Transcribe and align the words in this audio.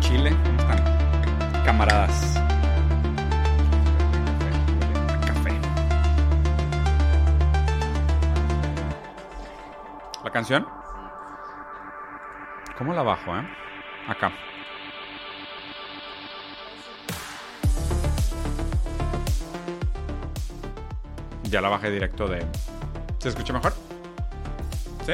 Chile. 0.00 0.34
Camaradas. 1.64 2.40
Café. 5.26 5.52
¿La 10.24 10.30
canción? 10.30 10.66
¿Cómo 12.78 12.92
la 12.92 13.02
bajo, 13.02 13.36
eh? 13.36 13.48
Acá. 14.08 14.32
Ya 21.44 21.60
la 21.60 21.68
bajé 21.68 21.90
directo 21.90 22.28
de... 22.28 22.44
¿Se 23.18 23.28
escucha 23.28 23.52
mejor? 23.52 23.72
¿Sí? 25.06 25.12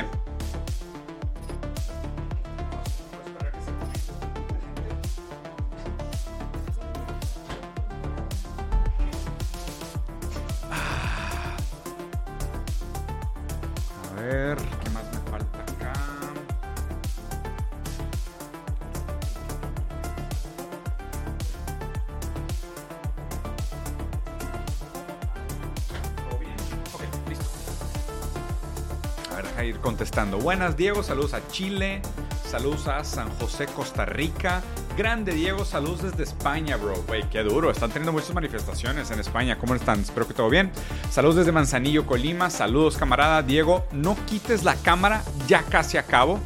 Buenas, 30.12 30.76
Diego. 30.76 31.02
Saludos 31.02 31.32
a 31.32 31.40
Chile. 31.48 32.02
Saludos 32.46 32.86
a 32.86 33.02
San 33.02 33.30
José, 33.38 33.64
Costa 33.66 34.04
Rica. 34.04 34.62
Grande, 34.94 35.32
Diego. 35.32 35.64
Saludos 35.64 36.02
desde 36.02 36.24
España, 36.24 36.76
bro. 36.76 37.02
Güey, 37.06 37.28
qué 37.30 37.42
duro. 37.42 37.70
Están 37.70 37.88
teniendo 37.88 38.12
muchas 38.12 38.34
manifestaciones 38.34 39.10
en 39.10 39.20
España. 39.20 39.56
¿Cómo 39.56 39.74
están? 39.74 40.00
Espero 40.00 40.28
que 40.28 40.34
todo 40.34 40.50
bien. 40.50 40.70
Saludos 41.10 41.36
desde 41.36 41.52
Manzanillo, 41.52 42.04
Colima. 42.04 42.50
Saludos, 42.50 42.98
camarada. 42.98 43.42
Diego, 43.42 43.86
no 43.90 44.14
quites 44.26 44.64
la 44.64 44.74
cámara. 44.76 45.22
Ya 45.48 45.62
casi 45.62 45.96
acabo. 45.96 46.38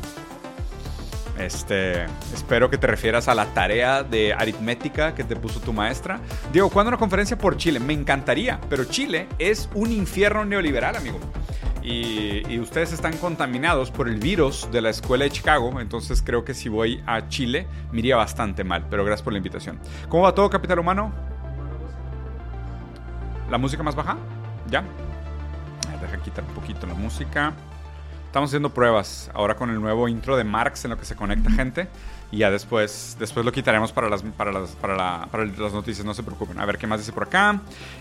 Este, 1.37 2.05
espero 2.33 2.70
que 2.70 2.78
te 2.78 2.87
refieras 2.87 3.27
a 3.27 3.34
la 3.34 3.47
tarea 3.47 4.05
de 4.05 4.33
aritmética 4.33 5.12
que 5.12 5.25
te 5.25 5.34
puso 5.34 5.59
tu 5.59 5.72
maestra. 5.72 6.20
Diego, 6.53 6.70
¿cuándo 6.70 6.91
una 6.91 6.98
conferencia 6.98 7.37
por 7.37 7.56
Chile? 7.56 7.81
Me 7.81 7.94
encantaría, 7.94 8.61
pero 8.70 8.84
Chile 8.84 9.27
es 9.41 9.69
un 9.75 9.91
infierno 9.91 10.44
neoliberal, 10.44 10.94
amigo. 10.94 11.19
Y, 11.86 12.42
y 12.52 12.58
ustedes 12.58 12.92
están 12.92 13.16
contaminados 13.16 13.92
por 13.92 14.08
el 14.08 14.16
virus 14.16 14.68
de 14.72 14.82
la 14.82 14.90
escuela 14.90 15.24
de 15.24 15.30
Chicago, 15.30 15.80
entonces 15.80 16.20
creo 16.20 16.44
que 16.44 16.52
si 16.52 16.68
voy 16.68 17.00
a 17.06 17.28
Chile 17.28 17.68
me 17.92 18.00
iría 18.00 18.16
bastante 18.16 18.64
mal, 18.64 18.86
pero 18.90 19.04
gracias 19.04 19.22
por 19.22 19.32
la 19.32 19.38
invitación. 19.38 19.78
¿Cómo 20.08 20.24
va 20.24 20.34
todo, 20.34 20.50
Capital 20.50 20.80
Humano? 20.80 21.12
¿La 23.48 23.56
música 23.58 23.84
más 23.84 23.94
baja? 23.94 24.16
¿Ya? 24.68 24.82
Deja 26.00 26.16
quitar 26.19 26.44
un 26.44 26.54
poquito 26.54 26.86
la 26.86 26.94
música. 26.94 27.54
Estamos 28.26 28.50
haciendo 28.50 28.75
pruebas 28.75 29.30
ahora 29.32 29.54
con 29.54 29.70
el 29.70 29.80
nuevo 29.80 30.08
intro 30.08 30.36
de 30.36 30.44
Marx 30.44 30.84
en 30.84 30.91
lo 30.91 30.98
que 30.98 31.04
se 31.04 31.14
conecta 31.14 31.50
gente. 31.50 31.88
Y 32.32 32.38
ya 32.38 32.50
después, 32.50 33.16
después 33.20 33.47
lo 33.47 33.53
quitaremos 33.53 33.92
para 33.92 34.09
las, 34.09 34.22
para, 34.22 34.50
las, 34.53 34.70
para, 34.70 34.97
la- 34.97 35.28
para 35.31 35.44
las 35.47 35.72
noticias, 35.72 36.04
no 36.04 36.12
se 36.12 36.25
preocupen. 36.25 36.59
A 36.59 36.66
ver 36.66 36.76
qué 36.76 36.87
más 36.87 36.98
dice 37.00 37.12
por 37.12 37.22
acá. 37.25 37.60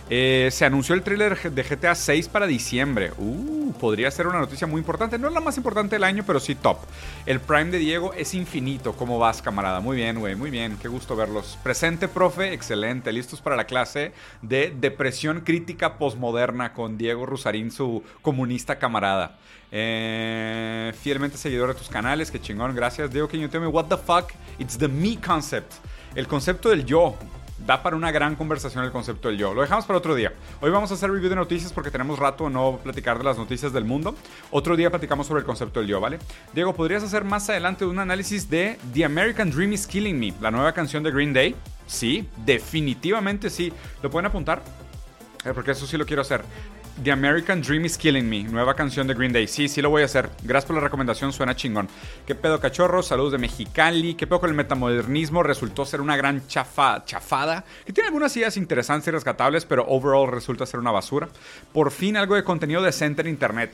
Eh, 0.09 0.49
se 0.51 0.65
anunció 0.65 0.95
el 0.95 1.03
tráiler 1.03 1.51
de 1.51 1.63
GTA 1.63 1.93
6 1.93 2.27
para 2.29 2.47
diciembre. 2.47 3.11
Uh, 3.17 3.71
podría 3.73 4.09
ser 4.09 4.25
una 4.27 4.39
noticia 4.39 4.65
muy 4.65 4.79
importante. 4.79 5.19
No 5.19 5.27
es 5.27 5.33
la 5.33 5.41
más 5.41 5.57
importante 5.57 5.95
del 5.95 6.03
año, 6.03 6.23
pero 6.25 6.39
sí 6.39 6.55
top. 6.55 6.79
El 7.27 7.39
Prime 7.39 7.65
de 7.65 7.77
Diego 7.77 8.13
es 8.13 8.33
infinito. 8.33 8.93
¿Cómo 8.93 9.19
vas, 9.19 9.41
camarada? 9.43 9.79
Muy 9.79 9.95
bien, 9.97 10.19
güey, 10.19 10.35
muy 10.35 10.49
bien. 10.49 10.77
Qué 10.81 10.87
gusto 10.87 11.15
verlos. 11.15 11.57
Presente, 11.63 12.07
profe, 12.07 12.51
excelente. 12.53 13.13
Listos 13.13 13.41
para 13.41 13.55
la 13.55 13.65
clase 13.65 14.11
de 14.41 14.73
depresión 14.75 15.41
crítica 15.41 15.97
posmoderna 15.99 16.73
con 16.73 16.97
Diego 16.97 17.25
Rusarín, 17.27 17.69
su 17.71 18.03
comunista 18.23 18.77
camarada. 18.79 19.37
Eh, 19.71 20.93
fielmente 21.01 21.37
seguidor 21.37 21.69
de 21.69 21.75
tus 21.75 21.89
canales, 21.89 22.31
qué 22.31 22.39
chingón, 22.39 22.75
gracias. 22.75 23.11
Diego, 23.11 23.27
can 23.27 23.39
you 23.39 23.47
tell 23.47 23.61
me 23.61 23.67
what 23.67 23.85
the 23.85 23.97
fuck? 23.97 24.31
It's 24.59 24.77
the 24.77 24.87
me 24.87 25.17
concept. 25.19 25.73
El 26.15 26.27
concepto 26.27 26.69
del 26.69 26.85
yo. 26.85 27.15
Da 27.57 27.81
para 27.81 27.95
una 27.95 28.11
gran 28.11 28.35
conversación 28.35 28.83
el 28.83 28.91
concepto 28.91 29.29
del 29.29 29.37
yo. 29.37 29.53
Lo 29.53 29.61
dejamos 29.61 29.85
para 29.85 29.97
otro 29.97 30.13
día. 30.13 30.33
Hoy 30.59 30.69
vamos 30.69 30.91
a 30.91 30.95
hacer 30.95 31.09
review 31.09 31.29
de 31.29 31.37
noticias 31.37 31.71
porque 31.71 31.89
tenemos 31.89 32.19
rato 32.19 32.49
no 32.49 32.79
platicar 32.83 33.17
de 33.17 33.23
las 33.23 33.37
noticias 33.37 33.71
del 33.71 33.85
mundo. 33.85 34.13
Otro 34.51 34.75
día 34.75 34.89
platicamos 34.89 35.25
sobre 35.25 35.39
el 35.39 35.45
concepto 35.45 35.79
del 35.79 35.87
yo, 35.87 36.01
¿vale? 36.01 36.19
Diego, 36.53 36.75
¿podrías 36.75 37.01
hacer 37.01 37.23
más 37.23 37.49
adelante 37.49 37.85
un 37.85 37.97
análisis 37.97 38.49
de 38.49 38.77
The 38.93 39.05
American 39.05 39.49
Dream 39.51 39.71
is 39.71 39.87
Killing 39.87 40.19
Me, 40.19 40.33
la 40.41 40.51
nueva 40.51 40.73
canción 40.73 41.01
de 41.01 41.11
Green 41.11 41.33
Day? 41.33 41.55
Sí, 41.87 42.27
definitivamente 42.45 43.49
sí. 43.49 43.71
¿Lo 44.03 44.11
pueden 44.11 44.25
apuntar? 44.25 44.61
Eh, 45.45 45.51
porque 45.53 45.71
eso 45.71 45.87
sí 45.87 45.97
lo 45.97 46.05
quiero 46.05 46.23
hacer. 46.23 46.43
The 47.03 47.11
American 47.11 47.61
Dream 47.61 47.83
is 47.83 47.97
Killing 47.97 48.27
Me, 48.27 48.43
nueva 48.43 48.73
canción 48.73 49.05
de 49.05 49.13
Green 49.13 49.33
Day. 49.33 49.47
Sí, 49.47 49.67
sí 49.67 49.81
lo 49.81 49.89
voy 49.89 50.03
a 50.03 50.05
hacer. 50.05 50.29
Gracias 50.43 50.65
por 50.65 50.75
la 50.77 50.81
recomendación, 50.81 51.33
suena 51.33 51.53
chingón. 51.53 51.89
¿Qué 52.25 52.35
pedo, 52.35 52.61
cachorro? 52.61 53.03
Saludos 53.03 53.33
de 53.33 53.37
Mexicali. 53.37 54.15
¿Qué 54.15 54.25
pedo 54.27 54.39
con 54.39 54.49
el 54.49 54.55
metamodernismo? 54.55 55.43
Resultó 55.43 55.85
ser 55.85 55.99
una 55.99 56.15
gran 56.15 56.47
chafa, 56.47 57.03
chafada, 57.03 57.65
que 57.85 57.91
tiene 57.91 58.07
algunas 58.07 58.35
ideas 58.37 58.55
interesantes 58.55 59.09
y 59.09 59.11
rescatables, 59.11 59.65
pero 59.65 59.85
overall 59.89 60.31
resulta 60.31 60.65
ser 60.65 60.79
una 60.79 60.91
basura. 60.91 61.27
Por 61.73 61.91
fin 61.91 62.15
algo 62.15 62.35
de 62.35 62.45
contenido 62.45 62.81
decente 62.81 63.23
en 63.23 63.27
internet. 63.27 63.73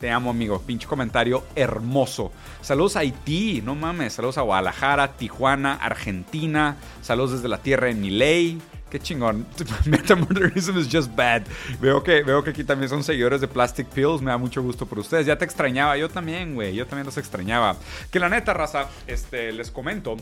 Te 0.00 0.10
amo, 0.10 0.30
amigo. 0.30 0.62
Pinche 0.62 0.86
comentario 0.86 1.44
hermoso. 1.54 2.32
Saludos 2.62 2.96
a 2.96 3.00
Haití, 3.00 3.60
no 3.62 3.74
mames. 3.74 4.14
Saludos 4.14 4.38
a 4.38 4.42
Guadalajara, 4.42 5.12
Tijuana, 5.12 5.74
Argentina. 5.74 6.76
Saludos 7.02 7.32
desde 7.32 7.48
la 7.48 7.58
tierra 7.58 7.88
de 7.88 7.94
Miley. 7.94 8.58
Qué 8.94 9.00
chingón. 9.00 9.44
Metamodernism 9.86 10.78
is 10.78 10.88
just 10.88 11.16
bad. 11.16 11.42
Veo 11.80 12.04
que, 12.04 12.22
veo 12.22 12.44
que 12.44 12.50
aquí 12.50 12.62
también 12.62 12.88
son 12.88 13.02
seguidores 13.02 13.40
de 13.40 13.48
Plastic 13.48 13.88
Pills. 13.88 14.22
Me 14.22 14.30
da 14.30 14.38
mucho 14.38 14.62
gusto 14.62 14.86
por 14.86 15.00
ustedes. 15.00 15.26
Ya 15.26 15.36
te 15.36 15.44
extrañaba. 15.44 15.96
Yo 15.96 16.08
también, 16.08 16.54
güey. 16.54 16.76
Yo 16.76 16.86
también 16.86 17.04
los 17.04 17.18
extrañaba. 17.18 17.74
Que 18.12 18.20
la 18.20 18.28
neta, 18.28 18.54
raza, 18.54 18.88
este, 19.08 19.50
les 19.50 19.72
comento 19.72 20.16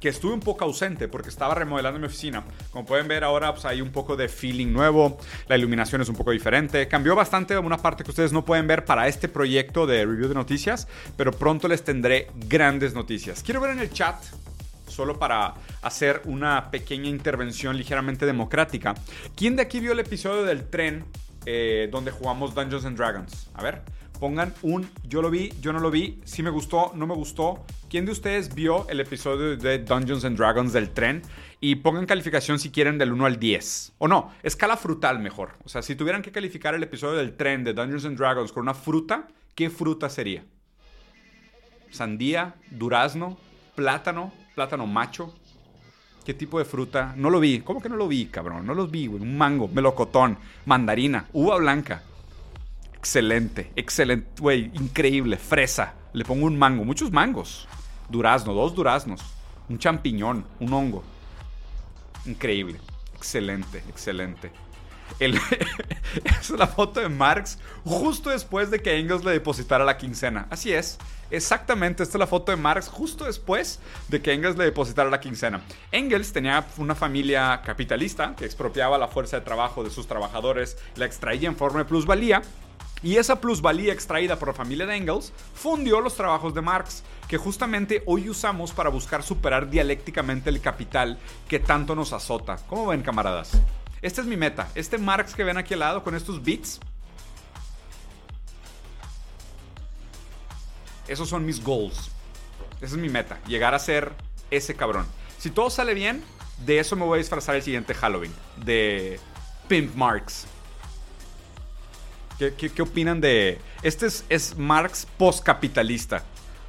que 0.00 0.08
estuve 0.08 0.32
un 0.32 0.40
poco 0.40 0.64
ausente 0.64 1.06
porque 1.06 1.28
estaba 1.28 1.54
remodelando 1.54 2.00
mi 2.00 2.06
oficina. 2.06 2.44
Como 2.70 2.86
pueden 2.86 3.08
ver 3.08 3.24
ahora 3.24 3.52
pues, 3.52 3.66
hay 3.66 3.82
un 3.82 3.90
poco 3.90 4.16
de 4.16 4.30
feeling 4.30 4.72
nuevo, 4.72 5.18
la 5.46 5.58
iluminación 5.58 6.00
es 6.00 6.08
un 6.08 6.16
poco 6.16 6.30
diferente. 6.30 6.88
Cambió 6.88 7.14
bastante 7.14 7.58
una 7.58 7.76
parte 7.76 8.04
que 8.04 8.10
ustedes 8.10 8.32
no 8.32 8.42
pueden 8.42 8.66
ver 8.66 8.86
para 8.86 9.06
este 9.06 9.28
proyecto 9.28 9.86
de 9.86 10.06
review 10.06 10.28
de 10.28 10.34
noticias, 10.34 10.88
pero 11.18 11.32
pronto 11.32 11.68
les 11.68 11.84
tendré 11.84 12.30
grandes 12.48 12.94
noticias. 12.94 13.42
Quiero 13.42 13.60
ver 13.60 13.72
en 13.72 13.80
el 13.80 13.92
chat 13.92 14.16
solo 14.98 15.16
para 15.16 15.54
hacer 15.82 16.22
una 16.24 16.72
pequeña 16.72 17.08
intervención 17.08 17.76
ligeramente 17.76 18.26
democrática. 18.26 18.96
¿Quién 19.36 19.54
de 19.54 19.62
aquí 19.62 19.78
vio 19.78 19.92
el 19.92 20.00
episodio 20.00 20.42
del 20.42 20.68
tren 20.68 21.04
eh, 21.46 21.88
donde 21.92 22.10
jugamos 22.10 22.52
Dungeons 22.52 22.84
and 22.84 22.96
Dragons? 22.96 23.48
A 23.54 23.62
ver, 23.62 23.82
pongan 24.18 24.52
un 24.62 24.90
yo 25.04 25.22
lo 25.22 25.30
vi, 25.30 25.52
yo 25.60 25.72
no 25.72 25.78
lo 25.78 25.92
vi, 25.92 26.20
si 26.24 26.42
me 26.42 26.50
gustó, 26.50 26.90
no 26.96 27.06
me 27.06 27.14
gustó. 27.14 27.64
¿Quién 27.88 28.06
de 28.06 28.10
ustedes 28.10 28.52
vio 28.52 28.88
el 28.88 28.98
episodio 28.98 29.56
de 29.56 29.78
Dungeons 29.78 30.24
and 30.24 30.36
Dragons 30.36 30.72
del 30.72 30.90
tren? 30.90 31.22
Y 31.60 31.76
pongan 31.76 32.04
calificación 32.04 32.58
si 32.58 32.72
quieren 32.72 32.98
del 32.98 33.12
1 33.12 33.24
al 33.24 33.38
10. 33.38 33.92
O 33.98 34.08
no, 34.08 34.32
escala 34.42 34.76
frutal 34.76 35.20
mejor. 35.20 35.52
O 35.64 35.68
sea, 35.68 35.82
si 35.82 35.94
tuvieran 35.94 36.22
que 36.22 36.32
calificar 36.32 36.74
el 36.74 36.82
episodio 36.82 37.18
del 37.18 37.36
tren 37.36 37.62
de 37.62 37.72
Dungeons 37.72 38.04
and 38.04 38.18
Dragons 38.18 38.50
con 38.50 38.62
una 38.62 38.74
fruta, 38.74 39.28
¿qué 39.54 39.70
fruta 39.70 40.10
sería? 40.10 40.44
Sandía, 41.92 42.56
durazno, 42.72 43.38
plátano, 43.78 44.32
plátano 44.58 44.88
macho. 44.88 45.32
¿Qué 46.24 46.34
tipo 46.34 46.58
de 46.58 46.64
fruta? 46.64 47.14
No 47.16 47.30
lo 47.30 47.38
vi. 47.38 47.60
¿Cómo 47.60 47.80
que 47.80 47.88
no 47.88 47.94
lo 47.94 48.08
vi, 48.08 48.26
cabrón? 48.26 48.66
No 48.66 48.74
los 48.74 48.90
vi, 48.90 49.06
güey. 49.06 49.22
Un 49.22 49.38
mango, 49.38 49.68
melocotón, 49.68 50.36
mandarina, 50.66 51.26
uva 51.32 51.56
blanca. 51.58 52.02
Excelente, 52.94 53.70
excelente, 53.76 54.26
güey, 54.40 54.72
increíble. 54.74 55.36
Fresa. 55.36 55.94
Le 56.12 56.24
pongo 56.24 56.46
un 56.46 56.58
mango, 56.58 56.84
muchos 56.84 57.12
mangos. 57.12 57.68
Durazno, 58.08 58.52
dos 58.52 58.74
duraznos. 58.74 59.20
Un 59.68 59.78
champiñón, 59.78 60.44
un 60.58 60.72
hongo. 60.72 61.04
Increíble. 62.26 62.80
Excelente, 63.14 63.78
excelente. 63.88 64.50
El- 65.20 65.38
es 66.40 66.50
la 66.50 66.66
foto 66.66 66.98
de 66.98 67.08
Marx 67.08 67.60
justo 67.84 68.30
después 68.30 68.72
de 68.72 68.82
que 68.82 68.98
Engels 68.98 69.24
le 69.24 69.30
depositara 69.30 69.84
la 69.84 69.96
quincena. 69.96 70.48
Así 70.50 70.72
es. 70.72 70.98
Exactamente, 71.30 72.02
esta 72.02 72.16
es 72.16 72.20
la 72.20 72.26
foto 72.26 72.52
de 72.52 72.56
Marx 72.56 72.88
justo 72.88 73.24
después 73.24 73.80
de 74.08 74.22
que 74.22 74.32
Engels 74.32 74.56
le 74.56 74.64
depositara 74.64 75.10
la 75.10 75.20
quincena. 75.20 75.60
Engels 75.92 76.32
tenía 76.32 76.64
una 76.78 76.94
familia 76.94 77.60
capitalista 77.64 78.34
que 78.34 78.46
expropiaba 78.46 78.96
la 78.96 79.08
fuerza 79.08 79.38
de 79.38 79.44
trabajo 79.44 79.84
de 79.84 79.90
sus 79.90 80.06
trabajadores, 80.06 80.78
la 80.96 81.04
extraía 81.04 81.48
en 81.48 81.56
forma 81.56 81.80
de 81.80 81.84
plusvalía 81.84 82.42
y 83.02 83.16
esa 83.16 83.40
plusvalía 83.40 83.92
extraída 83.92 84.36
por 84.36 84.48
la 84.48 84.54
familia 84.54 84.86
de 84.86 84.96
Engels 84.96 85.32
fundió 85.54 86.00
los 86.00 86.16
trabajos 86.16 86.54
de 86.54 86.62
Marx, 86.62 87.04
que 87.28 87.36
justamente 87.36 88.02
hoy 88.06 88.28
usamos 88.28 88.72
para 88.72 88.90
buscar 88.90 89.22
superar 89.22 89.70
dialécticamente 89.70 90.50
el 90.50 90.60
capital 90.60 91.18
que 91.46 91.60
tanto 91.60 91.94
nos 91.94 92.12
azota. 92.12 92.56
¿Cómo 92.66 92.86
ven, 92.88 93.02
camaradas? 93.02 93.52
Esta 94.02 94.20
es 94.20 94.26
mi 94.26 94.36
meta. 94.36 94.68
Este 94.74 94.98
Marx 94.98 95.34
que 95.34 95.44
ven 95.44 95.58
aquí 95.58 95.74
al 95.74 95.80
lado 95.80 96.02
con 96.02 96.14
estos 96.14 96.42
bits. 96.42 96.80
Esos 101.08 101.28
son 101.28 101.44
mis 101.44 101.62
goals. 101.62 102.10
Esa 102.80 102.94
es 102.94 103.00
mi 103.00 103.08
meta, 103.08 103.40
llegar 103.46 103.74
a 103.74 103.78
ser 103.78 104.12
ese 104.50 104.74
cabrón. 104.74 105.06
Si 105.38 105.50
todo 105.50 105.70
sale 105.70 105.94
bien, 105.94 106.22
de 106.64 106.78
eso 106.78 106.96
me 106.96 107.04
voy 107.04 107.16
a 107.16 107.18
disfrazar 107.18 107.56
el 107.56 107.62
siguiente 107.62 107.94
Halloween, 107.94 108.32
de 108.64 109.18
Pimp 109.66 109.94
Marks. 109.94 110.46
¿Qué, 112.38 112.82
opinan 112.82 113.20
de...? 113.20 113.58
Este 113.82 114.06
es, 114.06 114.24
es 114.28 114.56
Marx 114.56 115.06
postcapitalista. 115.16 116.22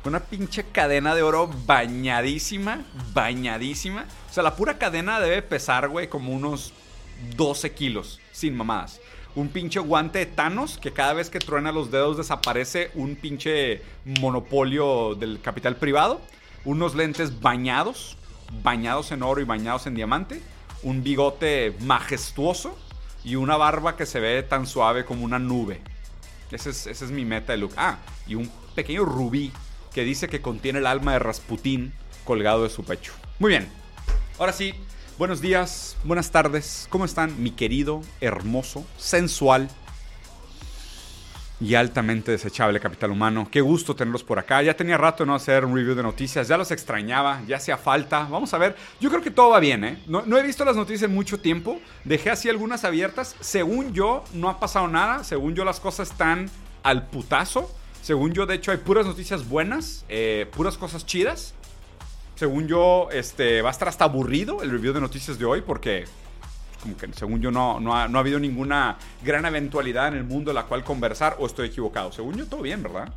Una 0.04 0.20
pinche 0.22 0.64
cadena 0.64 1.14
de 1.14 1.22
oro 1.22 1.48
bañadísima, 1.66 2.84
bañadísima. 3.14 4.06
O 4.30 4.34
sea, 4.34 4.42
la 4.42 4.56
pura 4.56 4.80
cadena 4.80 5.20
debe 5.20 5.44
pesar, 5.44 5.90
güey, 5.90 6.08
como 6.10 6.32
unos 6.34 6.74
12 7.36 7.74
kilos, 7.74 8.20
sin 8.32 8.56
mamadas. 8.56 9.00
Un 9.36 9.50
pinche 9.50 9.80
guante 9.80 10.20
de 10.20 10.26
Thanos 10.26 10.78
que 10.78 10.92
cada 10.92 11.14
vez 11.14 11.30
que 11.30 11.40
truena 11.40 11.72
los 11.72 11.92
dedos 11.92 12.18
desaparece 12.18 12.92
un 12.96 13.16
pinche 13.16 13.82
monopolio 14.04 15.16
del 15.16 15.40
capital 15.42 15.76
privado. 15.76 16.20
Unos 16.66 16.96
lentes 16.96 17.40
bañados, 17.40 18.18
bañados 18.64 19.12
en 19.12 19.24
oro 19.24 19.40
y 19.40 19.46
bañados 19.46 19.88
en 19.88 19.96
diamante. 19.96 20.42
Un 20.82 21.04
bigote 21.04 21.76
majestuoso 21.82 22.78
y 23.24 23.36
una 23.36 23.58
barba 23.58 23.96
que 23.96 24.06
se 24.06 24.20
ve 24.20 24.42
tan 24.44 24.66
suave 24.66 25.06
como 25.06 25.24
una 25.26 25.40
nube. 25.40 25.82
Ese 26.52 26.72
es, 26.72 26.88
esa 26.88 27.06
es 27.06 27.12
mi 27.12 27.26
meta 27.26 27.52
de 27.52 27.60
look. 27.60 27.74
Ah, 27.78 28.00
y 28.28 28.36
un 28.36 28.50
pequeño 28.76 29.06
rubí 29.06 29.52
que 29.94 30.04
dice 30.04 30.28
que 30.28 30.42
contiene 30.42 30.80
el 30.80 30.88
alma 30.88 31.14
de 31.14 31.20
Rasputín 31.20 31.94
colgado 32.24 32.64
de 32.64 32.70
su 32.70 32.84
pecho. 32.84 33.14
Muy 33.40 33.50
bien, 33.50 33.70
ahora 34.38 34.54
sí, 34.54 34.74
buenos 35.20 35.42
días, 35.42 35.98
buenas 36.06 36.32
tardes, 36.32 36.88
¿cómo 36.90 37.04
están 37.04 37.44
mi 37.44 37.52
querido, 37.52 38.02
hermoso, 38.22 38.86
sensual 38.98 39.70
y 41.60 41.76
altamente 41.76 42.32
desechable 42.32 42.80
capital 42.80 43.12
humano? 43.12 43.46
Qué 43.52 43.60
gusto 43.60 43.94
tenerlos 43.98 44.24
por 44.24 44.40
acá. 44.40 44.62
Ya 44.62 44.78
tenía 44.78 44.98
rato 44.98 45.24
de 45.24 45.28
no 45.28 45.36
hacer 45.36 45.66
un 45.66 45.76
review 45.76 45.94
de 45.94 46.04
noticias, 46.04 46.48
ya 46.48 46.58
los 46.58 46.72
extrañaba, 46.72 47.42
ya 47.46 47.58
hacía 47.58 47.76
falta. 47.76 48.30
Vamos 48.32 48.54
a 48.54 48.58
ver, 48.58 48.78
yo 49.02 49.10
creo 49.10 49.22
que 49.22 49.30
todo 49.30 49.50
va 49.50 49.60
bien, 49.60 49.84
¿eh? 49.84 50.02
No, 50.08 50.22
no 50.26 50.38
he 50.38 50.42
visto 50.42 50.64
las 50.64 50.78
noticias 50.78 51.10
en 51.10 51.14
mucho 51.14 51.38
tiempo, 51.38 51.82
dejé 52.06 52.30
así 52.30 52.48
algunas 52.48 52.86
abiertas. 52.86 53.36
Según 53.42 53.92
yo, 53.92 54.24
no 54.32 54.48
ha 54.48 54.62
pasado 54.62 54.88
nada, 54.88 55.26
según 55.26 55.54
yo 55.54 55.66
las 55.66 55.82
cosas 55.82 56.12
están 56.12 56.50
al 56.82 57.08
putazo. 57.08 57.70
Según 58.02 58.32
yo, 58.32 58.46
de 58.46 58.56
hecho, 58.56 58.72
hay 58.72 58.78
puras 58.78 59.06
noticias 59.06 59.50
buenas, 59.50 60.06
eh, 60.08 60.50
puras 60.56 60.78
cosas 60.78 61.06
chidas. 61.06 61.56
Según 62.40 62.70
yo, 62.70 63.10
este, 63.12 63.62
va 63.62 63.68
a 63.68 63.72
estar 63.74 63.90
hasta 63.90 64.06
aburrido 64.06 64.64
el 64.64 64.72
review 64.72 64.94
de 64.94 65.02
noticias 65.02 65.38
de 65.38 65.44
hoy 65.44 65.60
porque, 65.60 66.06
como 66.82 66.96
que 66.96 67.12
según 67.12 67.42
yo, 67.42 67.52
no, 67.52 67.82
no, 67.82 67.94
ha, 67.94 68.08
no 68.08 68.18
ha 68.18 68.22
habido 68.22 68.40
ninguna 68.40 68.98
gran 69.22 69.46
eventualidad 69.46 70.08
en 70.08 70.14
el 70.14 70.24
mundo 70.24 70.52
de 70.52 70.56
la 70.56 70.64
cual 70.64 70.86
conversar 70.86 71.36
o 71.40 71.48
estoy 71.48 71.68
equivocado. 71.68 72.14
Según 72.14 72.38
yo, 72.38 72.46
todo 72.48 72.62
bien, 72.62 72.82
¿verdad? 72.82 73.10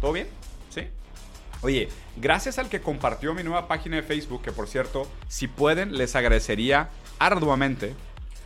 ¿Todo 0.00 0.12
bien? 0.12 0.28
¿Sí? 0.70 0.88
Oye, 1.60 1.90
gracias 2.16 2.58
al 2.58 2.70
que 2.70 2.80
compartió 2.80 3.34
mi 3.34 3.42
nueva 3.42 3.68
página 3.68 3.96
de 3.96 4.02
Facebook, 4.02 4.40
que 4.40 4.50
por 4.50 4.66
cierto, 4.66 5.06
si 5.28 5.46
pueden, 5.46 5.98
les 5.98 6.16
agradecería 6.16 6.88
arduamente 7.18 7.94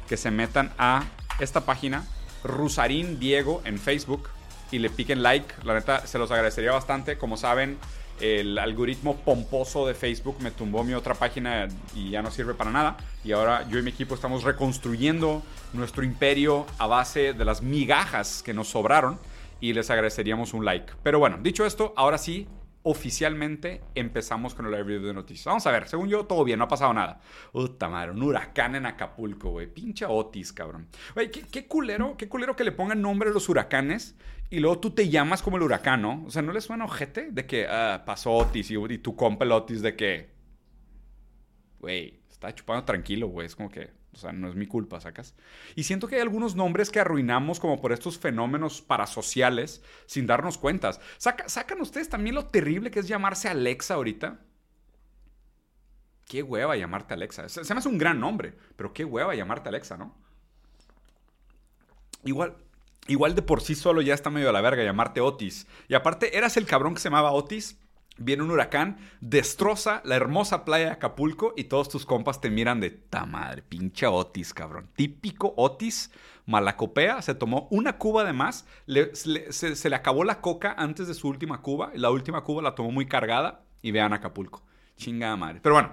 que 0.08 0.16
se 0.16 0.32
metan 0.32 0.72
a 0.78 1.04
esta 1.38 1.64
página, 1.64 2.04
Rusarín 2.42 3.20
Diego 3.20 3.62
en 3.64 3.78
Facebook 3.78 4.28
y 4.72 4.80
le 4.80 4.90
piquen 4.90 5.22
like. 5.22 5.54
La 5.62 5.74
neta, 5.74 6.08
se 6.08 6.18
los 6.18 6.32
agradecería 6.32 6.72
bastante. 6.72 7.18
Como 7.18 7.36
saben, 7.36 7.78
el 8.20 8.58
algoritmo 8.58 9.16
pomposo 9.16 9.86
de 9.86 9.94
Facebook 9.94 10.36
me 10.40 10.50
tumbó 10.50 10.84
mi 10.84 10.94
otra 10.94 11.14
página 11.14 11.68
y 11.94 12.10
ya 12.10 12.22
no 12.22 12.30
sirve 12.30 12.54
para 12.54 12.70
nada. 12.70 12.96
Y 13.24 13.32
ahora 13.32 13.68
yo 13.68 13.78
y 13.78 13.82
mi 13.82 13.90
equipo 13.90 14.14
estamos 14.14 14.44
reconstruyendo 14.44 15.42
nuestro 15.72 16.04
imperio 16.04 16.66
a 16.78 16.86
base 16.86 17.32
de 17.32 17.44
las 17.44 17.62
migajas 17.62 18.42
que 18.42 18.54
nos 18.54 18.68
sobraron. 18.68 19.18
Y 19.60 19.72
les 19.72 19.90
agradeceríamos 19.90 20.54
un 20.54 20.64
like. 20.64 20.92
Pero 21.02 21.18
bueno, 21.18 21.38
dicho 21.42 21.66
esto, 21.66 21.92
ahora 21.96 22.16
sí, 22.16 22.46
oficialmente 22.82 23.82
empezamos 23.94 24.54
con 24.54 24.66
el 24.66 24.72
review 24.72 25.02
de 25.02 25.12
noticias. 25.12 25.46
Vamos 25.46 25.66
a 25.66 25.72
ver, 25.72 25.88
según 25.88 26.08
yo, 26.08 26.24
todo 26.24 26.44
bien, 26.44 26.58
no 26.58 26.66
ha 26.66 26.68
pasado 26.68 26.94
nada. 26.94 27.20
Puta 27.52 27.88
madre, 27.88 28.12
un 28.12 28.22
huracán 28.22 28.76
en 28.76 28.86
Acapulco, 28.86 29.50
güey. 29.50 29.66
Pinche 29.66 30.06
Otis, 30.06 30.52
cabrón. 30.52 30.86
Güey, 31.14 31.30
¿qué, 31.30 31.66
culero, 31.66 32.16
qué 32.16 32.28
culero 32.28 32.56
que 32.56 32.64
le 32.64 32.72
pongan 32.72 33.02
nombre 33.02 33.30
a 33.30 33.32
los 33.32 33.48
huracanes 33.48 34.14
y 34.50 34.60
luego 34.60 34.78
tú 34.78 34.90
te 34.90 35.08
llamas 35.08 35.42
como 35.42 35.56
el 35.58 35.62
huracán, 35.62 36.02
¿no? 36.02 36.24
O 36.26 36.30
sea, 36.30 36.42
¿no 36.42 36.52
les 36.52 36.64
suena 36.64 36.84
ojete 36.84 37.30
de 37.30 37.46
que 37.46 37.66
ah, 37.66 38.02
pasó 38.06 38.32
Otis 38.32 38.70
y, 38.70 38.76
y 38.76 38.98
tú 38.98 39.14
compa 39.14 39.44
el 39.44 39.52
Otis 39.52 39.82
de 39.82 39.94
que, 39.94 40.30
güey, 41.80 42.20
está 42.30 42.54
chupando 42.54 42.84
tranquilo, 42.84 43.28
güey. 43.28 43.46
Es 43.46 43.54
como 43.54 43.68
que, 43.68 43.90
o 44.12 44.16
sea, 44.16 44.32
no 44.32 44.48
es 44.48 44.54
mi 44.54 44.66
culpa, 44.66 45.00
¿sacas? 45.00 45.34
Y 45.74 45.82
siento 45.82 46.08
que 46.08 46.16
hay 46.16 46.22
algunos 46.22 46.56
nombres 46.56 46.90
que 46.90 47.00
arruinamos 47.00 47.60
como 47.60 47.80
por 47.80 47.92
estos 47.92 48.18
fenómenos 48.18 48.80
parasociales 48.80 49.82
sin 50.06 50.26
darnos 50.26 50.56
cuentas. 50.56 51.00
¿Sacan 51.18 51.80
ustedes 51.82 52.08
también 52.08 52.34
lo 52.34 52.46
terrible 52.46 52.90
que 52.90 53.00
es 53.00 53.08
llamarse 53.08 53.48
Alexa 53.48 53.94
ahorita? 53.94 54.40
Qué 56.26 56.42
hueva 56.42 56.76
llamarte 56.76 57.14
Alexa. 57.14 57.48
Se, 57.48 57.64
se 57.64 57.74
me 57.74 57.78
hace 57.78 57.88
un 57.88 57.98
gran 57.98 58.18
nombre, 58.18 58.54
pero 58.76 58.92
qué 58.94 59.04
hueva 59.04 59.34
llamarte 59.34 59.68
Alexa, 59.68 59.96
¿no? 59.96 60.16
Igual, 62.24 62.56
igual 63.08 63.34
de 63.34 63.42
por 63.42 63.60
sí 63.60 63.74
solo 63.74 64.00
ya 64.00 64.14
está 64.14 64.30
medio 64.30 64.50
a 64.50 64.52
la 64.52 64.60
verga 64.60 64.84
llamarte 64.84 65.20
Otis. 65.20 65.66
Y 65.88 65.94
aparte, 65.94 66.36
eras 66.36 66.56
el 66.56 66.66
cabrón 66.66 66.94
que 66.94 67.00
se 67.00 67.08
llamaba 67.08 67.32
Otis. 67.32 67.78
Viene 68.20 68.42
un 68.42 68.50
huracán, 68.50 68.98
destroza 69.20 70.02
la 70.04 70.16
hermosa 70.16 70.64
playa 70.64 70.86
de 70.86 70.90
Acapulco 70.92 71.54
y 71.56 71.64
todos 71.64 71.88
tus 71.88 72.04
compas 72.04 72.40
te 72.40 72.50
miran 72.50 72.80
de 72.80 72.90
ta 72.90 73.26
madre, 73.26 73.62
pinche 73.62 74.08
Otis, 74.08 74.52
cabrón. 74.52 74.90
Típico 74.96 75.54
Otis, 75.56 76.10
malacopea, 76.44 77.22
se 77.22 77.36
tomó 77.36 77.68
una 77.70 77.96
cuba 77.96 78.24
de 78.24 78.32
más, 78.32 78.66
se, 79.12 79.88
le 79.88 79.96
acabó 79.96 80.24
la 80.24 80.40
coca 80.40 80.74
antes 80.76 81.06
de 81.06 81.14
su 81.14 81.28
última 81.28 81.62
cuba, 81.62 81.92
la 81.94 82.10
última 82.10 82.42
cuba 82.42 82.60
la 82.60 82.74
tomó 82.74 82.90
muy 82.90 83.06
cargada 83.06 83.62
y 83.82 83.92
vean 83.92 84.12
Acapulco. 84.12 84.64
Chingada 84.96 85.36
madre. 85.36 85.60
Pero 85.62 85.76
bueno, 85.76 85.92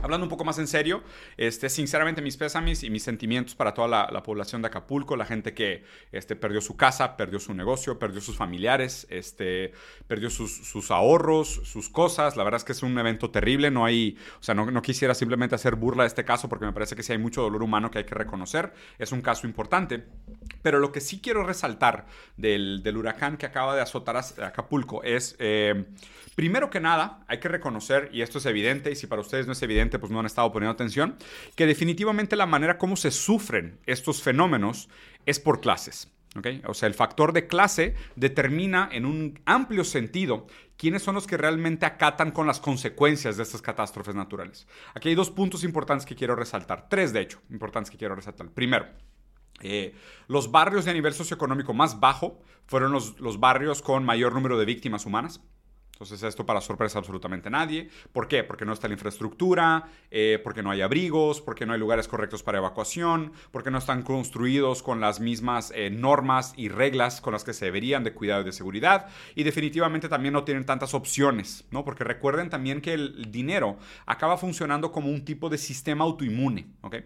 Hablando 0.00 0.24
un 0.24 0.30
poco 0.30 0.44
más 0.44 0.58
en 0.58 0.66
serio, 0.66 1.02
este, 1.36 1.68
sinceramente 1.68 2.22
mis 2.22 2.36
pésames 2.36 2.82
y 2.82 2.90
mis 2.90 3.02
sentimientos 3.02 3.54
para 3.54 3.74
toda 3.74 4.10
la, 4.10 4.22
población 4.22 4.62
de 4.62 4.68
Acapulco, 4.68 5.16
la 5.16 5.24
gente 5.24 5.54
que 5.54 5.84
este, 6.10 6.36
perdió 6.36 6.60
su 6.60 6.76
casa, 6.76 7.16
perdió 7.16 7.38
su 7.38 7.54
negocio, 7.54 7.98
perdió 7.98 8.20
sus 8.20 8.36
familiares, 8.36 9.06
este, 9.10 9.72
perdió 10.06 10.30
sus, 10.30 10.90
ahorros, 10.90 11.60
sus 11.64 11.88
cosas. 11.88 12.36
La 12.36 12.44
verdad 12.44 12.58
es 12.58 12.64
que 12.64 12.72
es 12.72 12.82
un 12.82 12.98
evento 12.98 13.30
terrible, 13.30 13.70
no 13.70 13.84
hay, 13.84 14.16
o 14.40 14.42
sea, 14.42 14.54
no, 14.54 14.82
quisiera 14.82 15.14
simplemente 15.14 15.54
hacer 15.54 15.76
burla 15.76 16.04
de 16.04 16.08
este 16.08 16.24
caso 16.24 16.48
porque 16.48 16.64
me 16.64 16.72
parece 16.72 16.96
que 16.96 17.02
sí 17.02 17.12
hay 17.12 17.18
mucho 17.18 17.42
dolor 17.42 17.62
humano 17.62 17.90
que 17.90 17.98
hay 17.98 18.04
que 18.04 18.14
reconocer. 18.14 18.72
Es 18.98 19.12
un 19.12 19.20
caso 19.20 19.46
importante. 19.46 20.04
Pero 20.62 20.78
lo 20.78 20.92
que 20.92 21.00
sí 21.00 21.20
quiero 21.20 21.44
resaltar 21.44 22.06
del, 22.36 22.82
huracán 22.96 23.36
que 23.36 23.46
acaba 23.46 23.74
de 23.74 23.82
azotar 23.82 24.16
a 24.16 24.46
Acapulco 24.46 25.02
es... 25.02 25.36
Eh, 25.38 25.84
Primero 26.34 26.70
que 26.70 26.80
nada, 26.80 27.24
hay 27.28 27.40
que 27.40 27.48
reconocer, 27.48 28.08
y 28.10 28.22
esto 28.22 28.38
es 28.38 28.46
evidente, 28.46 28.90
y 28.90 28.96
si 28.96 29.06
para 29.06 29.20
ustedes 29.20 29.46
no 29.46 29.52
es 29.52 29.60
evidente, 29.60 29.81
pues 29.90 30.10
no 30.12 30.20
han 30.20 30.26
estado 30.26 30.52
poniendo 30.52 30.72
atención, 30.72 31.16
que 31.56 31.66
definitivamente 31.66 32.36
la 32.36 32.46
manera 32.46 32.78
como 32.78 32.96
se 32.96 33.10
sufren 33.10 33.78
estos 33.86 34.22
fenómenos 34.22 34.88
es 35.26 35.40
por 35.40 35.60
clases. 35.60 36.10
¿okay? 36.36 36.62
O 36.66 36.74
sea, 36.74 36.86
el 36.86 36.94
factor 36.94 37.32
de 37.32 37.46
clase 37.46 37.94
determina 38.16 38.88
en 38.92 39.06
un 39.06 39.40
amplio 39.44 39.84
sentido 39.84 40.46
quiénes 40.76 41.02
son 41.02 41.14
los 41.14 41.26
que 41.26 41.36
realmente 41.36 41.86
acatan 41.86 42.30
con 42.32 42.46
las 42.46 42.60
consecuencias 42.60 43.36
de 43.36 43.42
estas 43.44 43.62
catástrofes 43.62 44.14
naturales. 44.14 44.66
Aquí 44.94 45.08
hay 45.08 45.14
dos 45.14 45.30
puntos 45.30 45.64
importantes 45.64 46.06
que 46.06 46.16
quiero 46.16 46.34
resaltar, 46.34 46.88
tres 46.88 47.12
de 47.12 47.20
hecho, 47.20 47.40
importantes 47.50 47.90
que 47.90 47.98
quiero 47.98 48.14
resaltar. 48.14 48.50
Primero, 48.50 48.86
eh, 49.60 49.94
los 50.26 50.50
barrios 50.50 50.84
de 50.84 50.94
nivel 50.94 51.14
socioeconómico 51.14 51.72
más 51.72 52.00
bajo 52.00 52.40
fueron 52.66 52.92
los, 52.92 53.20
los 53.20 53.38
barrios 53.38 53.82
con 53.82 54.04
mayor 54.04 54.32
número 54.32 54.58
de 54.58 54.64
víctimas 54.64 55.06
humanas. 55.06 55.40
Entonces 56.02 56.28
esto 56.28 56.44
para 56.44 56.60
sorpresa 56.60 56.98
absolutamente 56.98 57.48
nadie. 57.48 57.88
¿Por 58.12 58.26
qué? 58.26 58.42
Porque 58.42 58.64
no 58.64 58.72
está 58.72 58.88
la 58.88 58.94
infraestructura, 58.94 59.88
eh, 60.10 60.40
porque 60.42 60.60
no 60.60 60.72
hay 60.72 60.80
abrigos, 60.80 61.40
porque 61.40 61.64
no 61.64 61.74
hay 61.74 61.78
lugares 61.78 62.08
correctos 62.08 62.42
para 62.42 62.58
evacuación, 62.58 63.32
porque 63.52 63.70
no 63.70 63.78
están 63.78 64.02
construidos 64.02 64.82
con 64.82 65.00
las 65.00 65.20
mismas 65.20 65.72
eh, 65.76 65.90
normas 65.90 66.54
y 66.56 66.68
reglas 66.68 67.20
con 67.20 67.32
las 67.32 67.44
que 67.44 67.52
se 67.52 67.66
deberían 67.66 68.02
de 68.02 68.14
cuidado 68.14 68.42
y 68.42 68.46
de 68.46 68.52
seguridad. 68.52 69.06
Y 69.36 69.44
definitivamente 69.44 70.08
también 70.08 70.34
no 70.34 70.42
tienen 70.42 70.66
tantas 70.66 70.92
opciones, 70.92 71.66
¿no? 71.70 71.84
Porque 71.84 72.02
recuerden 72.02 72.50
también 72.50 72.80
que 72.80 72.94
el 72.94 73.30
dinero 73.30 73.76
acaba 74.04 74.36
funcionando 74.36 74.90
como 74.90 75.08
un 75.08 75.24
tipo 75.24 75.50
de 75.50 75.58
sistema 75.58 76.02
autoinmune, 76.02 76.66
¿ok? 76.80 76.96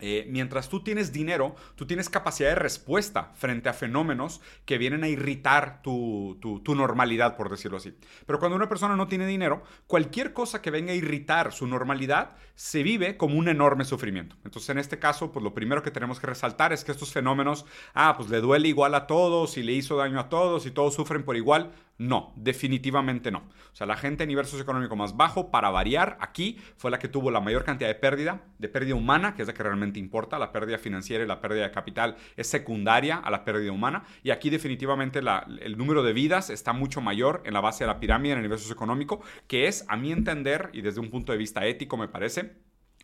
Eh, 0.00 0.26
mientras 0.28 0.68
tú 0.68 0.82
tienes 0.82 1.12
dinero, 1.12 1.54
tú 1.76 1.86
tienes 1.86 2.08
capacidad 2.08 2.50
de 2.50 2.54
respuesta 2.54 3.32
frente 3.34 3.68
a 3.68 3.72
fenómenos 3.72 4.40
que 4.64 4.78
vienen 4.78 5.04
a 5.04 5.08
irritar 5.08 5.82
tu, 5.82 6.38
normalidad, 6.66 7.36
por 7.36 7.50
decirlo 7.50 7.76
así. 7.78 7.94
Pero 8.26 8.38
cuando 8.38 8.56
una 8.56 8.68
persona 8.68 8.96
no 8.96 9.08
tiene 9.08 9.26
dinero, 9.26 9.62
cualquier 9.86 10.32
cosa 10.32 10.62
que 10.62 10.70
venga 10.70 10.92
a 10.92 10.96
irritar 10.96 11.52
su 11.52 11.66
normalidad 11.66 12.36
se 12.54 12.82
vive 12.82 13.16
como 13.16 13.38
un 13.38 13.48
enorme 13.48 13.84
sufrimiento. 13.84 14.36
Entonces, 14.44 14.70
en 14.70 14.78
este 14.78 14.98
caso, 14.98 15.32
pues 15.32 15.42
lo 15.42 15.54
primero 15.54 15.82
que 15.82 15.90
tenemos 15.90 16.20
que 16.20 16.26
resaltar 16.26 16.72
es 16.72 16.84
que 16.84 16.92
estos 16.92 17.12
fenómenos, 17.12 17.64
ah, 17.94 18.14
pues 18.16 18.28
le 18.28 18.40
duele 18.40 18.68
igual 18.68 18.94
a 18.94 19.06
todos 19.06 19.56
y 19.56 19.62
le 19.62 19.72
hizo 19.72 19.96
daño 19.96 20.20
a 20.20 20.28
todos 20.28 20.66
y 20.66 20.70
todos 20.70 20.94
sufren 20.94 21.24
por 21.24 21.36
igual. 21.36 21.72
No, 22.00 22.32
definitivamente 22.34 23.30
no. 23.30 23.40
O 23.40 23.74
sea, 23.76 23.86
la 23.86 23.94
gente 23.94 24.22
a 24.22 24.26
nivel 24.26 24.46
socioeconómico 24.46 24.96
más 24.96 25.18
bajo, 25.18 25.50
para 25.50 25.68
variar, 25.68 26.16
aquí 26.20 26.58
fue 26.78 26.90
la 26.90 26.98
que 26.98 27.08
tuvo 27.08 27.30
la 27.30 27.40
mayor 27.40 27.62
cantidad 27.62 27.90
de 27.90 27.94
pérdida, 27.94 28.40
de 28.58 28.70
pérdida 28.70 28.94
humana, 28.94 29.34
que 29.34 29.42
es 29.42 29.48
la 29.48 29.52
que 29.52 29.62
realmente 29.62 29.98
importa. 29.98 30.38
La 30.38 30.50
pérdida 30.50 30.78
financiera 30.78 31.22
y 31.22 31.26
la 31.26 31.42
pérdida 31.42 31.64
de 31.64 31.70
capital 31.70 32.16
es 32.38 32.46
secundaria 32.46 33.16
a 33.16 33.30
la 33.30 33.44
pérdida 33.44 33.70
humana. 33.70 34.04
Y 34.22 34.30
aquí 34.30 34.48
definitivamente 34.48 35.20
el 35.60 35.76
número 35.76 36.02
de 36.02 36.14
vidas 36.14 36.48
está 36.48 36.72
mucho 36.72 37.02
mayor 37.02 37.42
en 37.44 37.52
la 37.52 37.60
base 37.60 37.84
de 37.84 37.88
la 37.88 38.00
pirámide 38.00 38.32
en 38.32 38.38
el 38.38 38.44
nivel 38.44 38.58
socioeconómico, 38.58 39.20
que 39.46 39.68
es, 39.68 39.84
a 39.86 39.98
mi 39.98 40.10
entender, 40.10 40.70
y 40.72 40.80
desde 40.80 41.00
un 41.00 41.10
punto 41.10 41.32
de 41.32 41.38
vista 41.38 41.66
ético 41.66 41.98
me 41.98 42.08
parece, 42.08 42.54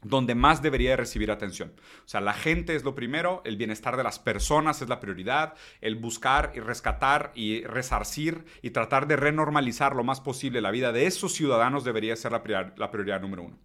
donde 0.08 0.34
más 0.34 0.62
debería 0.62 0.90
de 0.90 0.96
recibir 0.96 1.30
atención. 1.30 1.72
O 2.04 2.08
sea, 2.08 2.20
la 2.20 2.32
gente 2.32 2.74
es 2.74 2.84
lo 2.84 2.94
primero, 2.94 3.42
el 3.44 3.56
bienestar 3.56 3.96
de 3.96 4.02
las 4.02 4.18
personas 4.18 4.82
es 4.82 4.88
la 4.88 5.00
prioridad, 5.00 5.54
el 5.80 5.96
buscar 5.96 6.52
y 6.54 6.60
rescatar 6.60 7.32
y 7.34 7.64
resarcir 7.64 8.44
y 8.62 8.70
tratar 8.70 9.06
de 9.06 9.16
renormalizar 9.16 9.94
lo 9.94 10.04
más 10.04 10.20
posible 10.20 10.60
la 10.60 10.70
vida 10.70 10.92
de 10.92 11.06
esos 11.06 11.32
ciudadanos 11.32 11.84
debería 11.84 12.16
ser 12.16 12.32
la 12.32 12.42
prioridad, 12.42 12.76
la 12.76 12.90
prioridad 12.90 13.20
número 13.20 13.42
uno. 13.42 13.58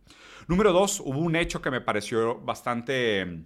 Número 0.47 0.73
dos, 0.73 0.99
hubo 0.99 1.19
un 1.19 1.35
hecho 1.35 1.61
que 1.61 1.71
me 1.71 1.81
pareció 1.81 2.39
bastante 2.39 3.45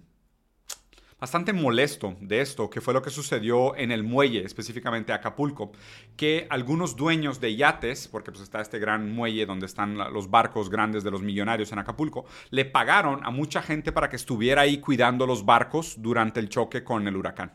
bastante 1.18 1.54
molesto 1.54 2.14
de 2.20 2.42
esto, 2.42 2.68
que 2.68 2.82
fue 2.82 2.92
lo 2.92 3.00
que 3.00 3.08
sucedió 3.08 3.74
en 3.76 3.90
el 3.90 4.04
muelle, 4.04 4.44
específicamente 4.44 5.14
Acapulco, 5.14 5.72
que 6.14 6.46
algunos 6.50 6.94
dueños 6.94 7.40
de 7.40 7.56
yates, 7.56 8.06
porque 8.08 8.30
pues 8.30 8.42
está 8.42 8.60
este 8.60 8.78
gran 8.78 9.14
muelle 9.14 9.46
donde 9.46 9.64
están 9.64 9.96
los 9.96 10.30
barcos 10.30 10.68
grandes 10.68 11.04
de 11.04 11.10
los 11.10 11.22
millonarios 11.22 11.72
en 11.72 11.78
Acapulco, 11.78 12.26
le 12.50 12.66
pagaron 12.66 13.24
a 13.24 13.30
mucha 13.30 13.62
gente 13.62 13.92
para 13.92 14.10
que 14.10 14.16
estuviera 14.16 14.62
ahí 14.62 14.78
cuidando 14.78 15.26
los 15.26 15.46
barcos 15.46 15.94
durante 15.98 16.38
el 16.38 16.50
choque 16.50 16.84
con 16.84 17.08
el 17.08 17.16
huracán. 17.16 17.54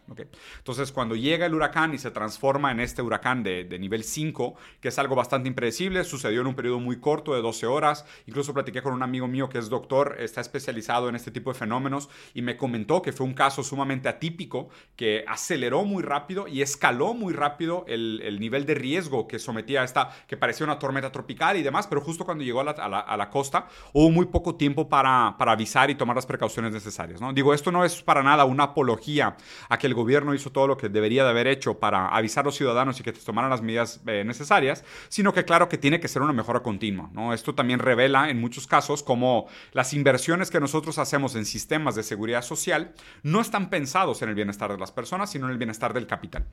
Entonces, 0.57 0.91
cuando 0.91 1.15
llega 1.15 1.45
el 1.45 1.53
huracán 1.53 1.93
y 1.93 1.99
se 1.99 2.09
transforma 2.09 2.71
en 2.71 2.79
este 2.79 3.03
huracán 3.03 3.43
de, 3.43 3.63
de 3.63 3.77
nivel 3.77 4.03
5, 4.03 4.55
que 4.79 4.87
es 4.87 4.97
algo 4.97 5.15
bastante 5.15 5.47
impredecible, 5.47 6.03
sucedió 6.03 6.41
en 6.41 6.47
un 6.47 6.55
periodo 6.55 6.79
muy 6.79 6.99
corto 6.99 7.35
de 7.35 7.41
12 7.43 7.67
horas, 7.67 8.05
incluso 8.25 8.55
platiqué 8.55 8.81
con 8.81 8.93
un 8.93 9.03
amigo 9.03 9.27
mío 9.27 9.49
que 9.49 9.59
es 9.59 9.69
doctor, 9.69 10.15
está 10.19 10.41
especializado 10.41 11.09
en 11.09 11.15
este 11.15 11.29
tipo 11.29 11.53
de 11.53 11.59
fenómenos 11.59 12.09
y 12.33 12.41
me 12.41 12.57
comentó 12.57 13.03
que 13.03 13.11
fue 13.11 13.27
un 13.27 13.33
caso 13.33 13.50
sumamente 13.51 14.09
atípico 14.09 14.69
que 14.95 15.23
aceleró 15.27 15.83
muy 15.83 16.03
rápido 16.03 16.47
y 16.47 16.61
escaló 16.61 17.13
muy 17.13 17.33
rápido 17.33 17.85
el, 17.87 18.39
nivel 18.39 18.65
de 18.65 18.75
riesgo 18.75 19.27
que 19.27 19.39
sometía 19.39 19.81
a 19.81 19.83
esta, 19.83 20.09
que 20.27 20.37
parecía 20.37 20.65
una 20.65 20.79
tormenta 20.79 21.11
tropical 21.11 21.57
y 21.57 21.63
demás, 21.63 21.87
pero 21.87 22.01
justo 22.01 22.25
cuando 22.25 22.43
llegó 22.43 22.61
a 22.61 23.17
la, 23.17 23.29
costa 23.29 23.67
hubo 23.93 24.09
muy 24.09 24.25
poco 24.25 24.55
tiempo 24.55 24.89
para, 24.89 25.35
para, 25.37 25.51
avisar 25.51 25.89
y 25.89 25.95
tomar 25.95 26.15
las 26.15 26.25
precauciones 26.25 26.71
necesarias. 26.71 27.21
¿no? 27.21 27.33
Digo, 27.33 27.53
esto 27.53 27.71
no 27.71 27.85
es 27.85 28.01
para 28.01 28.23
nada 28.23 28.45
una 28.45 28.63
apología 28.63 29.35
a 29.69 29.77
que 29.77 29.87
el 29.87 29.93
gobierno 29.93 30.33
hizo 30.33 30.51
todo 30.51 30.67
lo 30.67 30.77
que 30.77 30.89
debería 30.89 31.23
de 31.23 31.29
haber 31.29 31.47
hecho 31.47 31.79
para 31.79 32.07
avisar 32.07 32.43
a 32.43 32.45
los 32.45 32.55
ciudadanos 32.55 32.99
y 32.99 33.03
que 33.03 33.11
tomaran 33.13 33.49
las 33.49 33.61
medidas 33.61 34.01
eh, 34.07 34.23
necesarias, 34.25 34.83
sino 35.09 35.33
que 35.33 35.45
claro 35.45 35.69
que 35.69 35.77
tiene 35.77 35.99
que 35.99 36.07
ser 36.07 36.21
una 36.21 36.33
mejora 36.33 36.61
continua. 36.61 37.09
¿no? 37.13 37.33
Esto 37.33 37.53
también 37.55 37.79
revela 37.79 38.29
en 38.29 38.39
muchos 38.39 38.67
casos 38.67 39.03
cómo 39.03 39.47
las 39.73 39.93
inversiones 39.93 40.49
que 40.49 40.59
nosotros 40.59 40.97
hacemos 40.97 41.35
en 41.35 41.45
sistemas 41.45 41.95
de 41.95 42.03
seguridad 42.03 42.41
social 42.41 42.93
no 43.23 43.40
están 43.41 43.69
pensados 43.69 44.21
en 44.21 44.29
el 44.29 44.35
bienestar 44.35 44.71
de 44.71 44.77
las 44.77 44.91
personas, 44.91 45.31
sino 45.31 45.45
en 45.45 45.51
el 45.51 45.57
bienestar 45.57 45.93
del 45.93 46.07
capital. 46.07 46.45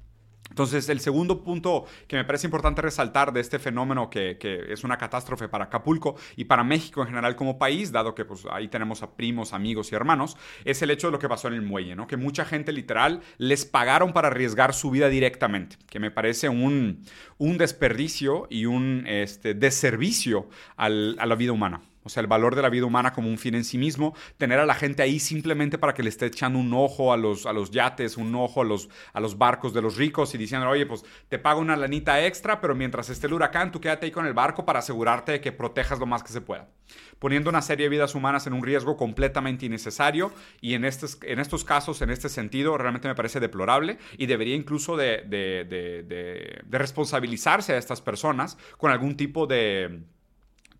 Entonces, 0.50 0.88
el 0.88 1.00
segundo 1.00 1.44
punto 1.44 1.84
que 2.06 2.16
me 2.16 2.24
parece 2.24 2.46
importante 2.46 2.82
resaltar 2.82 3.32
de 3.32 3.40
este 3.40 3.58
fenómeno 3.58 4.10
que, 4.10 4.38
es 4.68 4.82
una 4.82 4.98
catástrofe 4.98 5.48
para 5.48 5.66
Acapulco 5.66 6.16
y 6.36 6.44
para 6.44 6.64
México 6.64 7.02
en 7.02 7.08
general 7.08 7.36
como 7.36 7.58
país, 7.58 7.92
dado 7.92 8.14
que 8.14 8.24
pues, 8.24 8.46
ahí 8.50 8.68
tenemos 8.68 9.02
a 9.02 9.14
primos, 9.14 9.52
amigos 9.52 9.92
y 9.92 9.94
hermanos, 9.94 10.36
es 10.64 10.82
el 10.82 10.90
hecho 10.90 11.08
de 11.08 11.12
lo 11.12 11.18
que 11.18 11.28
pasó 11.28 11.48
en 11.48 11.54
el 11.54 11.62
muelle, 11.62 11.94
¿no? 11.94 12.06
Que 12.06 12.16
mucha 12.16 12.44
gente 12.44 12.72
literal 12.72 13.20
les 13.36 13.64
pagaron 13.66 14.12
para 14.12 14.28
arriesgar 14.28 14.74
su 14.74 14.90
vida 14.90 15.08
directamente, 15.08 15.76
que 15.88 16.00
me 16.00 16.10
parece 16.10 16.48
un, 16.48 17.04
un 17.36 17.58
desperdicio 17.58 18.46
y 18.50 18.66
un 18.66 19.04
este, 19.06 19.54
deservicio 19.54 20.48
a 20.76 20.88
la 20.88 21.34
vida 21.34 21.52
humana. 21.52 21.82
O 22.08 22.10
sea, 22.10 22.22
el 22.22 22.26
valor 22.26 22.56
de 22.56 22.62
la 22.62 22.70
vida 22.70 22.86
humana 22.86 23.12
como 23.12 23.28
un 23.28 23.36
fin 23.36 23.54
en 23.54 23.64
sí 23.64 23.76
mismo, 23.76 24.14
tener 24.38 24.58
a 24.58 24.64
la 24.64 24.74
gente 24.74 25.02
ahí 25.02 25.20
simplemente 25.20 25.76
para 25.76 25.92
que 25.92 26.02
le 26.02 26.08
esté 26.08 26.24
echando 26.24 26.58
un 26.58 26.72
ojo 26.72 27.12
a 27.12 27.18
los, 27.18 27.44
a 27.44 27.52
los 27.52 27.70
yates, 27.70 28.16
un 28.16 28.34
ojo 28.34 28.62
a 28.62 28.64
los, 28.64 28.88
a 29.12 29.20
los 29.20 29.36
barcos 29.36 29.74
de 29.74 29.82
los 29.82 29.98
ricos 29.98 30.34
y 30.34 30.38
diciendo, 30.38 30.66
oye, 30.70 30.86
pues 30.86 31.04
te 31.28 31.38
pago 31.38 31.60
una 31.60 31.76
lanita 31.76 32.24
extra, 32.24 32.62
pero 32.62 32.74
mientras 32.74 33.10
esté 33.10 33.26
el 33.26 33.34
huracán, 33.34 33.70
tú 33.70 33.78
quédate 33.78 34.06
ahí 34.06 34.10
con 34.10 34.24
el 34.24 34.32
barco 34.32 34.64
para 34.64 34.78
asegurarte 34.78 35.32
de 35.32 35.40
que 35.42 35.52
protejas 35.52 35.98
lo 35.98 36.06
más 36.06 36.22
que 36.22 36.32
se 36.32 36.40
pueda. 36.40 36.70
Poniendo 37.18 37.50
una 37.50 37.60
serie 37.60 37.84
de 37.84 37.90
vidas 37.90 38.14
humanas 38.14 38.46
en 38.46 38.54
un 38.54 38.62
riesgo 38.62 38.96
completamente 38.96 39.66
innecesario 39.66 40.32
y 40.62 40.72
en 40.72 40.86
estos, 40.86 41.18
en 41.24 41.40
estos 41.40 41.62
casos, 41.62 42.00
en 42.00 42.08
este 42.08 42.30
sentido, 42.30 42.78
realmente 42.78 43.06
me 43.06 43.16
parece 43.16 43.38
deplorable 43.38 43.98
y 44.16 44.24
debería 44.24 44.54
incluso 44.54 44.96
de, 44.96 45.24
de 45.28 46.62
responsabilizarse 46.70 47.74
a 47.74 47.76
estas 47.76 48.00
personas 48.00 48.56
con 48.78 48.90
algún 48.90 49.14
tipo 49.14 49.46
de 49.46 50.04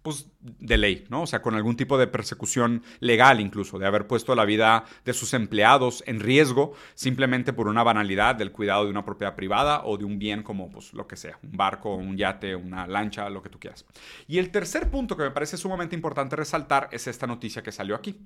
pues, 0.08 0.26
de 0.40 0.78
ley, 0.78 1.04
¿no? 1.10 1.22
O 1.22 1.26
sea, 1.26 1.42
con 1.42 1.54
algún 1.54 1.76
tipo 1.76 1.98
de 1.98 2.06
persecución 2.06 2.82
legal 3.00 3.40
incluso, 3.40 3.78
de 3.78 3.86
haber 3.86 4.06
puesto 4.06 4.34
la 4.34 4.46
vida 4.46 4.84
de 5.04 5.12
sus 5.12 5.34
empleados 5.34 6.02
en 6.06 6.20
riesgo 6.20 6.72
simplemente 6.94 7.52
por 7.52 7.68
una 7.68 7.82
banalidad 7.82 8.36
del 8.36 8.50
cuidado 8.50 8.84
de 8.84 8.90
una 8.90 9.04
propiedad 9.04 9.34
privada 9.34 9.82
o 9.84 9.98
de 9.98 10.06
un 10.06 10.18
bien 10.18 10.42
como 10.42 10.70
pues, 10.70 10.94
lo 10.94 11.06
que 11.06 11.16
sea, 11.16 11.38
un 11.42 11.56
barco, 11.56 11.94
un 11.94 12.16
yate, 12.16 12.56
una 12.56 12.86
lancha, 12.86 13.28
lo 13.28 13.42
que 13.42 13.50
tú 13.50 13.58
quieras. 13.58 13.84
Y 14.26 14.38
el 14.38 14.50
tercer 14.50 14.90
punto 14.90 15.14
que 15.14 15.24
me 15.24 15.30
parece 15.30 15.58
sumamente 15.58 15.94
importante 15.94 16.36
resaltar 16.36 16.88
es 16.90 17.06
esta 17.06 17.26
noticia 17.26 17.62
que 17.62 17.72
salió 17.72 17.94
aquí 17.94 18.18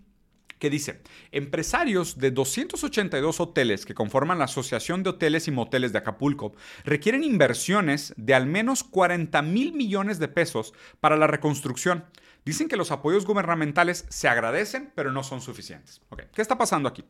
que 0.59 0.71
dice, 0.71 1.02
empresarios 1.30 2.18
de 2.18 2.30
282 2.30 3.40
hoteles 3.40 3.87
que 3.87 3.94
conforman 3.94 4.38
la 4.38 4.44
Asociación 4.44 5.02
de 5.02 5.11
Hoteles 5.11 5.49
y 5.49 5.50
Moteles 5.50 5.92
de 5.92 5.99
Acapulco 5.99 6.54
requieren 6.85 7.25
inversiones 7.25 8.14
de 8.16 8.35
al 8.35 8.47
menos 8.47 8.85
40 8.85 9.42
mil 9.42 9.73
millones 9.73 10.18
de 10.18 10.28
pesos 10.28 10.73
para 11.00 11.16
la 11.16 11.26
reconstrucción. 11.26 12.04
Dicen 12.44 12.68
que 12.68 12.76
los 12.76 12.90
apoyos 12.90 13.25
gubernamentales 13.25 14.04
se 14.09 14.28
agradecen, 14.28 14.92
pero 14.94 15.12
no 15.12 15.23
son 15.23 15.40
suficientes. 15.40 16.00
¿Qué 16.32 16.42
está 16.42 16.59
pasando 16.59 16.88
aquí? 16.88 17.04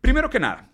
Primero 0.00 0.30
que 0.30 0.40
nada, 0.40 0.70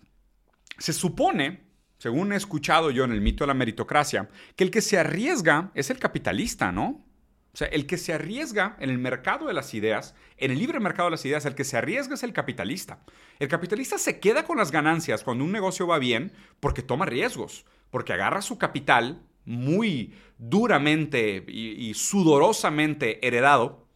se 0.77 0.93
supone 0.93 1.71
según 2.01 2.33
he 2.33 2.35
escuchado 2.35 2.89
yo 2.89 3.03
en 3.03 3.11
el 3.11 3.21
mito 3.21 3.43
de 3.43 3.49
la 3.49 3.53
meritocracia, 3.53 4.27
que 4.55 4.63
el 4.63 4.71
que 4.71 4.81
se 4.81 4.97
arriesga 4.97 5.69
es 5.75 5.91
el 5.91 5.99
capitalista, 5.99 6.71
¿no? 6.71 7.05
O 7.53 7.57
sea, 7.57 7.67
el 7.67 7.85
que 7.85 7.97
se 7.97 8.13
arriesga 8.13 8.77
en 8.79 8.89
el 8.89 8.97
mercado 8.97 9.47
de 9.47 9.53
las 9.53 9.73
ideas, 9.73 10.15
en 10.37 10.51
el 10.51 10.59
libre 10.59 10.79
mercado 10.79 11.07
de 11.07 11.11
las 11.11 11.25
ideas, 11.25 11.45
el 11.45 11.55
que 11.55 11.65
se 11.65 11.77
arriesga 11.77 12.15
es 12.15 12.23
el 12.23 12.31
capitalista. 12.31 12.99
El 13.39 13.49
capitalista 13.49 13.97
se 13.97 14.19
queda 14.19 14.43
con 14.45 14.57
las 14.57 14.71
ganancias 14.71 15.23
cuando 15.23 15.43
un 15.43 15.51
negocio 15.51 15.85
va 15.85 15.99
bien 15.99 16.31
porque 16.61 16.81
toma 16.81 17.05
riesgos, 17.05 17.65
porque 17.89 18.13
agarra 18.13 18.41
su 18.41 18.57
capital 18.57 19.21
muy 19.43 20.13
duramente 20.37 21.43
y, 21.47 21.93
sudorosamente 21.93 23.25
heredado 23.25 23.87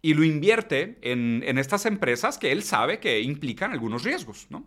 y 0.00 0.14
lo 0.14 0.24
invierte 0.24 0.98
en, 1.02 1.42
en, 1.46 1.58
estas 1.58 1.86
empresas 1.86 2.38
que 2.38 2.50
él 2.50 2.62
sabe 2.62 2.98
que 2.98 3.20
implican 3.20 3.72
algunos 3.72 4.04
riesgos, 4.04 4.46
¿no? 4.48 4.64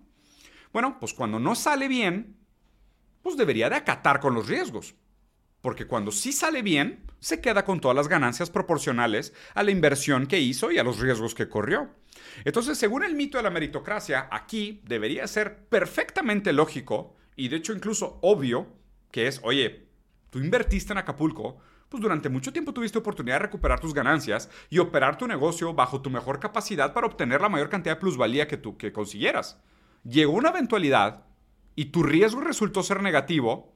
Bueno, 0.72 0.98
pues 1.00 1.14
cuando 1.14 1.40
no 1.40 1.56
sale 1.56 1.88
bien, 1.88 2.38
pues 3.22 3.38
debería 3.38 3.70
de 3.70 3.76
acatar 3.76 4.20
con 4.20 4.34
los 4.34 4.48
riesgos. 4.48 4.94
Porque 5.66 5.88
cuando 5.88 6.12
sí 6.12 6.32
sale 6.32 6.62
bien, 6.62 7.00
se 7.20 7.42
queda 7.42 7.66
con 7.66 7.80
todas 7.80 7.98
las 7.98 8.08
ganancias 8.08 8.52
proporcionales 8.52 9.34
a 9.56 9.64
la 9.64 9.72
inversión 9.72 10.28
que 10.28 10.40
hizo 10.40 10.70
y 10.70 10.78
a 10.78 10.84
los 10.84 11.00
riesgos 11.00 11.34
que 11.34 11.50
corrió. 11.50 11.90
Entonces, 12.44 12.78
según 12.78 13.04
el 13.04 13.16
mito 13.16 13.40
de 13.40 13.44
la 13.44 13.50
meritocracia, 13.50 14.28
aquí 14.32 14.84
debería 14.86 15.26
ser 15.26 15.66
perfectamente 15.68 16.54
lógico 16.54 17.16
y 17.36 17.48
de 17.48 17.56
hecho 17.56 17.74
incluso 17.74 18.20
obvio 18.22 18.68
que 19.10 19.26
es, 19.26 19.40
oye, 19.42 19.88
tú 20.30 20.38
invertiste 20.38 20.94
en 20.94 21.00
Acapulco, 21.00 21.58
pues 21.90 22.00
durante 22.00 22.30
mucho 22.30 22.54
tiempo 22.54 22.72
tuviste 22.72 23.00
oportunidad 23.00 23.38
de 23.38 23.46
recuperar 23.48 23.80
tus 23.80 23.96
ganancias 23.96 24.52
y 24.70 24.78
operar 24.78 25.18
tu 25.18 25.26
negocio 25.26 25.74
bajo 25.74 26.00
tu 26.04 26.12
mejor 26.12 26.40
capacidad 26.40 26.94
para 26.94 27.08
obtener 27.08 27.42
la 27.42 27.50
mayor 27.50 27.70
cantidad 27.70 27.96
de 27.96 28.02
plusvalía 28.02 28.48
que 28.48 28.58
tú 28.58 28.78
que 28.78 28.94
consiguieras. 28.94 29.60
Llegó 30.04 30.34
una 30.34 30.50
eventualidad 30.50 31.26
y 31.76 31.86
tu 31.86 32.04
riesgo 32.04 32.42
resultó 32.42 32.84
ser 32.84 33.02
negativo, 33.02 33.75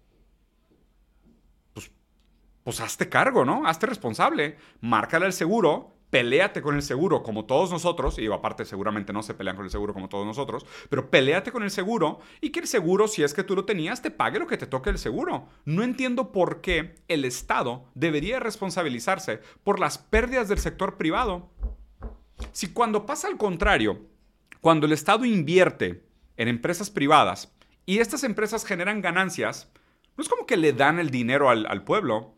pues 2.63 2.81
hazte 2.81 3.09
cargo, 3.09 3.45
¿no? 3.45 3.67
Hazte 3.67 3.87
responsable. 3.87 4.57
Márcale 4.81 5.25
el 5.25 5.33
seguro, 5.33 5.95
peléate 6.09 6.61
con 6.61 6.75
el 6.75 6.81
seguro 6.81 7.23
como 7.23 7.45
todos 7.45 7.71
nosotros, 7.71 8.17
y 8.19 8.27
aparte 8.27 8.65
seguramente 8.65 9.13
no 9.13 9.23
se 9.23 9.33
pelean 9.33 9.55
con 9.55 9.65
el 9.65 9.71
seguro 9.71 9.93
como 9.93 10.09
todos 10.09 10.25
nosotros, 10.25 10.65
pero 10.89 11.09
peléate 11.09 11.51
con 11.51 11.63
el 11.63 11.71
seguro 11.71 12.19
y 12.41 12.49
que 12.51 12.61
el 12.61 12.67
seguro, 12.67 13.07
si 13.07 13.23
es 13.23 13.33
que 13.33 13.43
tú 13.43 13.55
lo 13.55 13.65
tenías, 13.65 14.01
te 14.01 14.11
pague 14.11 14.39
lo 14.39 14.47
que 14.47 14.57
te 14.57 14.67
toque 14.67 14.89
el 14.89 14.97
seguro. 14.97 15.47
No 15.65 15.83
entiendo 15.83 16.31
por 16.31 16.61
qué 16.61 16.95
el 17.07 17.25
Estado 17.25 17.85
debería 17.95 18.39
responsabilizarse 18.39 19.39
por 19.63 19.79
las 19.79 19.97
pérdidas 19.97 20.47
del 20.49 20.59
sector 20.59 20.97
privado. 20.97 21.49
Si 22.51 22.71
cuando 22.73 23.05
pasa 23.05 23.27
al 23.27 23.37
contrario, 23.37 24.01
cuando 24.61 24.85
el 24.85 24.93
Estado 24.93 25.25
invierte 25.25 26.03
en 26.37 26.47
empresas 26.47 26.89
privadas 26.89 27.53
y 27.85 27.99
estas 27.99 28.23
empresas 28.23 28.65
generan 28.65 29.01
ganancias, 29.01 29.71
no 30.17 30.23
es 30.23 30.29
como 30.29 30.45
que 30.45 30.57
le 30.57 30.73
dan 30.73 30.99
el 30.99 31.11
dinero 31.11 31.49
al, 31.49 31.65
al 31.65 31.83
pueblo, 31.83 32.35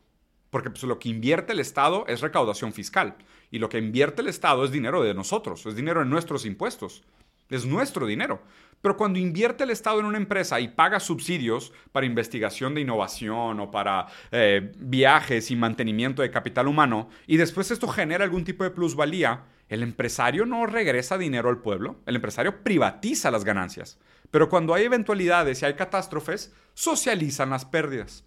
porque 0.52 0.70
pues, 0.70 0.84
lo 0.84 1.00
que 1.00 1.10
invierte 1.10 1.54
el 1.54 1.60
Estado 1.60 2.06
es 2.08 2.22
recaudación 2.22 2.74
fiscal. 2.74 3.16
Y 3.50 3.58
lo 3.58 3.70
que 3.70 3.80
invierte 3.80 4.22
el 4.22 4.28
Estado 4.28 4.64
es 4.64 4.72
dinero 4.72 5.02
de 5.02 5.16
nosotros, 5.16 5.66
es 5.66 5.76
dinero 5.76 6.02
de 6.02 6.06
nuestros 6.06 6.46
impuestos. 6.46 7.04
es 7.50 7.66
nuestro 7.66 8.06
dinero. 8.06 8.42
Pero 8.82 8.96
cuando 8.96 9.20
invierte 9.20 9.64
el 9.64 9.72
Estado 9.72 10.00
en 10.00 10.06
una 10.06 10.18
empresa 10.18 10.60
y 10.60 10.70
paga 10.70 11.00
subsidios 11.00 11.74
para 11.92 12.06
investigación 12.06 12.74
de 12.74 12.82
innovación 12.82 13.60
o 13.60 13.72
para 13.72 14.08
eh, 14.32 14.72
viajes 14.78 15.52
y 15.52 15.56
mantenimiento 15.56 16.22
de 16.22 16.32
capital 16.32 16.68
humano, 16.68 17.10
y 17.28 17.38
después 17.38 17.70
esto 17.72 17.88
genera 17.88 18.24
algún 18.24 18.44
tipo 18.44 18.64
de 18.64 18.72
plusvalía, 18.72 19.44
el 19.70 19.84
empresario 19.84 20.46
no 20.46 20.66
regresa 20.66 21.18
dinero 21.18 21.50
al 21.50 21.60
pueblo, 21.60 21.98
el 22.06 22.16
empresario 22.16 22.64
privatiza 22.64 23.32
las 23.32 23.44
ganancias. 23.44 24.00
Pero 24.32 24.50
cuando 24.50 24.74
hay 24.74 24.86
eventualidades 24.86 25.62
y 25.62 25.66
hay 25.66 25.76
catástrofes, 25.76 26.54
socializan 26.74 27.52
las 27.52 27.66
pérdidas. 27.66 28.26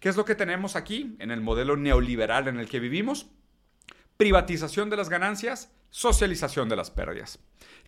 ¿Qué 0.00 0.08
es 0.08 0.16
lo 0.16 0.24
que 0.24 0.36
tenemos 0.36 0.76
aquí 0.76 1.16
en 1.18 1.32
el 1.32 1.40
modelo 1.40 1.76
neoliberal 1.76 2.46
en 2.46 2.60
el 2.60 2.68
que 2.68 2.78
vivimos? 2.78 3.26
Privatización 4.16 4.90
de 4.90 4.96
las 4.96 5.08
ganancias, 5.08 5.72
socialización 5.90 6.68
de 6.68 6.76
las 6.76 6.90
pérdidas. 6.90 7.40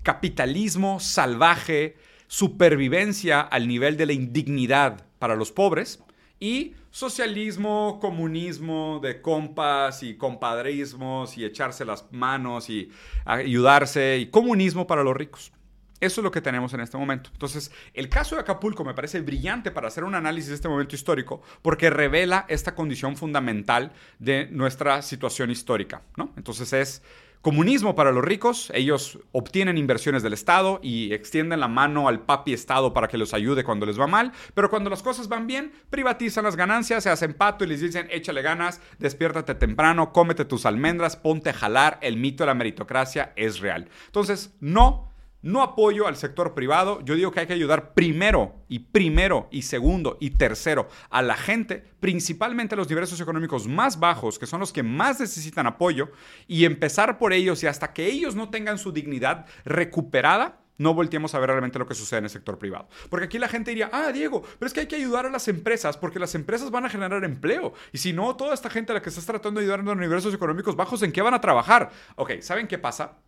Capitalismo 0.02 0.98
salvaje, 0.98 1.96
supervivencia 2.26 3.40
al 3.40 3.68
nivel 3.68 3.96
de 3.96 4.06
la 4.06 4.12
indignidad 4.12 5.06
para 5.20 5.36
los 5.36 5.52
pobres 5.52 6.02
y 6.40 6.74
socialismo, 6.90 7.98
comunismo 8.00 8.98
de 9.00 9.22
compas 9.22 10.02
y 10.02 10.16
compadrismos 10.16 11.38
y 11.38 11.44
echarse 11.44 11.84
las 11.84 12.10
manos 12.10 12.70
y 12.70 12.90
ayudarse 13.24 14.18
y 14.18 14.26
comunismo 14.26 14.88
para 14.88 15.04
los 15.04 15.16
ricos. 15.16 15.52
Eso 16.00 16.20
es 16.20 16.24
lo 16.24 16.30
que 16.30 16.40
tenemos 16.40 16.72
en 16.74 16.80
este 16.80 16.96
momento. 16.96 17.30
Entonces, 17.32 17.70
el 17.94 18.08
caso 18.08 18.34
de 18.34 18.40
Acapulco 18.40 18.84
me 18.84 18.94
parece 18.94 19.20
brillante 19.20 19.70
para 19.70 19.88
hacer 19.88 20.04
un 20.04 20.14
análisis 20.14 20.48
de 20.48 20.54
este 20.54 20.68
momento 20.68 20.94
histórico 20.94 21.42
porque 21.62 21.90
revela 21.90 22.46
esta 22.48 22.74
condición 22.74 23.16
fundamental 23.16 23.92
de 24.18 24.48
nuestra 24.50 25.02
situación 25.02 25.50
histórica. 25.50 26.02
¿no? 26.16 26.32
Entonces 26.36 26.72
es 26.72 27.02
comunismo 27.42 27.94
para 27.94 28.12
los 28.12 28.22
ricos, 28.22 28.70
ellos 28.74 29.18
obtienen 29.32 29.78
inversiones 29.78 30.22
del 30.22 30.34
Estado 30.34 30.78
y 30.82 31.14
extienden 31.14 31.60
la 31.60 31.68
mano 31.68 32.06
al 32.06 32.20
papi 32.20 32.52
Estado 32.52 32.92
para 32.92 33.08
que 33.08 33.16
los 33.16 33.32
ayude 33.32 33.64
cuando 33.64 33.86
les 33.86 33.98
va 33.98 34.06
mal, 34.06 34.32
pero 34.52 34.68
cuando 34.68 34.90
las 34.90 35.02
cosas 35.02 35.28
van 35.28 35.46
bien, 35.46 35.72
privatizan 35.88 36.44
las 36.44 36.56
ganancias, 36.56 37.02
se 37.02 37.10
hacen 37.10 37.32
pato 37.32 37.64
y 37.64 37.68
les 37.68 37.80
dicen 37.80 38.08
échale 38.10 38.42
ganas, 38.42 38.80
despiértate 38.98 39.54
temprano, 39.54 40.12
cómete 40.12 40.44
tus 40.44 40.66
almendras, 40.66 41.16
ponte 41.16 41.50
a 41.50 41.54
jalar, 41.54 41.98
el 42.02 42.18
mito 42.18 42.42
de 42.42 42.48
la 42.48 42.54
meritocracia 42.54 43.32
es 43.36 43.60
real. 43.60 43.88
Entonces, 44.06 44.54
no 44.60 45.09
no 45.42 45.62
apoyo 45.62 46.06
al 46.06 46.16
sector 46.16 46.54
privado. 46.54 47.00
Yo 47.04 47.14
digo 47.14 47.30
que 47.30 47.40
hay 47.40 47.46
que 47.46 47.52
ayudar 47.52 47.94
primero 47.94 48.54
y 48.68 48.80
primero 48.80 49.48
y 49.50 49.62
segundo 49.62 50.16
y 50.20 50.30
tercero 50.30 50.88
a 51.10 51.22
la 51.22 51.36
gente, 51.36 51.84
principalmente 52.00 52.74
a 52.74 52.78
los 52.78 52.88
niveles 52.88 53.10
socioeconómicos 53.10 53.66
más 53.68 53.98
bajos, 53.98 54.38
que 54.38 54.46
son 54.46 54.60
los 54.60 54.72
que 54.72 54.82
más 54.82 55.20
necesitan 55.20 55.66
apoyo, 55.66 56.10
y 56.46 56.64
empezar 56.64 57.18
por 57.18 57.32
ellos 57.32 57.62
y 57.62 57.66
hasta 57.66 57.92
que 57.92 58.06
ellos 58.06 58.34
no 58.34 58.50
tengan 58.50 58.78
su 58.78 58.92
dignidad 58.92 59.46
recuperada, 59.64 60.60
no 60.80 60.94
volteemos 60.94 61.34
a 61.34 61.38
ver 61.38 61.50
realmente 61.50 61.78
lo 61.78 61.86
que 61.86 61.94
sucede 61.94 62.18
en 62.20 62.24
el 62.24 62.30
sector 62.30 62.58
privado. 62.58 62.88
Porque 63.10 63.26
aquí 63.26 63.38
la 63.38 63.48
gente 63.48 63.70
diría, 63.70 63.90
ah, 63.92 64.12
Diego, 64.12 64.42
pero 64.58 64.66
es 64.66 64.72
que 64.72 64.80
hay 64.80 64.86
que 64.86 64.96
ayudar 64.96 65.26
a 65.26 65.30
las 65.30 65.46
empresas 65.46 65.98
porque 65.98 66.18
las 66.18 66.34
empresas 66.34 66.70
van 66.70 66.86
a 66.86 66.88
generar 66.88 67.22
empleo. 67.22 67.74
Y 67.92 67.98
si 67.98 68.14
no, 68.14 68.34
toda 68.34 68.54
esta 68.54 68.70
gente 68.70 68.92
a 68.92 68.94
la 68.94 69.02
que 69.02 69.10
estás 69.10 69.26
tratando 69.26 69.60
de 69.60 69.64
ayudar 69.64 69.80
en 69.80 69.86
los 69.86 69.96
niveles 69.98 70.22
socioeconómicos 70.22 70.76
bajos, 70.76 71.02
¿en 71.02 71.12
qué 71.12 71.20
van 71.20 71.34
a 71.34 71.40
trabajar? 71.42 71.90
Ok, 72.16 72.40
¿saben 72.40 72.66
qué 72.66 72.78
pasa? 72.78 73.18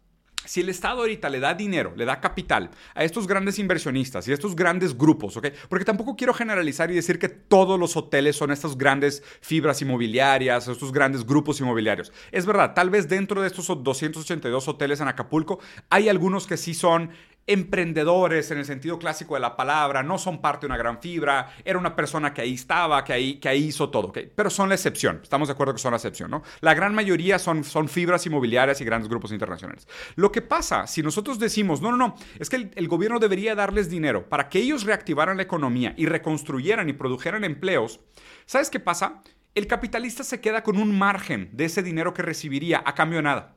Si 0.45 0.61
el 0.61 0.69
Estado 0.69 1.01
ahorita 1.01 1.29
le 1.29 1.41
da 1.41 1.55
dinero, 1.55 1.93
le 1.97 2.05
da 2.05 2.21
capital 2.21 2.71
a 2.95 3.05
estos 3.05 3.27
grandes 3.27 3.59
inversionistas 3.59 4.27
y 4.29 4.31
a 4.31 4.35
estos 4.35 4.57
grandes 4.57 4.97
grupos. 4.97 5.39
Porque 5.69 5.85
tampoco 5.85 6.17
quiero 6.17 6.35
generalizar 6.35 6.91
y 6.91 6.95
decir 6.95 7.19
que 7.19 7.29
todos 7.29 7.79
los 7.79 7.97
hoteles 7.97 8.37
son 8.37 8.51
estas 8.51 8.77
grandes 8.77 9.23
fibras 9.41 9.83
inmobiliarias, 9.83 10.69
estos 10.69 10.93
grandes 10.93 11.25
grupos 11.25 11.61
inmobiliarios. 11.61 12.13
Es 12.31 12.47
verdad, 12.47 12.75
tal 12.75 12.91
vez 12.91 13.09
dentro 13.09 13.41
de 13.41 13.47
estos 13.47 13.67
282 13.67 14.69
hoteles 14.69 15.01
en 15.01 15.09
Acapulco 15.09 15.59
hay 15.91 16.09
algunos 16.09 16.47
que 16.47 16.57
sí 16.57 16.75
son 16.75 17.11
emprendedores 17.47 18.51
en 18.51 18.59
el 18.59 18.65
sentido 18.65 18.99
clásico 18.99 19.35
de 19.35 19.41
la 19.41 19.57
palabra, 19.57 20.03
no 20.03 20.19
son 20.19 20.41
parte 20.41 20.63
de 20.63 20.67
una 20.67 20.77
gran 20.77 21.01
fibra, 21.01 21.51
era 21.65 21.79
una 21.79 21.97
persona 21.97 22.33
que 22.33 22.43
ahí 22.43 22.55
estaba, 22.55 23.05
que 23.05 23.13
ahí, 23.13 23.35
que 23.35 23.49
ahí 23.49 23.65
hizo 23.65 23.91
todo, 23.91 24.13
pero 24.13 24.51
son 24.51 24.69
la 24.69 24.77
excepción, 24.77 25.21
estamos 25.23 25.49
de 25.49 25.53
acuerdo 25.53 25.75
que 25.75 25.81
son 25.81 25.91
la 25.93 25.97
excepción. 25.97 26.43
La 26.61 26.75
gran 26.75 26.95
mayoría 26.95 27.39
son, 27.39 27.65
son 27.65 27.89
fibras 27.89 28.25
inmobiliarias 28.27 28.81
y 28.81 28.85
grandes 28.85 29.09
grupos 29.09 29.33
internacionales. 29.33 29.89
Lo 30.15 30.31
que 30.31 30.43
pasa, 30.43 30.87
si 30.87 31.03
nosotros 31.03 31.39
decimos, 31.39 31.81
no, 31.81 31.91
no, 31.91 31.97
no, 31.97 32.15
es 32.39 32.49
que 32.49 32.57
el, 32.57 32.71
el 32.75 32.89
gobierno 32.89 33.19
debería 33.19 33.55
darles 33.55 33.91
dinero 33.91 34.29
para 34.29 34.49
que 34.49 34.61
ellos 34.61 34.85
reactivaran 34.85 35.37
la 35.37 35.43
economía 35.43 35.95
y 35.97 36.07
reconstruyeran 36.07 36.89
y 36.89 36.93
produjeran 36.93 37.45
empleos, 37.45 38.01
¿sabes 38.47 38.71
qué 38.71 38.81
pasa? 38.81 39.23
El 39.55 39.67
capitalista 39.67 40.25
se 40.25 40.41
queda 40.41 40.63
con 40.63 40.79
un 40.79 40.97
margen 40.97 41.51
de 41.53 41.67
ese 41.67 41.83
dinero 41.83 42.15
que 42.15 42.23
recibiría 42.23 42.83
a 42.87 42.95
cambio 42.95 43.19
de 43.19 43.25
nada. 43.25 43.57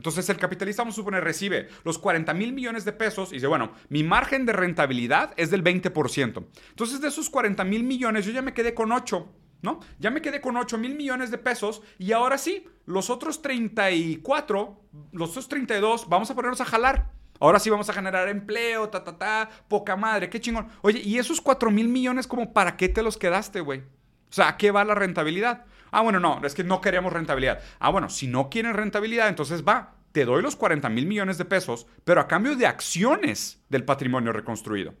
Entonces 0.00 0.30
el 0.30 0.38
capitalista, 0.38 0.80
vamos 0.80 0.94
a 0.94 0.96
suponer, 0.96 1.22
recibe 1.22 1.68
los 1.84 1.98
40 1.98 2.32
mil 2.32 2.54
millones 2.54 2.86
de 2.86 2.92
pesos 2.92 3.32
y 3.32 3.34
dice, 3.34 3.48
bueno, 3.48 3.72
mi 3.90 4.02
margen 4.02 4.46
de 4.46 4.54
rentabilidad 4.54 5.34
es 5.36 5.50
del 5.50 5.62
20%. 5.62 6.42
Entonces 6.70 7.02
de 7.02 7.08
esos 7.08 7.28
40 7.28 7.62
mil 7.64 7.84
millones 7.84 8.24
yo 8.24 8.32
ya 8.32 8.40
me 8.40 8.54
quedé 8.54 8.72
con 8.72 8.92
8, 8.92 9.30
¿no? 9.60 9.80
Ya 9.98 10.10
me 10.10 10.22
quedé 10.22 10.40
con 10.40 10.56
8 10.56 10.78
mil 10.78 10.94
millones 10.94 11.30
de 11.30 11.36
pesos 11.36 11.82
y 11.98 12.12
ahora 12.12 12.38
sí, 12.38 12.64
los 12.86 13.10
otros 13.10 13.42
34, 13.42 14.80
los 15.12 15.30
otros 15.32 15.48
32, 15.48 16.08
vamos 16.08 16.30
a 16.30 16.34
ponernos 16.34 16.62
a 16.62 16.64
jalar. 16.64 17.10
Ahora 17.38 17.58
sí 17.58 17.68
vamos 17.68 17.90
a 17.90 17.92
generar 17.92 18.26
empleo, 18.30 18.88
ta, 18.88 19.04
ta, 19.04 19.18
ta, 19.18 19.50
poca 19.68 19.96
madre, 19.96 20.30
qué 20.30 20.40
chingón. 20.40 20.68
Oye, 20.80 21.02
¿y 21.04 21.18
esos 21.18 21.42
4 21.42 21.70
mil 21.70 21.88
millones 21.88 22.26
como 22.26 22.54
para 22.54 22.78
qué 22.78 22.88
te 22.88 23.02
los 23.02 23.18
quedaste, 23.18 23.60
güey? 23.60 23.80
O 23.80 24.32
sea, 24.32 24.48
¿a 24.48 24.56
qué 24.56 24.70
va 24.70 24.82
la 24.82 24.94
rentabilidad? 24.94 25.66
Ah, 25.90 26.02
bueno, 26.02 26.20
no, 26.20 26.40
es 26.44 26.54
que 26.54 26.64
no 26.64 26.80
queremos 26.80 27.12
rentabilidad. 27.12 27.60
Ah, 27.78 27.90
bueno, 27.90 28.08
si 28.08 28.26
no 28.26 28.50
quieren 28.50 28.74
rentabilidad, 28.74 29.28
entonces 29.28 29.64
va, 29.66 29.94
te 30.12 30.24
doy 30.24 30.42
los 30.42 30.56
40 30.56 30.88
mil 30.88 31.06
millones 31.06 31.38
de 31.38 31.44
pesos, 31.44 31.86
pero 32.04 32.20
a 32.20 32.28
cambio 32.28 32.56
de 32.56 32.66
acciones 32.66 33.62
del 33.68 33.84
patrimonio 33.84 34.32
reconstruido. 34.32 34.94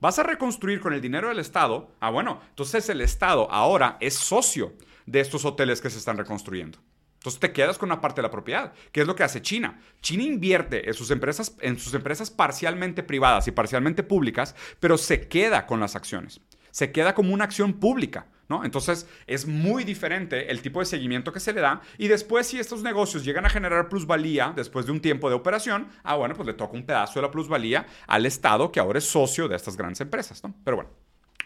Vas 0.00 0.18
a 0.18 0.24
reconstruir 0.24 0.80
con 0.80 0.92
el 0.92 1.00
dinero 1.00 1.28
del 1.28 1.38
Estado. 1.38 1.90
Ah, 2.00 2.10
bueno, 2.10 2.40
entonces 2.50 2.88
el 2.88 3.00
Estado 3.00 3.50
ahora 3.50 3.96
es 4.00 4.14
socio 4.14 4.74
de 5.06 5.20
estos 5.20 5.44
hoteles 5.44 5.80
que 5.80 5.90
se 5.90 5.98
están 5.98 6.18
reconstruyendo. 6.18 6.78
Entonces 7.14 7.40
te 7.40 7.52
quedas 7.52 7.78
con 7.78 7.88
una 7.90 8.00
parte 8.00 8.20
de 8.20 8.28
la 8.28 8.30
propiedad, 8.30 8.72
¿Qué 8.92 9.00
es 9.00 9.06
lo 9.06 9.16
que 9.16 9.24
hace 9.24 9.42
China. 9.42 9.80
China 10.00 10.22
invierte 10.22 10.86
en 10.86 10.94
sus 10.94 11.10
empresas, 11.10 11.56
en 11.60 11.78
sus 11.78 11.92
empresas 11.94 12.30
parcialmente 12.30 13.02
privadas 13.02 13.48
y 13.48 13.52
parcialmente 13.52 14.04
públicas, 14.04 14.54
pero 14.78 14.96
se 14.96 15.26
queda 15.26 15.66
con 15.66 15.80
las 15.80 15.96
acciones. 15.96 16.40
Se 16.70 16.92
queda 16.92 17.14
como 17.14 17.34
una 17.34 17.44
acción 17.44 17.80
pública. 17.80 18.26
¿No? 18.48 18.64
Entonces 18.64 19.08
es 19.26 19.46
muy 19.46 19.84
diferente 19.84 20.50
el 20.50 20.62
tipo 20.62 20.80
de 20.80 20.86
seguimiento 20.86 21.32
que 21.32 21.40
se 21.40 21.52
le 21.52 21.60
da 21.60 21.80
y 21.98 22.08
después 22.08 22.46
si 22.46 22.58
estos 22.58 22.82
negocios 22.82 23.24
llegan 23.24 23.46
a 23.46 23.50
generar 23.50 23.88
plusvalía 23.88 24.52
después 24.54 24.86
de 24.86 24.92
un 24.92 25.00
tiempo 25.00 25.28
de 25.28 25.34
operación, 25.34 25.88
ah 26.02 26.16
bueno, 26.16 26.34
pues 26.34 26.46
le 26.46 26.54
toca 26.54 26.74
un 26.74 26.86
pedazo 26.86 27.14
de 27.20 27.22
la 27.22 27.30
plusvalía 27.30 27.86
al 28.06 28.26
Estado 28.26 28.72
que 28.72 28.80
ahora 28.80 28.98
es 28.98 29.04
socio 29.04 29.48
de 29.48 29.56
estas 29.56 29.76
grandes 29.76 30.00
empresas. 30.00 30.42
Pero 30.64 30.76
bueno, 30.76 30.90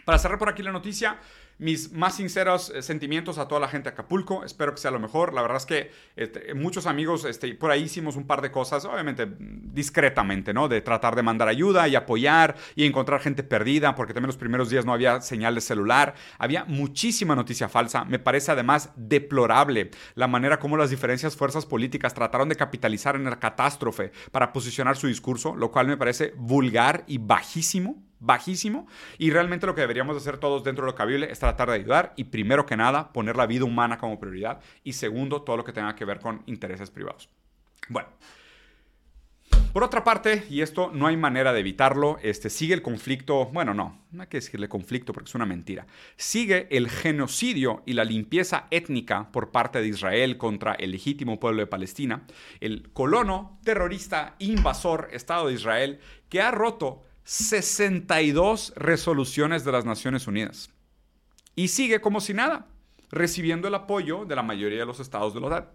para 0.05 0.17
cerrar 0.17 0.39
por 0.39 0.49
aquí 0.49 0.63
la 0.63 0.71
noticia, 0.71 1.19
mis 1.61 1.91
más 1.91 2.15
sinceros 2.15 2.71
eh, 2.71 2.81
sentimientos 2.81 3.37
a 3.37 3.47
toda 3.47 3.61
la 3.61 3.67
gente 3.67 3.89
de 3.89 3.93
Acapulco. 3.93 4.43
Espero 4.43 4.73
que 4.73 4.81
sea 4.81 4.89
lo 4.89 4.99
mejor. 4.99 5.31
La 5.31 5.43
verdad 5.43 5.57
es 5.57 5.67
que 5.67 5.91
este, 6.15 6.55
muchos 6.55 6.87
amigos, 6.87 7.23
este, 7.23 7.53
por 7.53 7.69
ahí 7.69 7.83
hicimos 7.83 8.15
un 8.15 8.25
par 8.25 8.41
de 8.41 8.51
cosas, 8.51 8.83
obviamente 8.85 9.27
discretamente, 9.37 10.55
¿no? 10.55 10.67
De 10.67 10.81
tratar 10.81 11.15
de 11.15 11.21
mandar 11.21 11.47
ayuda 11.47 11.87
y 11.87 11.95
apoyar 11.95 12.55
y 12.75 12.85
encontrar 12.85 13.21
gente 13.21 13.43
perdida, 13.43 13.93
porque 13.93 14.13
también 14.13 14.27
los 14.27 14.37
primeros 14.37 14.71
días 14.71 14.85
no 14.85 14.93
había 14.93 15.21
señal 15.21 15.53
de 15.53 15.61
celular. 15.61 16.15
Había 16.39 16.65
muchísima 16.65 17.35
noticia 17.35 17.69
falsa. 17.69 18.05
Me 18.05 18.17
parece 18.17 18.51
además 18.51 18.89
deplorable 18.95 19.91
la 20.15 20.27
manera 20.27 20.57
como 20.57 20.77
las 20.77 20.89
diferentes 20.89 21.35
fuerzas 21.35 21.67
políticas 21.67 22.15
trataron 22.15 22.49
de 22.49 22.55
capitalizar 22.55 23.15
en 23.15 23.25
la 23.25 23.39
catástrofe 23.39 24.11
para 24.31 24.51
posicionar 24.51 24.97
su 24.97 25.05
discurso, 25.05 25.55
lo 25.55 25.71
cual 25.71 25.85
me 25.85 25.97
parece 25.97 26.33
vulgar 26.37 27.03
y 27.05 27.19
bajísimo 27.19 28.10
bajísimo 28.21 28.87
y 29.17 29.31
realmente 29.31 29.65
lo 29.65 29.75
que 29.75 29.81
deberíamos 29.81 30.15
hacer 30.15 30.37
todos 30.37 30.63
dentro 30.63 30.85
de 30.85 30.91
lo 30.91 30.95
cabible 30.95 31.29
es 31.29 31.39
tratar 31.39 31.69
de 31.69 31.75
ayudar 31.75 32.13
y 32.15 32.25
primero 32.25 32.65
que 32.65 32.77
nada 32.77 33.11
poner 33.11 33.35
la 33.35 33.47
vida 33.47 33.65
humana 33.65 33.97
como 33.97 34.19
prioridad 34.19 34.61
y 34.83 34.93
segundo 34.93 35.41
todo 35.41 35.57
lo 35.57 35.65
que 35.65 35.73
tenga 35.73 35.95
que 35.95 36.05
ver 36.05 36.19
con 36.19 36.43
intereses 36.45 36.89
privados. 36.89 37.29
Bueno. 37.89 38.07
Por 39.73 39.85
otra 39.85 40.03
parte, 40.03 40.43
y 40.49 40.61
esto 40.61 40.91
no 40.93 41.07
hay 41.07 41.15
manera 41.15 41.53
de 41.53 41.61
evitarlo, 41.61 42.17
este, 42.21 42.49
sigue 42.49 42.73
el 42.73 42.81
conflicto, 42.81 43.45
bueno, 43.53 43.73
no, 43.73 44.01
no 44.11 44.21
hay 44.21 44.27
que 44.27 44.37
decirle 44.37 44.67
conflicto 44.67 45.13
porque 45.13 45.29
es 45.29 45.35
una 45.35 45.45
mentira, 45.45 45.87
sigue 46.17 46.67
el 46.71 46.89
genocidio 46.89 47.81
y 47.85 47.93
la 47.93 48.03
limpieza 48.03 48.67
étnica 48.69 49.31
por 49.31 49.51
parte 49.51 49.81
de 49.81 49.87
Israel 49.87 50.37
contra 50.37 50.73
el 50.73 50.91
legítimo 50.91 51.39
pueblo 51.39 51.61
de 51.61 51.67
Palestina, 51.67 52.25
el 52.59 52.91
colono, 52.91 53.59
terrorista, 53.63 54.35
invasor 54.39 55.07
Estado 55.13 55.47
de 55.47 55.53
Israel, 55.53 55.99
que 56.27 56.41
ha 56.41 56.51
roto 56.51 57.03
62 57.31 58.73
resoluciones 58.75 59.63
de 59.63 59.71
las 59.71 59.85
Naciones 59.85 60.27
Unidas. 60.27 60.69
Y 61.55 61.69
sigue 61.69 62.01
como 62.01 62.19
si 62.19 62.33
nada, 62.33 62.67
recibiendo 63.09 63.69
el 63.69 63.75
apoyo 63.75 64.25
de 64.25 64.35
la 64.35 64.43
mayoría 64.43 64.79
de 64.79 64.85
los 64.85 64.99
estados 64.99 65.33
de 65.33 65.39
la 65.39 65.47
OTAN. 65.47 65.69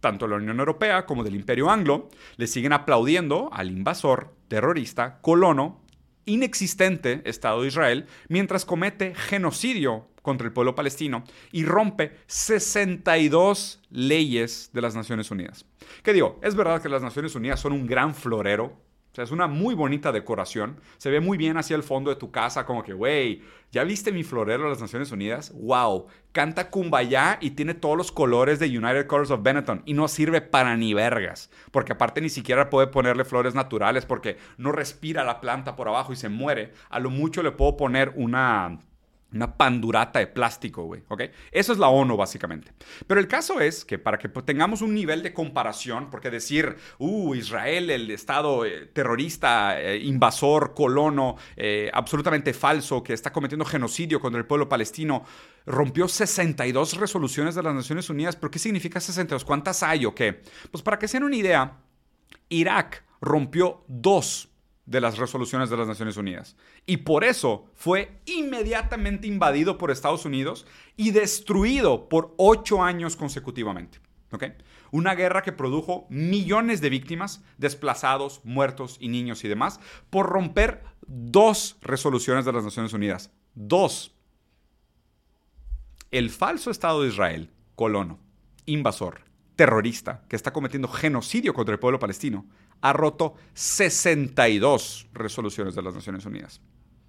Tanto 0.00 0.26
la 0.26 0.36
Unión 0.36 0.58
Europea 0.58 1.04
como 1.04 1.22
del 1.22 1.34
Imperio 1.34 1.68
Anglo 1.68 2.08
le 2.38 2.46
siguen 2.46 2.72
aplaudiendo 2.72 3.50
al 3.52 3.70
invasor, 3.70 4.34
terrorista, 4.48 5.20
colono, 5.20 5.82
inexistente 6.24 7.20
Estado 7.26 7.60
de 7.60 7.68
Israel, 7.68 8.06
mientras 8.28 8.64
comete 8.64 9.14
genocidio 9.14 10.08
contra 10.22 10.46
el 10.46 10.54
pueblo 10.54 10.74
palestino 10.74 11.24
y 11.52 11.66
rompe 11.66 12.16
62 12.26 13.82
leyes 13.90 14.70
de 14.72 14.80
las 14.80 14.94
Naciones 14.94 15.30
Unidas. 15.30 15.66
¿Qué 16.02 16.14
digo? 16.14 16.40
Es 16.42 16.54
verdad 16.54 16.80
que 16.80 16.88
las 16.88 17.02
Naciones 17.02 17.34
Unidas 17.34 17.60
son 17.60 17.74
un 17.74 17.86
gran 17.86 18.14
florero 18.14 18.87
sea, 19.18 19.24
es 19.24 19.32
una 19.32 19.48
muy 19.48 19.74
bonita 19.74 20.12
decoración. 20.12 20.80
Se 20.96 21.10
ve 21.10 21.20
muy 21.20 21.36
bien 21.36 21.56
hacia 21.56 21.74
el 21.74 21.82
fondo 21.82 22.10
de 22.10 22.16
tu 22.16 22.30
casa, 22.30 22.64
como 22.64 22.84
que, 22.84 22.92
güey, 22.92 23.42
¿ya 23.72 23.82
viste 23.82 24.12
mi 24.12 24.22
florero 24.22 24.64
de 24.64 24.70
las 24.70 24.80
Naciones 24.80 25.10
Unidas? 25.10 25.52
¡Wow! 25.54 26.06
Canta 26.30 26.70
Kumbaya 26.70 27.38
y 27.40 27.50
tiene 27.50 27.74
todos 27.74 27.96
los 27.96 28.12
colores 28.12 28.60
de 28.60 28.66
United 28.66 29.06
Colors 29.08 29.32
of 29.32 29.42
Benetton 29.42 29.82
y 29.86 29.94
no 29.94 30.06
sirve 30.06 30.40
para 30.40 30.76
ni 30.76 30.94
vergas. 30.94 31.50
Porque 31.72 31.92
aparte 31.92 32.20
ni 32.20 32.28
siquiera 32.28 32.70
puede 32.70 32.86
ponerle 32.86 33.24
flores 33.24 33.54
naturales 33.54 34.06
porque 34.06 34.38
no 34.56 34.70
respira 34.70 35.24
la 35.24 35.40
planta 35.40 35.74
por 35.74 35.88
abajo 35.88 36.12
y 36.12 36.16
se 36.16 36.28
muere. 36.28 36.72
A 36.88 37.00
lo 37.00 37.10
mucho 37.10 37.42
le 37.42 37.50
puedo 37.50 37.76
poner 37.76 38.12
una 38.14 38.78
una 39.32 39.56
pandurata 39.56 40.20
de 40.20 40.26
plástico, 40.26 40.84
güey, 40.84 41.02
¿ok? 41.08 41.22
Eso 41.52 41.72
es 41.72 41.78
la 41.78 41.88
ONU, 41.88 42.16
básicamente. 42.16 42.72
Pero 43.06 43.20
el 43.20 43.28
caso 43.28 43.60
es 43.60 43.84
que 43.84 43.98
para 43.98 44.18
que 44.18 44.28
tengamos 44.28 44.80
un 44.80 44.94
nivel 44.94 45.22
de 45.22 45.34
comparación, 45.34 46.08
porque 46.10 46.30
decir, 46.30 46.76
uh, 46.98 47.34
Israel, 47.34 47.90
el 47.90 48.10
Estado 48.10 48.64
eh, 48.64 48.86
terrorista, 48.86 49.80
eh, 49.80 49.98
invasor, 49.98 50.72
colono, 50.74 51.36
eh, 51.56 51.90
absolutamente 51.92 52.54
falso, 52.54 53.02
que 53.02 53.12
está 53.12 53.30
cometiendo 53.30 53.66
genocidio 53.66 54.18
contra 54.18 54.38
el 54.38 54.46
pueblo 54.46 54.68
palestino, 54.68 55.24
rompió 55.66 56.08
62 56.08 56.96
resoluciones 56.96 57.54
de 57.54 57.62
las 57.62 57.74
Naciones 57.74 58.08
Unidas. 58.08 58.36
¿Pero 58.36 58.50
qué 58.50 58.58
significa 58.58 58.98
62? 58.98 59.44
¿Cuántas 59.44 59.82
hay 59.82 60.06
o 60.06 60.14
qué? 60.14 60.42
Pues 60.70 60.82
para 60.82 60.98
que 60.98 61.06
se 61.06 61.18
den 61.18 61.24
una 61.24 61.36
idea, 61.36 61.76
Irak 62.48 63.04
rompió 63.20 63.84
dos 63.88 64.48
de 64.88 65.02
las 65.02 65.18
resoluciones 65.18 65.68
de 65.68 65.76
las 65.76 65.86
Naciones 65.86 66.16
Unidas. 66.16 66.56
Y 66.86 66.98
por 66.98 67.22
eso 67.22 67.66
fue 67.74 68.20
inmediatamente 68.24 69.26
invadido 69.26 69.76
por 69.76 69.90
Estados 69.90 70.24
Unidos 70.24 70.66
y 70.96 71.10
destruido 71.10 72.08
por 72.08 72.34
ocho 72.38 72.82
años 72.82 73.14
consecutivamente. 73.14 74.00
Una 74.90 75.14
guerra 75.14 75.42
que 75.42 75.52
produjo 75.52 76.06
millones 76.08 76.80
de 76.80 76.88
víctimas, 76.88 77.42
desplazados, 77.58 78.40
muertos 78.44 78.96
y 78.98 79.08
niños 79.08 79.44
y 79.44 79.48
demás, 79.48 79.78
por 80.08 80.26
romper 80.26 80.82
dos 81.06 81.76
resoluciones 81.82 82.46
de 82.46 82.52
las 82.52 82.64
Naciones 82.64 82.94
Unidas. 82.94 83.30
Dos. 83.54 84.14
El 86.10 86.30
falso 86.30 86.70
Estado 86.70 87.02
de 87.02 87.08
Israel, 87.08 87.50
colono, 87.74 88.18
invasor, 88.64 89.20
terrorista, 89.56 90.24
que 90.28 90.36
está 90.36 90.54
cometiendo 90.54 90.88
genocidio 90.88 91.52
contra 91.52 91.74
el 91.74 91.78
pueblo 91.78 91.98
palestino, 91.98 92.46
ha 92.80 92.92
roto 92.92 93.34
62 93.54 95.08
resoluciones 95.12 95.74
de 95.74 95.82
las 95.82 95.94
Naciones 95.94 96.24
Unidas. 96.26 96.60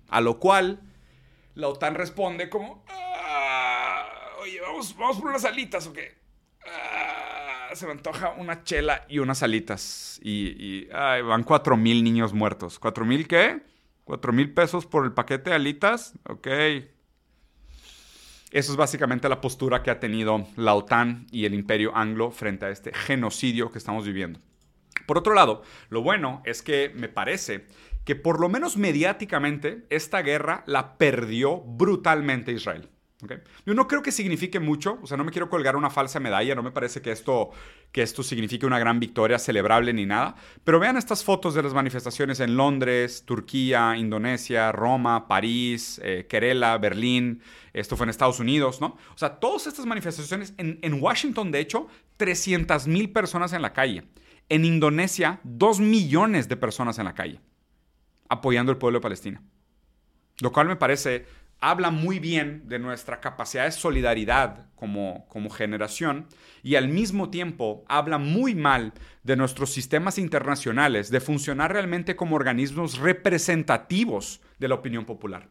A 0.09 0.21
lo 0.21 0.39
cual 0.39 0.81
la 1.55 1.67
OTAN 1.67 1.95
responde 1.95 2.49
como, 2.49 2.83
ah, 2.87 4.03
oye, 4.41 4.59
vamos, 4.61 4.95
vamos 4.97 5.17
por 5.17 5.29
unas 5.29 5.45
alitas 5.45 5.87
o 5.87 5.93
qué. 5.93 6.17
Ah, 6.65 7.69
se 7.73 7.85
me 7.85 7.91
antoja 7.91 8.31
una 8.37 8.63
chela 8.63 9.05
y 9.07 9.19
unas 9.19 9.43
alitas. 9.43 10.19
Y, 10.23 10.85
van 10.87 11.43
4 11.43 11.77
mil 11.77 12.03
niños 12.03 12.33
muertos. 12.33 12.79
¿4 12.79 13.05
mil 13.05 13.27
qué? 13.27 13.61
¿4 14.05 14.33
mil 14.33 14.53
pesos 14.53 14.85
por 14.85 15.05
el 15.05 15.13
paquete 15.13 15.51
de 15.51 15.55
alitas? 15.55 16.13
Ok. 16.27 16.47
Eso 18.51 18.71
es 18.71 18.75
básicamente 18.75 19.29
la 19.29 19.41
postura 19.41 19.83
que 19.83 19.91
ha 19.91 19.99
tenido 19.99 20.47
la 20.55 20.73
OTAN 20.73 21.27
y 21.31 21.45
el 21.45 21.53
imperio 21.53 21.95
anglo 21.95 22.31
frente 22.31 22.65
a 22.65 22.69
este 22.69 22.91
genocidio 22.93 23.71
que 23.71 23.77
estamos 23.77 24.05
viviendo. 24.05 24.39
Por 25.05 25.17
otro 25.17 25.33
lado, 25.33 25.63
lo 25.89 26.01
bueno 26.01 26.41
es 26.45 26.61
que 26.61 26.91
me 26.95 27.09
parece 27.09 27.65
que 28.05 28.15
por 28.15 28.39
lo 28.39 28.49
menos 28.49 28.77
mediáticamente 28.77 29.85
esta 29.89 30.21
guerra 30.21 30.63
la 30.65 30.97
perdió 30.97 31.57
brutalmente 31.57 32.51
Israel. 32.51 32.89
Yo 33.65 33.73
no 33.73 33.85
creo 33.85 34.01
que 34.01 34.13
signifique 34.13 34.61
mucho, 34.61 34.97
o 35.01 35.07
sea, 35.07 35.17
no 35.17 35.25
me 35.25 35.31
quiero 35.31 35.49
colgar 35.49 35.75
una 35.75 35.89
falsa 35.89 36.21
medalla, 36.21 36.55
no 36.55 36.63
me 36.63 36.71
parece 36.71 37.01
que 37.01 37.11
esto, 37.11 37.49
que 37.91 38.01
esto 38.01 38.23
signifique 38.23 38.65
una 38.65 38.79
gran 38.79 38.97
victoria 39.01 39.37
celebrable 39.37 39.91
ni 39.91 40.05
nada, 40.05 40.35
pero 40.63 40.79
vean 40.79 40.95
estas 40.95 41.25
fotos 41.25 41.53
de 41.53 41.61
las 41.61 41.73
manifestaciones 41.73 42.39
en 42.39 42.55
Londres, 42.55 43.23
Turquía, 43.25 43.97
Indonesia, 43.97 44.71
Roma, 44.71 45.27
París, 45.27 45.99
eh, 46.01 46.27
Kerala, 46.29 46.77
Berlín, 46.77 47.41
esto 47.73 47.97
fue 47.97 48.05
en 48.05 48.11
Estados 48.11 48.39
Unidos, 48.39 48.79
¿no? 48.79 48.97
O 49.13 49.17
sea, 49.17 49.37
todas 49.39 49.67
estas 49.67 49.85
manifestaciones, 49.85 50.53
en, 50.57 50.79
en 50.81 51.03
Washington, 51.03 51.51
de 51.51 51.59
hecho, 51.59 51.87
300 52.15 52.87
mil 52.87 53.11
personas 53.11 53.51
en 53.51 53.61
la 53.61 53.73
calle. 53.73 54.05
En 54.49 54.65
Indonesia, 54.65 55.39
dos 55.43 55.79
millones 55.79 56.49
de 56.49 56.57
personas 56.57 56.99
en 56.99 57.05
la 57.05 57.13
calle 57.13 57.39
apoyando 58.29 58.71
al 58.71 58.77
pueblo 58.77 58.99
de 58.99 59.03
Palestina. 59.03 59.41
Lo 60.39 60.53
cual 60.53 60.67
me 60.67 60.77
parece, 60.77 61.25
habla 61.59 61.91
muy 61.91 62.19
bien 62.19 62.63
de 62.67 62.79
nuestra 62.79 63.19
capacidad 63.19 63.65
de 63.65 63.71
solidaridad 63.73 64.67
como, 64.75 65.27
como 65.27 65.49
generación 65.49 66.27
y 66.63 66.75
al 66.75 66.87
mismo 66.87 67.29
tiempo 67.29 67.83
habla 67.89 68.17
muy 68.17 68.55
mal 68.55 68.93
de 69.23 69.35
nuestros 69.35 69.71
sistemas 69.71 70.17
internacionales 70.17 71.09
de 71.09 71.19
funcionar 71.19 71.73
realmente 71.73 72.15
como 72.15 72.37
organismos 72.37 72.99
representativos 72.99 74.41
de 74.59 74.69
la 74.69 74.75
opinión 74.75 75.03
popular. 75.03 75.49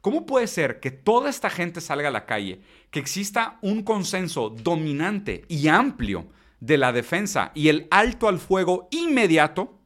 ¿Cómo 0.00 0.26
puede 0.26 0.46
ser 0.46 0.78
que 0.78 0.92
toda 0.92 1.28
esta 1.28 1.50
gente 1.50 1.80
salga 1.80 2.06
a 2.06 2.12
la 2.12 2.24
calle, 2.24 2.60
que 2.92 3.00
exista 3.00 3.58
un 3.62 3.82
consenso 3.82 4.50
dominante 4.50 5.44
y 5.48 5.66
amplio 5.66 6.28
de 6.60 6.78
la 6.78 6.92
defensa 6.92 7.52
y 7.54 7.68
el 7.68 7.86
alto 7.90 8.28
al 8.28 8.38
fuego 8.38 8.88
inmediato 8.90 9.80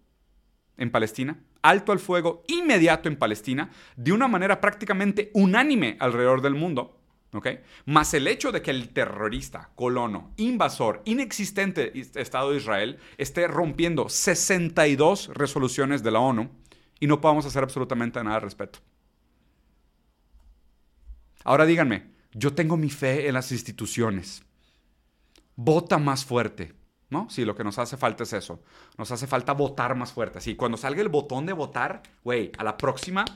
en 0.77 0.91
Palestina, 0.91 1.43
alto 1.63 1.93
al 1.93 1.99
fuego 1.99 2.43
inmediato 2.49 3.09
en 3.09 3.17
Palestina, 3.17 3.71
de 3.97 4.13
una 4.13 4.29
manera 4.29 4.61
prácticamente 4.61 5.31
unánime 5.35 5.97
alrededor 6.01 6.43
del 6.43 6.55
mundo, 6.55 7.01
¿ok? 7.33 7.49
Más 7.87 8.15
el 8.15 8.27
hecho 8.27 8.53
de 8.53 8.63
que 8.63 8.71
el 8.71 8.89
terrorista, 8.91 9.71
colono, 9.75 10.33
invasor, 10.37 11.03
inexistente 11.05 11.93
Estado 12.15 12.51
de 12.51 12.59
Israel 12.59 12.99
esté 13.17 13.47
rompiendo 13.47 14.09
62 14.09 15.31
resoluciones 15.35 16.03
de 16.03 16.11
la 16.11 16.21
ONU 16.21 16.51
y 17.01 17.07
no 17.07 17.21
podamos 17.21 17.47
hacer 17.47 17.63
absolutamente 17.63 18.23
nada 18.23 18.37
al 18.37 18.43
respecto. 18.43 18.81
Ahora 21.45 21.67
díganme, 21.67 22.13
yo 22.33 22.55
tengo 22.55 22.77
mi 22.77 22.91
fe 22.91 23.29
en 23.29 23.35
las 23.35 23.53
instituciones 23.53 24.45
vota 25.57 25.99
más 25.99 26.25
fuerte. 26.25 26.75
¿No? 27.11 27.29
Sí, 27.29 27.45
lo 27.45 27.55
que 27.55 27.63
nos 27.63 27.79
hace 27.79 27.99
falta 27.99 28.23
es 28.23 28.33
eso. 28.33 28.63
Nos 28.97 29.13
hace 29.13 29.27
falta 29.27 29.53
votar 29.53 29.95
más 29.95 30.13
fuerte. 30.13 30.39
Así, 30.39 30.55
cuando 30.55 30.79
salga 30.79 31.03
el 31.03 31.11
botón 31.11 31.45
de 31.45 31.53
votar, 31.53 32.03
güey, 32.25 32.51
a 32.57 32.65
la 32.65 32.79
próxima, 32.79 33.27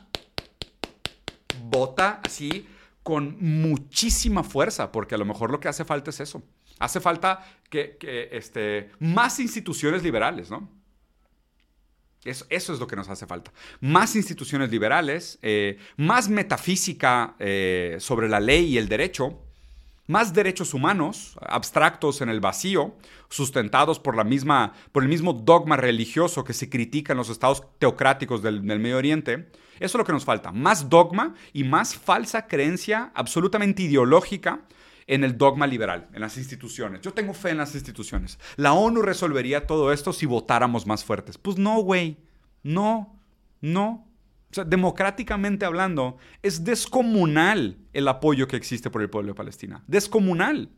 vota 1.61 2.22
así 2.24 2.66
con 3.02 3.37
muchísima 3.38 4.42
fuerza, 4.42 4.90
porque 4.90 5.14
a 5.14 5.18
lo 5.18 5.26
mejor 5.26 5.50
lo 5.50 5.61
que 5.61 5.68
hace 5.68 5.85
falta 5.85 6.09
es 6.09 6.20
eso. 6.20 6.42
Hace 6.79 7.00
falta 7.00 7.44
que, 7.70 7.98
este, 8.33 8.90
más 8.98 9.38
instituciones 9.40 10.02
liberales, 10.02 10.50
¿no? 10.50 10.68
Eso, 12.24 12.46
es 12.48 12.81
lo 12.81 12.87
que 12.87 12.96
nos 12.96 13.09
hace 13.09 13.26
falta. 13.26 13.52
Más 13.81 14.16
instituciones 14.16 14.70
liberales, 14.70 15.38
eh, 15.42 15.79
más 15.96 16.29
metafísica 16.29 17.37
eh, 17.38 17.98
sobre 18.00 18.29
la 18.29 18.40
ley 18.40 18.64
y 18.64 18.79
el 18.79 18.88
derecho, 18.88 19.46
más 20.07 20.33
derechos 20.33 20.75
humanos, 20.75 21.37
abstractos 21.40 22.21
en 22.21 22.29
el 22.29 22.40
vacío, 22.40 22.95
sustentados 23.29 23.99
por, 23.99 24.16
la 24.16 24.25
misma, 24.25 24.73
por 24.92 25.03
el 25.03 25.09
mismo 25.09 25.33
dogma 25.33 25.77
religioso 25.77 26.45
que 26.45 26.53
se 26.53 26.69
critica 26.69 27.12
en 27.12 27.19
los 27.19 27.29
estados 27.29 27.64
teocráticos 27.79 28.42
del, 28.42 28.62
Medio 28.62 28.97
Oriente. 28.97 29.49
Eso 29.77 29.85
es 29.85 29.95
lo 29.95 30.05
que 30.05 30.12
nos 30.12 30.25
falta. 30.25 30.53
Más 30.53 30.88
dogma 30.88 31.35
y 31.53 31.64
más 31.64 31.97
falsa 31.97 32.47
creencia 32.47 33.11
absolutamente 33.14 33.83
ideológica 33.83 34.62
en 35.09 35.23
el 35.23 35.37
dogma 35.37 35.66
liberal, 35.66 36.09
en 36.12 36.21
las 36.21 36.37
instituciones. 36.37 37.01
Yo 37.01 37.12
tengo 37.12 37.35
fe 37.35 37.51
en 37.51 37.59
las 37.59 37.75
instituciones. 37.75 38.38
La 38.57 38.73
ONU 38.73 39.03
resolvería 39.03 39.66
todo 39.66 39.92
esto 39.92 40.12
si 40.12 40.27
votáramos 40.27 40.87
más 40.87 41.05
fuertes. 41.05 41.38
Pues 41.38 41.59
no, 41.59 41.81
güey. 41.81 42.16
No, 42.62 43.16
no 43.61 44.06
democráticamente 44.64 45.64
hablando, 45.64 46.16
es 46.42 46.64
descomunal 46.64 47.79
el 47.92 48.09
apoyo 48.09 48.49
que 48.49 48.57
existe 48.57 48.90
por 48.90 49.03
el 49.03 49.11
pueblo 49.11 49.33
de 49.33 49.37
Palestina. 49.37 49.83
Descomunal. 49.87 50.71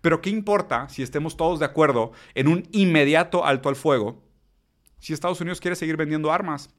Pero 0.00 0.20
¿qué 0.20 0.30
importa 0.30 0.88
si 0.88 1.02
estemos 1.02 1.36
todos 1.36 1.58
de 1.58 1.64
acuerdo 1.64 2.12
en 2.34 2.48
un 2.48 2.68
inmediato 2.72 3.44
alto 3.44 3.68
al 3.68 3.76
fuego 3.76 4.22
si 4.98 5.12
Estados 5.12 5.40
Unidos 5.40 5.60
quiere 5.60 5.76
seguir 5.76 5.96
vendiendo 5.96 6.32
armas? 6.32 6.70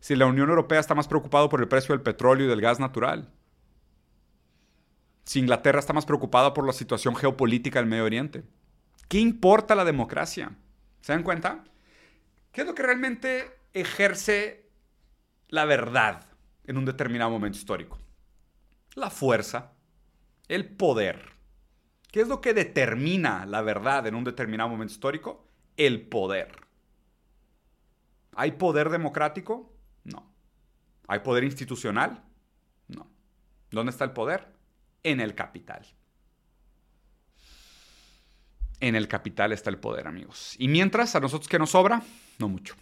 Si 0.00 0.14
la 0.14 0.26
Unión 0.26 0.48
Europea 0.48 0.80
está 0.80 0.94
más 0.94 1.08
preocupada 1.08 1.48
por 1.48 1.60
el 1.60 1.68
precio 1.68 1.94
del 1.94 2.02
petróleo 2.02 2.46
y 2.46 2.48
del 2.48 2.60
gas 2.60 2.78
natural. 2.78 3.32
Si 5.24 5.38
Inglaterra 5.38 5.80
está 5.80 5.92
más 5.92 6.06
preocupada 6.06 6.52
por 6.52 6.66
la 6.66 6.72
situación 6.72 7.16
geopolítica 7.16 7.78
del 7.78 7.88
Medio 7.88 8.04
Oriente. 8.04 8.44
¿Qué 9.08 9.18
importa 9.18 9.74
la 9.74 9.84
democracia? 9.84 10.52
¿Se 11.00 11.12
dan 11.12 11.22
cuenta? 11.22 11.64
¿Qué 12.52 12.60
es 12.60 12.66
lo 12.66 12.74
que 12.74 12.82
realmente 12.82 13.50
ejerce 13.72 14.63
la 15.54 15.64
verdad 15.64 16.26
en 16.64 16.76
un 16.76 16.84
determinado 16.84 17.30
momento 17.30 17.56
histórico? 17.56 17.98
La 18.94 19.08
fuerza, 19.08 19.72
el 20.48 20.68
poder. 20.68 21.32
¿Qué 22.10 22.20
es 22.20 22.28
lo 22.28 22.40
que 22.40 22.54
determina 22.54 23.46
la 23.46 23.62
verdad 23.62 24.06
en 24.06 24.16
un 24.16 24.24
determinado 24.24 24.68
momento 24.68 24.92
histórico? 24.92 25.46
El 25.76 26.08
poder. 26.08 26.60
¿Hay 28.34 28.52
poder 28.52 28.90
democrático? 28.90 29.72
No. 30.02 30.28
¿Hay 31.06 31.20
poder 31.20 31.44
institucional? 31.44 32.24
No. 32.88 33.08
¿Dónde 33.70 33.90
está 33.90 34.04
el 34.04 34.12
poder? 34.12 34.52
En 35.04 35.20
el 35.20 35.36
capital. 35.36 35.86
En 38.80 38.96
el 38.96 39.06
capital 39.06 39.52
está 39.52 39.70
el 39.70 39.78
poder, 39.78 40.08
amigos. 40.08 40.56
Y 40.58 40.66
mientras, 40.66 41.14
a 41.14 41.20
nosotros 41.20 41.48
que 41.48 41.58
nos 41.60 41.70
sobra, 41.70 42.02
no 42.38 42.48
mucho. 42.48 42.74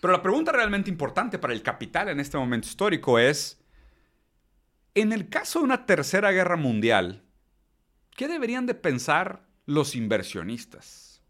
Pero 0.00 0.12
la 0.12 0.22
pregunta 0.22 0.52
realmente 0.52 0.90
importante 0.90 1.38
para 1.38 1.52
el 1.52 1.62
capital 1.62 2.08
en 2.08 2.20
este 2.20 2.36
momento 2.36 2.68
histórico 2.68 3.18
es, 3.18 3.60
en 4.94 5.12
el 5.12 5.28
caso 5.28 5.58
de 5.58 5.64
una 5.64 5.86
tercera 5.86 6.30
guerra 6.30 6.56
mundial, 6.56 7.24
¿qué 8.10 8.28
deberían 8.28 8.66
de 8.66 8.74
pensar 8.74 9.46
los 9.66 9.96
inversionistas? 9.96 11.22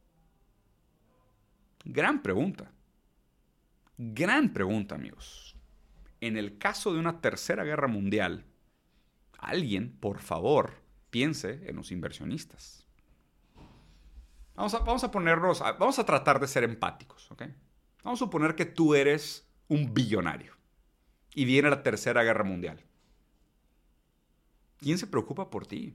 Gran 1.84 2.22
pregunta. 2.22 2.72
Gran 3.96 4.52
pregunta, 4.52 4.94
amigos. 4.94 5.56
En 6.20 6.36
el 6.36 6.58
caso 6.58 6.92
de 6.92 6.98
una 6.98 7.20
tercera 7.20 7.64
guerra 7.64 7.86
mundial, 7.86 8.44
alguien, 9.38 9.96
por 10.00 10.20
favor, 10.20 10.82
piense 11.10 11.68
en 11.68 11.76
los 11.76 11.92
inversionistas. 11.92 12.86
Vamos 14.54 14.74
a, 14.74 14.78
vamos 14.78 15.04
a 15.04 15.10
ponernos, 15.10 15.60
vamos 15.60 15.98
a 15.98 16.04
tratar 16.04 16.40
de 16.40 16.48
ser 16.48 16.64
empáticos, 16.64 17.30
¿ok? 17.30 17.42
Vamos 18.04 18.20
a 18.20 18.24
suponer 18.26 18.54
que 18.54 18.66
tú 18.66 18.94
eres 18.94 19.48
un 19.66 19.94
billonario 19.94 20.52
y 21.34 21.46
viene 21.46 21.70
la 21.70 21.82
tercera 21.82 22.22
guerra 22.22 22.44
mundial. 22.44 22.84
¿Quién 24.78 24.98
se 24.98 25.06
preocupa 25.06 25.50
por 25.50 25.66
ti? 25.66 25.94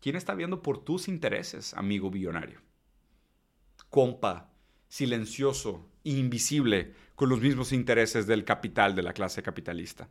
¿Quién 0.00 0.16
está 0.16 0.34
viendo 0.34 0.62
por 0.62 0.84
tus 0.84 1.08
intereses, 1.08 1.72
amigo 1.74 2.10
billonario? 2.10 2.60
Compa, 3.88 4.52
silencioso, 4.88 5.88
invisible, 6.04 6.92
con 7.14 7.30
los 7.30 7.40
mismos 7.40 7.72
intereses 7.72 8.26
del 8.26 8.44
capital 8.44 8.94
de 8.94 9.02
la 9.02 9.14
clase 9.14 9.42
capitalista. 9.42 10.08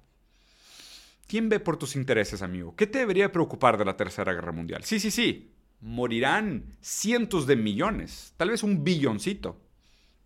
¿Quién 1.27 1.49
ve 1.49 1.59
por 1.59 1.77
tus 1.77 1.95
intereses, 1.95 2.41
amigo? 2.41 2.75
¿Qué 2.75 2.87
te 2.87 2.99
debería 2.99 3.31
preocupar 3.31 3.77
de 3.77 3.85
la 3.85 3.97
Tercera 3.97 4.33
Guerra 4.33 4.51
Mundial? 4.51 4.83
Sí, 4.83 4.99
sí, 4.99 5.11
sí. 5.11 5.53
Morirán 5.79 6.75
cientos 6.81 7.45
de 7.47 7.55
millones, 7.55 8.33
tal 8.37 8.49
vez 8.49 8.63
un 8.63 8.83
billoncito. 8.83 9.61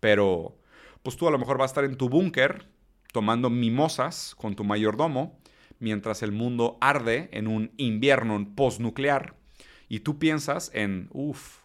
Pero, 0.00 0.58
pues 1.02 1.16
tú 1.16 1.28
a 1.28 1.30
lo 1.30 1.38
mejor 1.38 1.58
vas 1.58 1.70
a 1.70 1.72
estar 1.72 1.84
en 1.84 1.96
tu 1.96 2.08
búnker 2.08 2.68
tomando 3.12 3.50
mimosas 3.50 4.34
con 4.36 4.56
tu 4.56 4.64
mayordomo 4.64 5.38
mientras 5.78 6.22
el 6.22 6.32
mundo 6.32 6.78
arde 6.80 7.28
en 7.32 7.46
un 7.46 7.72
invierno 7.76 8.54
postnuclear 8.54 9.34
y 9.88 10.00
tú 10.00 10.18
piensas 10.18 10.70
en, 10.74 11.08
uff, 11.12 11.60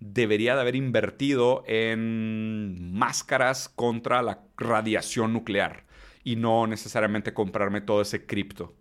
debería 0.00 0.54
de 0.54 0.60
haber 0.60 0.76
invertido 0.76 1.64
en 1.66 2.92
máscaras 2.92 3.68
contra 3.68 4.22
la 4.22 4.44
radiación 4.56 5.32
nuclear 5.32 5.84
y 6.22 6.36
no 6.36 6.66
necesariamente 6.66 7.34
comprarme 7.34 7.80
todo 7.80 8.02
ese 8.02 8.26
cripto. 8.26 8.74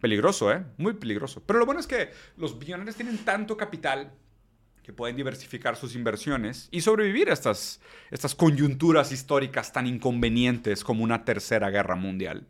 Peligroso, 0.00 0.52
¿eh? 0.52 0.64
Muy 0.76 0.94
peligroso. 0.94 1.42
Pero 1.46 1.58
lo 1.58 1.66
bueno 1.66 1.80
es 1.80 1.86
que 1.86 2.10
los 2.36 2.58
billonarios 2.58 2.96
tienen 2.96 3.18
tanto 3.18 3.56
capital 3.56 4.12
que 4.84 4.92
pueden 4.92 5.16
diversificar 5.16 5.76
sus 5.76 5.96
inversiones 5.96 6.68
y 6.70 6.82
sobrevivir 6.82 7.30
a 7.30 7.32
estas, 7.32 7.80
estas 8.10 8.34
coyunturas 8.34 9.12
históricas 9.12 9.72
tan 9.72 9.86
inconvenientes 9.86 10.84
como 10.84 11.02
una 11.02 11.24
tercera 11.24 11.70
guerra 11.70 11.96
mundial. 11.96 12.46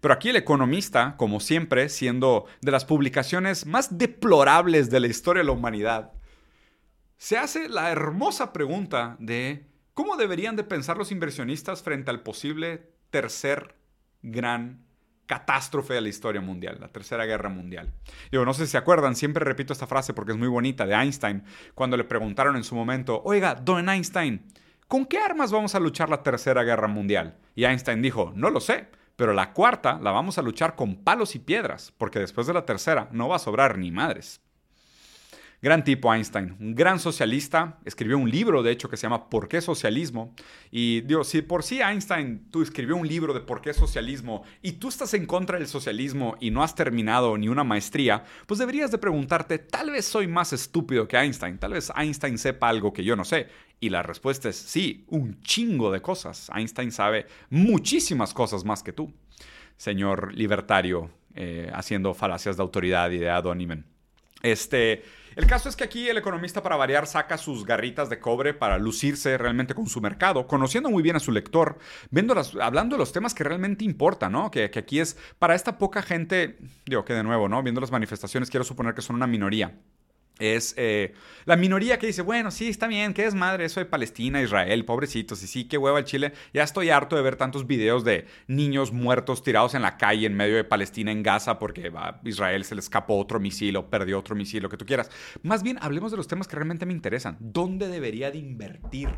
Pero 0.00 0.14
aquí 0.14 0.30
el 0.30 0.36
economista, 0.36 1.14
como 1.18 1.40
siempre, 1.40 1.90
siendo 1.90 2.46
de 2.62 2.72
las 2.72 2.86
publicaciones 2.86 3.66
más 3.66 3.98
deplorables 3.98 4.88
de 4.88 5.00
la 5.00 5.08
historia 5.08 5.42
de 5.42 5.46
la 5.46 5.52
humanidad, 5.52 6.12
se 7.18 7.36
hace 7.36 7.68
la 7.68 7.90
hermosa 7.90 8.54
pregunta 8.54 9.16
de 9.20 9.66
cómo 9.92 10.16
deberían 10.16 10.56
de 10.56 10.64
pensar 10.64 10.96
los 10.96 11.12
inversionistas 11.12 11.82
frente 11.82 12.10
al 12.10 12.22
posible 12.22 12.90
tercer 13.10 13.76
gran 14.22 14.86
catástrofe 15.26 15.94
de 15.94 16.00
la 16.00 16.08
historia 16.08 16.40
mundial, 16.40 16.78
la 16.80 16.88
Tercera 16.88 17.24
Guerra 17.24 17.48
Mundial. 17.48 17.92
Yo 18.30 18.44
no 18.44 18.54
sé 18.54 18.66
si 18.66 18.72
se 18.72 18.78
acuerdan, 18.78 19.16
siempre 19.16 19.44
repito 19.44 19.72
esta 19.72 19.86
frase 19.86 20.14
porque 20.14 20.32
es 20.32 20.38
muy 20.38 20.48
bonita, 20.48 20.86
de 20.86 20.94
Einstein, 20.94 21.44
cuando 21.74 21.96
le 21.96 22.04
preguntaron 22.04 22.56
en 22.56 22.64
su 22.64 22.74
momento, 22.74 23.22
oiga, 23.24 23.54
don 23.54 23.88
Einstein, 23.88 24.46
¿con 24.88 25.06
qué 25.06 25.18
armas 25.18 25.52
vamos 25.52 25.74
a 25.74 25.80
luchar 25.80 26.08
la 26.10 26.22
Tercera 26.22 26.64
Guerra 26.64 26.88
Mundial? 26.88 27.36
Y 27.54 27.64
Einstein 27.64 28.02
dijo, 28.02 28.32
no 28.34 28.50
lo 28.50 28.60
sé, 28.60 28.88
pero 29.16 29.32
la 29.32 29.52
cuarta 29.52 29.98
la 30.02 30.10
vamos 30.10 30.38
a 30.38 30.42
luchar 30.42 30.74
con 30.74 30.96
palos 30.96 31.34
y 31.34 31.38
piedras, 31.38 31.92
porque 31.96 32.18
después 32.18 32.46
de 32.46 32.54
la 32.54 32.64
tercera 32.64 33.08
no 33.12 33.28
va 33.28 33.36
a 33.36 33.40
sobrar 33.40 33.78
ni 33.78 33.90
madres. 33.90 34.40
Gran 35.62 35.84
tipo 35.84 36.12
Einstein, 36.12 36.56
un 36.58 36.74
gran 36.74 36.98
socialista, 36.98 37.78
escribió 37.84 38.18
un 38.18 38.28
libro 38.28 38.64
de 38.64 38.72
hecho 38.72 38.88
que 38.90 38.96
se 38.96 39.04
llama 39.04 39.30
¿Por 39.30 39.46
qué 39.46 39.60
socialismo? 39.60 40.34
Y 40.72 41.02
digo, 41.02 41.22
si 41.22 41.40
por 41.40 41.62
sí 41.62 41.80
Einstein 41.80 42.48
tú 42.50 42.62
escribió 42.62 42.96
un 42.96 43.06
libro 43.06 43.32
de 43.32 43.38
¿Por 43.38 43.60
qué 43.60 43.72
socialismo? 43.72 44.42
y 44.60 44.72
tú 44.72 44.88
estás 44.88 45.14
en 45.14 45.24
contra 45.24 45.58
del 45.58 45.68
socialismo 45.68 46.36
y 46.40 46.50
no 46.50 46.64
has 46.64 46.74
terminado 46.74 47.38
ni 47.38 47.46
una 47.46 47.62
maestría, 47.62 48.24
pues 48.48 48.58
deberías 48.58 48.90
de 48.90 48.98
preguntarte, 48.98 49.60
tal 49.60 49.92
vez 49.92 50.04
soy 50.04 50.26
más 50.26 50.52
estúpido 50.52 51.06
que 51.06 51.16
Einstein, 51.16 51.58
tal 51.58 51.74
vez 51.74 51.92
Einstein 51.96 52.38
sepa 52.38 52.68
algo 52.68 52.92
que 52.92 53.04
yo 53.04 53.14
no 53.14 53.24
sé. 53.24 53.46
Y 53.78 53.90
la 53.90 54.02
respuesta 54.02 54.48
es 54.48 54.56
sí, 54.56 55.04
un 55.10 55.42
chingo 55.42 55.92
de 55.92 56.02
cosas. 56.02 56.50
Einstein 56.52 56.90
sabe 56.90 57.28
muchísimas 57.50 58.34
cosas 58.34 58.64
más 58.64 58.82
que 58.82 58.92
tú, 58.92 59.14
señor 59.76 60.34
libertario, 60.34 61.08
eh, 61.36 61.70
haciendo 61.72 62.14
falacias 62.14 62.56
de 62.56 62.62
autoridad 62.64 63.12
y 63.12 63.18
de 63.18 63.30
ad 63.30 63.46
Este, 64.42 65.04
el 65.36 65.46
caso 65.46 65.68
es 65.68 65.76
que 65.76 65.84
aquí 65.84 66.08
el 66.08 66.18
economista 66.18 66.62
para 66.62 66.76
variar 66.76 67.06
saca 67.06 67.38
sus 67.38 67.64
garritas 67.64 68.10
de 68.10 68.18
cobre 68.18 68.52
para 68.52 68.78
lucirse 68.78 69.38
realmente 69.38 69.74
con 69.74 69.86
su 69.86 70.00
mercado, 70.00 70.46
conociendo 70.46 70.90
muy 70.90 71.02
bien 71.02 71.16
a 71.16 71.20
su 71.20 71.32
lector, 71.32 71.78
viendo 72.10 72.34
hablando 72.60 72.96
de 72.96 73.00
los 73.00 73.12
temas 73.12 73.32
que 73.32 73.44
realmente 73.44 73.84
importan, 73.84 74.32
¿no? 74.32 74.50
Que, 74.50 74.70
que 74.70 74.80
aquí 74.80 75.00
es 75.00 75.16
para 75.38 75.54
esta 75.54 75.78
poca 75.78 76.02
gente, 76.02 76.58
digo 76.84 77.04
que 77.04 77.14
de 77.14 77.22
nuevo, 77.22 77.48
¿no? 77.48 77.62
Viendo 77.62 77.80
las 77.80 77.90
manifestaciones, 77.90 78.50
quiero 78.50 78.64
suponer 78.64 78.94
que 78.94 79.02
son 79.02 79.16
una 79.16 79.26
minoría 79.26 79.78
es 80.38 80.74
eh, 80.76 81.14
la 81.44 81.56
minoría 81.56 81.98
que 81.98 82.06
dice, 82.06 82.22
bueno, 82.22 82.50
sí, 82.50 82.68
está 82.68 82.86
bien, 82.86 83.14
que 83.14 83.24
es 83.26 83.34
madre 83.34 83.64
eso 83.64 83.80
de 83.80 83.86
Palestina, 83.86 84.42
Israel, 84.42 84.84
pobrecitos, 84.84 85.42
y 85.42 85.46
sí, 85.46 85.64
qué 85.64 85.78
hueva 85.78 85.98
el 85.98 86.04
Chile. 86.04 86.32
Ya 86.52 86.62
estoy 86.62 86.90
harto 86.90 87.16
de 87.16 87.22
ver 87.22 87.36
tantos 87.36 87.66
videos 87.66 88.04
de 88.04 88.26
niños 88.46 88.92
muertos 88.92 89.42
tirados 89.42 89.74
en 89.74 89.82
la 89.82 89.96
calle 89.96 90.26
en 90.26 90.34
medio 90.34 90.56
de 90.56 90.64
Palestina, 90.64 91.12
en 91.12 91.22
Gaza, 91.22 91.58
porque 91.58 91.92
Israel 92.24 92.64
se 92.64 92.74
le 92.74 92.80
escapó 92.80 93.18
otro 93.18 93.40
misil 93.40 93.76
o 93.76 93.88
perdió 93.88 94.18
otro 94.18 94.34
misil, 94.34 94.62
lo 94.62 94.68
que 94.68 94.76
tú 94.76 94.86
quieras. 94.86 95.10
Más 95.42 95.62
bien, 95.62 95.78
hablemos 95.80 96.10
de 96.10 96.16
los 96.16 96.28
temas 96.28 96.48
que 96.48 96.56
realmente 96.56 96.86
me 96.86 96.92
interesan. 96.92 97.36
¿Dónde 97.38 97.88
debería 97.88 98.30
de 98.30 98.38
invertir 98.38 99.10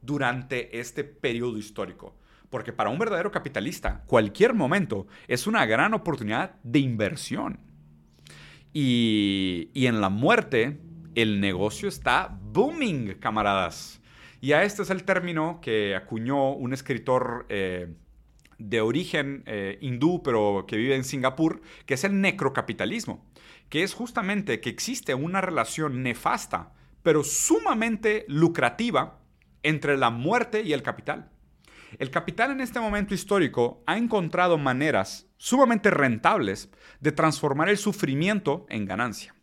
durante 0.00 0.78
este 0.80 1.04
periodo 1.04 1.58
histórico? 1.58 2.16
Porque 2.50 2.72
para 2.72 2.90
un 2.90 2.98
verdadero 2.98 3.30
capitalista, 3.30 4.02
cualquier 4.06 4.52
momento 4.52 5.06
es 5.26 5.46
una 5.46 5.64
gran 5.64 5.94
oportunidad 5.94 6.56
de 6.62 6.80
inversión. 6.80 7.71
Y, 8.72 9.70
en 9.74 10.00
la 10.00 10.08
muerte, 10.08 10.78
el 11.14 11.40
negocio 11.40 11.88
está 11.88 12.38
booming, 12.52 13.14
camaradas. 13.20 14.00
Y 14.40 14.52
a 14.52 14.64
este 14.64 14.82
es 14.82 14.90
el 14.90 15.04
término 15.04 15.60
que 15.60 15.94
acuñó 15.94 16.52
un 16.52 16.72
escritor 16.72 17.46
eh, 17.48 17.94
de 18.58 18.80
origen 18.80 19.42
eh, 19.46 19.78
hindú, 19.80 20.22
pero 20.22 20.64
que 20.66 20.76
vive 20.76 20.96
en 20.96 21.04
Singapur, 21.04 21.60
que 21.86 21.94
es 21.94 22.04
el 22.04 22.20
necrocapitalismo, 22.20 23.24
que 23.68 23.82
es 23.82 23.94
justamente 23.94 24.60
que 24.60 24.70
existe 24.70 25.14
una 25.14 25.40
relación 25.40 26.02
nefasta, 26.02 26.72
pero 27.02 27.24
sumamente 27.24 28.24
lucrativa 28.28 29.18
entre 29.62 29.96
la 29.96 30.10
muerte 30.10 30.62
y 30.62 30.72
el 30.72 30.82
capital. 30.82 31.31
El 31.98 32.10
capital 32.10 32.50
en 32.50 32.60
este 32.60 32.80
momento 32.80 33.14
histórico 33.14 33.82
ha 33.86 33.98
encontrado 33.98 34.58
maneras 34.58 35.26
sumamente 35.36 35.90
rentables 35.90 36.70
de 37.00 37.12
transformar 37.12 37.68
el 37.68 37.78
sufrimiento 37.78 38.66
en 38.68 38.86
ganancia. 38.86 39.34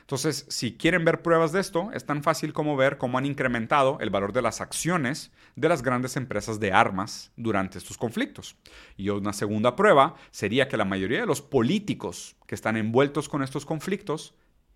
Entonces, 0.00 0.46
si 0.48 0.76
quieren 0.76 1.04
ver 1.04 1.22
pruebas 1.22 1.52
de 1.52 1.60
esto, 1.60 1.90
es 1.92 2.06
tan 2.06 2.22
fácil 2.22 2.52
como 2.52 2.76
ver 2.76 2.98
cómo 2.98 3.18
han 3.18 3.26
incrementado 3.26 3.98
el 4.00 4.10
valor 4.10 4.32
de 4.32 4.42
las 4.42 4.60
acciones 4.60 5.32
de 5.56 5.68
las 5.68 5.82
grandes 5.82 6.16
empresas 6.16 6.60
de 6.60 6.72
armas 6.72 7.32
durante 7.36 7.78
estos 7.78 7.98
conflictos. 7.98 8.56
Y 8.96 9.08
una 9.08 9.32
segunda 9.32 9.74
prueba 9.74 10.14
sería 10.30 10.68
que 10.68 10.76
la 10.76 10.84
mayoría 10.84 11.20
de 11.20 11.26
los 11.26 11.42
políticos 11.42 12.36
que 12.46 12.54
están 12.54 12.76
envueltos 12.76 13.28
con 13.28 13.42
estos 13.42 13.66
conflictos 13.66 14.34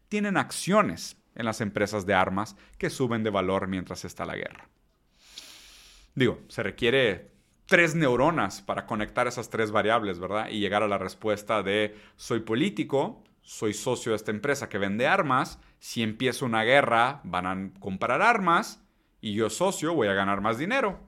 tienen 0.08 0.36
acciones 0.36 1.16
en 1.34 1.44
las 1.44 1.60
empresas 1.60 2.06
de 2.06 2.14
armas 2.14 2.56
que 2.78 2.90
suben 2.90 3.22
de 3.22 3.30
valor 3.30 3.68
mientras 3.68 4.04
está 4.04 4.24
la 4.26 4.36
guerra. 4.36 4.68
Digo, 6.16 6.40
se 6.48 6.62
requiere 6.62 7.30
tres 7.66 7.94
neuronas 7.94 8.62
para 8.62 8.86
conectar 8.86 9.28
esas 9.28 9.50
tres 9.50 9.70
variables, 9.70 10.18
¿verdad? 10.18 10.48
Y 10.48 10.60
llegar 10.60 10.82
a 10.82 10.88
la 10.88 10.98
respuesta 10.98 11.62
de 11.62 11.94
soy 12.16 12.40
político, 12.40 13.22
soy 13.42 13.74
socio 13.74 14.12
de 14.12 14.16
esta 14.16 14.30
empresa 14.30 14.68
que 14.68 14.78
vende 14.78 15.06
armas, 15.06 15.60
si 15.78 16.02
empieza 16.02 16.46
una 16.46 16.64
guerra 16.64 17.20
van 17.22 17.46
a 17.46 17.80
comprar 17.80 18.22
armas 18.22 18.82
y 19.20 19.34
yo 19.34 19.50
socio 19.50 19.94
voy 19.94 20.08
a 20.08 20.14
ganar 20.14 20.40
más 20.40 20.58
dinero. 20.58 20.98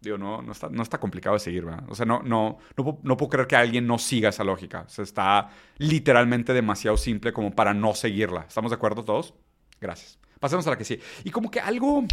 Digo, 0.00 0.16
no, 0.16 0.40
no, 0.40 0.52
está, 0.52 0.68
no 0.68 0.84
está 0.84 1.00
complicado 1.00 1.34
de 1.34 1.40
seguir, 1.40 1.64
¿verdad? 1.64 1.82
O 1.88 1.94
sea, 1.96 2.06
no, 2.06 2.22
no, 2.22 2.58
no, 2.76 3.16
puedo 3.16 3.28
creer 3.30 3.48
que 3.48 3.56
alguien 3.56 3.84
no 3.84 3.98
siga 3.98 4.28
esa 4.28 4.44
lógica. 4.44 4.86
Está 4.96 5.50
literalmente 5.78 6.52
demasiado 6.54 6.96
simple 6.96 7.32
como 7.32 7.52
para 7.52 7.74
no 7.74 7.94
seguirla. 7.96 8.42
¿Estamos 8.42 8.70
de 8.70 8.76
acuerdo 8.76 9.04
todos? 9.04 9.34
Gracias. 9.80 10.20
Pasemos 10.40 10.66
a 10.66 10.70
la 10.70 10.78
que 10.78 10.84
sí. 10.84 11.00
Y 11.24 11.30
como 11.30 11.50
que 11.50 11.60
algo. 11.60 12.04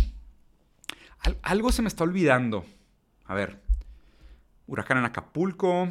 algo 1.42 1.72
se 1.72 1.82
me 1.82 1.88
está 1.88 2.04
olvidando. 2.04 2.66
A 3.26 3.34
ver. 3.34 3.62
Huracán 4.68 4.98
en 4.98 5.06
Acapulco. 5.06 5.90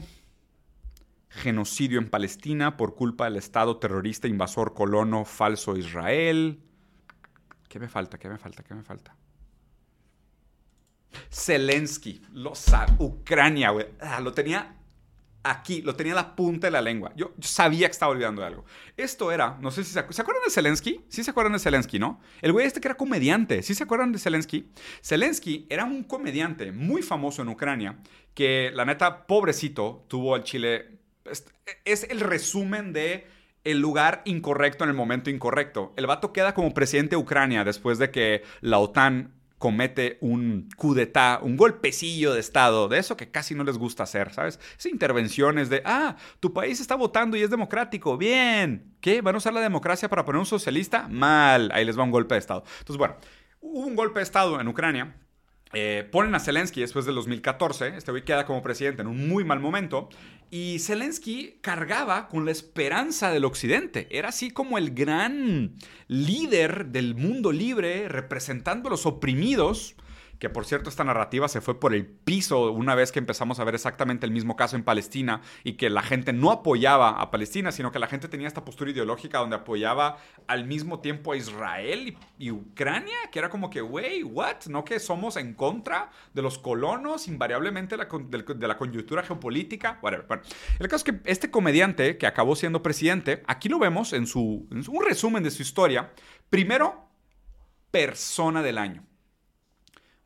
Genocidio 1.28 1.98
en 1.98 2.08
Palestina 2.08 2.76
por 2.76 2.94
culpa 2.94 3.24
del 3.24 3.36
Estado 3.36 3.78
terrorista 3.78 4.28
invasor 4.28 4.72
colono 4.72 5.24
falso 5.24 5.76
Israel. 5.76 6.60
¿Qué 7.68 7.80
me 7.80 7.88
falta? 7.88 8.18
¿Qué 8.18 8.28
me 8.28 8.38
falta? 8.38 8.62
¿Qué 8.62 8.72
me 8.72 8.84
falta? 8.84 9.16
Zelensky, 11.30 12.22
lo 12.32 12.54
sabe, 12.54 12.94
Ucrania, 12.98 13.70
güey. 13.70 13.86
Ah, 14.00 14.20
lo 14.20 14.32
tenía 14.32 14.76
aquí, 15.44 15.82
lo 15.82 15.94
tenía 15.94 16.14
a 16.14 16.16
la 16.16 16.34
punta 16.34 16.66
de 16.66 16.70
la 16.70 16.80
lengua. 16.80 17.12
Yo, 17.14 17.32
sabía 17.40 17.86
que 17.86 17.92
estaba 17.92 18.10
olvidando 18.10 18.40
de 18.40 18.48
algo. 18.48 18.64
Esto 18.96 19.30
era, 19.30 19.58
no 19.60 19.70
sé 19.70 19.84
si 19.84 19.92
se, 19.92 19.98
acuerdan 20.00 20.42
de 20.44 20.50
Zelensky. 20.50 21.04
Sí 21.08 21.22
se 21.22 21.30
acuerdan 21.30 21.52
de 21.52 21.58
Zelensky, 21.58 21.98
¿no? 21.98 22.20
El 22.40 22.52
güey 22.52 22.66
este 22.66 22.80
que 22.80 22.88
era 22.88 22.96
comediante. 22.96 23.62
¿Sí 23.62 23.74
se 23.74 23.84
acuerdan 23.84 24.10
de 24.10 24.18
Zelensky? 24.18 24.70
Zelensky 25.02 25.66
era 25.68 25.84
un 25.84 26.02
comediante 26.02 26.72
muy 26.72 27.02
famoso 27.02 27.42
en 27.42 27.48
Ucrania 27.48 27.98
que, 28.34 28.72
la 28.74 28.84
neta, 28.84 29.26
pobrecito, 29.26 30.04
tuvo 30.08 30.34
al 30.34 30.42
Chile. 30.42 30.98
Es, 31.84 32.04
el 32.04 32.20
resumen 32.20 32.92
de 32.92 33.26
el 33.64 33.80
lugar 33.80 34.22
incorrecto 34.24 34.84
en 34.84 34.90
el 34.90 34.96
momento 34.96 35.30
incorrecto. 35.30 35.92
El 35.96 36.06
vato 36.06 36.32
queda 36.32 36.54
como 36.54 36.74
presidente 36.74 37.16
de 37.16 37.22
Ucrania 37.22 37.64
después 37.64 37.98
de 37.98 38.10
que 38.10 38.42
la 38.60 38.78
OTAN 38.78 39.32
comete 39.64 40.18
un 40.20 40.68
coup 40.76 40.92
d'etat, 40.92 41.40
un 41.42 41.56
golpecillo 41.56 42.34
de 42.34 42.40
Estado, 42.40 42.86
de 42.86 42.98
eso 42.98 43.16
que 43.16 43.30
casi 43.30 43.54
no 43.54 43.64
les 43.64 43.78
gusta 43.78 44.02
hacer, 44.02 44.30
¿sabes? 44.30 44.60
Esas 44.78 44.92
intervenciones 44.92 45.70
de, 45.70 45.80
ah, 45.86 46.16
tu 46.38 46.52
país 46.52 46.80
está 46.80 46.96
votando 46.96 47.34
y 47.34 47.42
es 47.42 47.48
democrático, 47.48 48.18
bien. 48.18 48.94
¿Qué? 49.00 49.22
¿Van 49.22 49.36
a 49.36 49.38
usar 49.38 49.54
la 49.54 49.62
democracia 49.62 50.10
para 50.10 50.22
poner 50.22 50.40
un 50.40 50.44
socialista? 50.44 51.08
Mal, 51.08 51.70
ahí 51.72 51.86
les 51.86 51.98
va 51.98 52.02
un 52.02 52.10
golpe 52.10 52.34
de 52.34 52.40
Estado. 52.40 52.62
Entonces, 52.80 52.98
bueno, 52.98 53.16
hubo 53.62 53.86
un 53.86 53.96
golpe 53.96 54.18
de 54.18 54.24
Estado 54.24 54.60
en 54.60 54.68
Ucrania 54.68 55.16
eh, 55.74 56.08
ponen 56.10 56.34
a 56.34 56.40
Zelensky 56.40 56.80
después 56.80 57.04
del 57.04 57.14
2014, 57.16 57.96
este 57.96 58.10
güey 58.10 58.24
queda 58.24 58.46
como 58.46 58.62
presidente 58.62 59.02
en 59.02 59.08
un 59.08 59.28
muy 59.28 59.44
mal 59.44 59.60
momento, 59.60 60.08
y 60.50 60.78
Zelensky 60.78 61.58
cargaba 61.60 62.28
con 62.28 62.44
la 62.44 62.52
esperanza 62.52 63.30
del 63.32 63.44
Occidente. 63.44 64.06
Era 64.10 64.28
así 64.28 64.50
como 64.50 64.78
el 64.78 64.94
gran 64.94 65.74
líder 66.06 66.86
del 66.86 67.14
mundo 67.14 67.50
libre, 67.50 68.08
representando 68.08 68.88
a 68.88 68.90
los 68.92 69.04
oprimidos 69.06 69.96
que 70.38 70.50
por 70.50 70.64
cierto 70.64 70.90
esta 70.90 71.04
narrativa 71.04 71.48
se 71.48 71.60
fue 71.60 71.78
por 71.78 71.94
el 71.94 72.06
piso 72.06 72.72
una 72.72 72.94
vez 72.94 73.12
que 73.12 73.18
empezamos 73.18 73.60
a 73.60 73.64
ver 73.64 73.74
exactamente 73.74 74.26
el 74.26 74.32
mismo 74.32 74.56
caso 74.56 74.76
en 74.76 74.84
Palestina 74.84 75.40
y 75.62 75.74
que 75.74 75.90
la 75.90 76.02
gente 76.02 76.32
no 76.32 76.50
apoyaba 76.50 77.20
a 77.20 77.30
Palestina, 77.30 77.72
sino 77.72 77.92
que 77.92 77.98
la 77.98 78.06
gente 78.06 78.28
tenía 78.28 78.48
esta 78.48 78.64
postura 78.64 78.90
ideológica 78.90 79.38
donde 79.38 79.56
apoyaba 79.56 80.18
al 80.46 80.64
mismo 80.64 81.00
tiempo 81.00 81.32
a 81.32 81.36
Israel 81.36 82.16
y, 82.38 82.50
Ucrania, 82.50 83.16
que 83.30 83.38
era 83.38 83.48
como 83.48 83.70
que, 83.70 83.82
wey, 83.82 84.22
what? 84.22 84.66
¿No 84.66 84.84
que 84.84 85.00
somos 85.00 85.36
en 85.36 85.54
contra 85.54 86.10
de 86.32 86.42
los 86.42 86.58
colonos, 86.58 87.28
invariablemente 87.28 87.96
de, 87.96 88.68
la 88.68 88.76
coyuntura 88.76 89.22
geopolítica? 89.22 89.98
Whatever. 90.02 90.42
El 90.78 90.88
caso 90.88 91.04
es 91.06 91.12
que 91.12 91.20
este 91.30 91.50
comediante 91.50 92.18
que 92.18 92.26
acabó 92.26 92.56
siendo 92.56 92.82
presidente, 92.82 93.42
aquí 93.46 93.68
lo 93.68 93.78
vemos 93.78 94.12
en, 94.12 94.26
su, 94.26 94.66
en 94.70 94.84
un 94.88 95.04
resumen 95.04 95.42
de 95.42 95.50
su 95.50 95.62
historia. 95.62 96.12
Primero, 96.50 97.08
persona 97.90 98.62
del 98.62 98.78
año. 98.78 99.04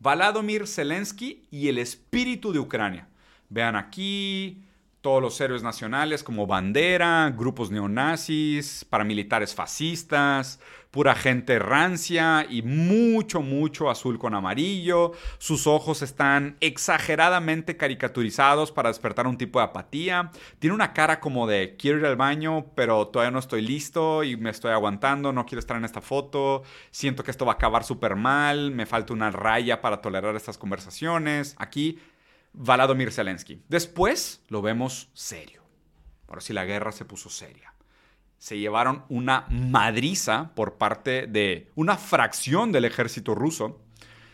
Vladimir 0.01 0.67
Zelensky 0.67 1.47
y 1.51 1.69
el 1.69 1.79
espíritu 1.79 2.53
de 2.53 2.61
Ucrania. 2.61 3.09
Vean 3.49 3.77
aquí 3.77 4.63
todos 5.01 5.23
los 5.23 5.41
héroes 5.41 5.63
nacionales 5.63 6.25
como 6.25 6.47
bandera, 6.47 7.33
grupos 7.37 7.71
neonazis, 7.71 8.85
paramilitares 8.85 9.55
fascistas, 9.55 10.59
pura 10.91 11.15
gente 11.15 11.59
rancia 11.59 12.47
y 12.49 12.63
mucho, 12.63 13.41
mucho 13.41 13.91
azul 13.91 14.19
con 14.19 14.35
amarillo. 14.35 15.13
Sus 15.39 15.67
ojos 15.67 16.03
están 16.03 16.57
exageradamente 16.61 17.77
caricaturizados 17.77 18.73
para 18.73 18.89
despertar 18.89 19.27
un 19.27 19.39
tipo 19.39 19.61
de 19.61 19.67
apatía. 19.67 20.31
Tiene 20.59 20.75
una 20.75 20.93
cara 20.93 21.21
como 21.21 21.47
de 21.47 21.77
quiero 21.77 21.99
ir 21.99 22.07
al 22.07 22.17
baño, 22.17 22.67
pero 22.75 23.07
todavía 23.09 23.31
no 23.31 23.39
estoy 23.39 23.63
listo 23.63 24.25
y 24.25 24.37
me 24.37 24.51
estoy 24.51 24.73
aguantando, 24.73 25.33
no 25.33 25.47
quiero 25.47 25.61
estar 25.61 25.77
en 25.77 25.85
esta 25.85 26.01
foto, 26.01 26.63
siento 26.91 27.23
que 27.23 27.31
esto 27.31 27.47
va 27.47 27.53
a 27.53 27.55
acabar 27.57 27.85
súper 27.85 28.17
mal, 28.17 28.71
me 28.73 28.87
falta 28.87 29.13
una 29.13 29.31
raya 29.31 29.81
para 29.81 30.01
tolerar 30.01 30.35
estas 30.35 30.59
conversaciones. 30.59 31.55
Aquí, 31.59 31.99
Vladimir 32.53 33.13
Zelensky. 33.13 33.63
Después 33.69 34.43
lo 34.49 34.63
vemos 34.63 35.11
serio. 35.15 35.63
Ahora 36.27 36.41
sí, 36.41 36.53
la 36.53 36.65
guerra 36.65 36.93
se 36.93 37.05
puso 37.05 37.31
seria 37.31 37.73
se 38.39 38.57
llevaron 38.57 39.05
una 39.09 39.47
madriza 39.51 40.53
por 40.55 40.79
parte 40.79 41.27
de 41.27 41.71
una 41.75 41.97
fracción 41.97 42.73
del 42.73 42.85
ejército 42.85 43.35
ruso. 43.35 43.81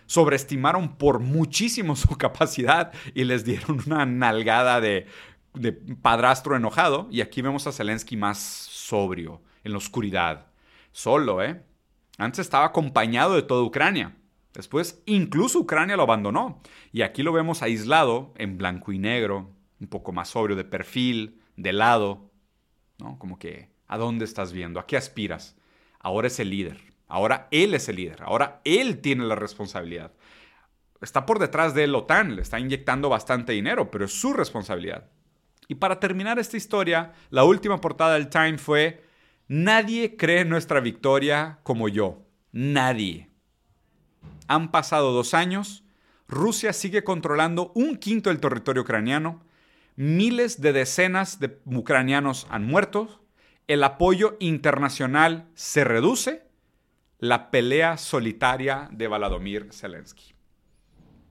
Sobreestimaron 0.06 0.96
por 0.96 1.20
muchísimo 1.20 1.96
su 1.96 2.08
capacidad 2.18 2.92
y 3.14 3.24
les 3.24 3.44
dieron 3.44 3.82
una 3.86 4.04
nalgada 4.04 4.80
de, 4.80 5.06
padrastro 6.02 6.54
enojado. 6.54 7.08
Y 7.10 7.22
aquí 7.22 7.40
vemos 7.40 7.66
a 7.66 7.72
Zelensky 7.72 8.16
más 8.16 8.38
sobrio, 8.38 9.40
en 9.64 9.72
la 9.72 9.78
oscuridad. 9.78 10.46
Solo, 10.92 11.42
¿eh? 11.42 11.62
Antes 12.18 12.40
estaba 12.40 12.66
acompañado 12.66 13.34
de 13.34 13.42
toda 13.42 13.62
Ucrania. 13.62 14.14
Después 14.54 15.02
incluso 15.04 15.58
Ucrania 15.58 15.96
lo 15.96 16.04
abandonó. 16.04 16.62
Y 16.92 17.02
aquí 17.02 17.22
lo 17.22 17.32
vemos 17.32 17.62
aislado, 17.62 18.32
en 18.36 18.56
blanco 18.56 18.92
y 18.92 18.98
negro, 18.98 19.50
un 19.80 19.88
poco 19.88 20.12
más 20.12 20.30
sobrio, 20.30 20.56
de 20.56 20.64
perfil, 20.64 21.42
de 21.56 21.74
lado, 21.74 22.30
¿no? 22.98 23.18
Como 23.18 23.38
que 23.38 23.74
¿A 23.86 23.98
dónde 23.98 24.24
estás 24.24 24.52
viendo? 24.52 24.80
¿A 24.80 24.86
qué 24.86 24.96
aspiras? 24.96 25.56
Ahora 26.00 26.26
es 26.26 26.40
el 26.40 26.50
líder. 26.50 26.80
Ahora 27.06 27.48
él 27.50 27.74
es 27.74 27.88
el 27.88 27.96
líder. 27.96 28.22
Ahora 28.22 28.60
él 28.64 29.00
tiene 29.00 29.24
la 29.24 29.34
responsabilidad. 29.34 30.12
Está 31.00 31.26
por 31.26 31.38
detrás 31.38 31.74
de 31.74 31.86
la 31.86 31.98
OTAN, 31.98 32.34
le 32.34 32.42
está 32.42 32.58
inyectando 32.58 33.08
bastante 33.08 33.52
dinero, 33.52 33.90
pero 33.90 34.06
es 34.06 34.12
su 34.12 34.32
responsabilidad. 34.32 35.10
Y 35.68 35.76
para 35.76 36.00
terminar 36.00 36.38
esta 36.38 36.56
historia, 36.56 37.12
la 37.30 37.44
última 37.44 37.80
portada 37.80 38.14
del 38.14 38.30
Time 38.30 38.58
fue, 38.58 39.04
nadie 39.48 40.16
cree 40.16 40.40
en 40.40 40.48
nuestra 40.48 40.80
victoria 40.80 41.58
como 41.62 41.88
yo. 41.88 42.22
Nadie. 42.52 43.30
Han 44.48 44.70
pasado 44.70 45.12
dos 45.12 45.34
años, 45.34 45.84
Rusia 46.28 46.72
sigue 46.72 47.04
controlando 47.04 47.72
un 47.74 47.96
quinto 47.96 48.30
del 48.30 48.40
territorio 48.40 48.82
ucraniano, 48.82 49.42
miles 49.96 50.60
de 50.60 50.72
decenas 50.72 51.40
de 51.40 51.58
ucranianos 51.64 52.46
han 52.50 52.66
muerto, 52.66 53.24
el 53.68 53.82
apoyo 53.84 54.36
internacional 54.40 55.48
se 55.54 55.84
reduce, 55.84 56.42
la 57.18 57.50
pelea 57.50 57.96
solitaria 57.96 58.88
de 58.92 59.08
Vladimir 59.08 59.68
Zelensky. 59.72 60.34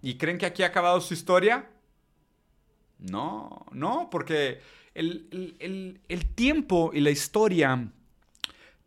¿Y 0.02 0.18
creen 0.18 0.38
que 0.38 0.46
aquí 0.46 0.64
ha 0.64 0.68
acabado 0.68 1.00
su 1.02 1.14
historia? 1.14 1.70
No, 2.98 3.66
no, 3.72 4.10
porque 4.10 4.62
el, 4.94 6.00
el 6.08 6.26
tiempo 6.36 6.92
y 6.94 7.02
la 7.02 7.12
historia 7.12 7.92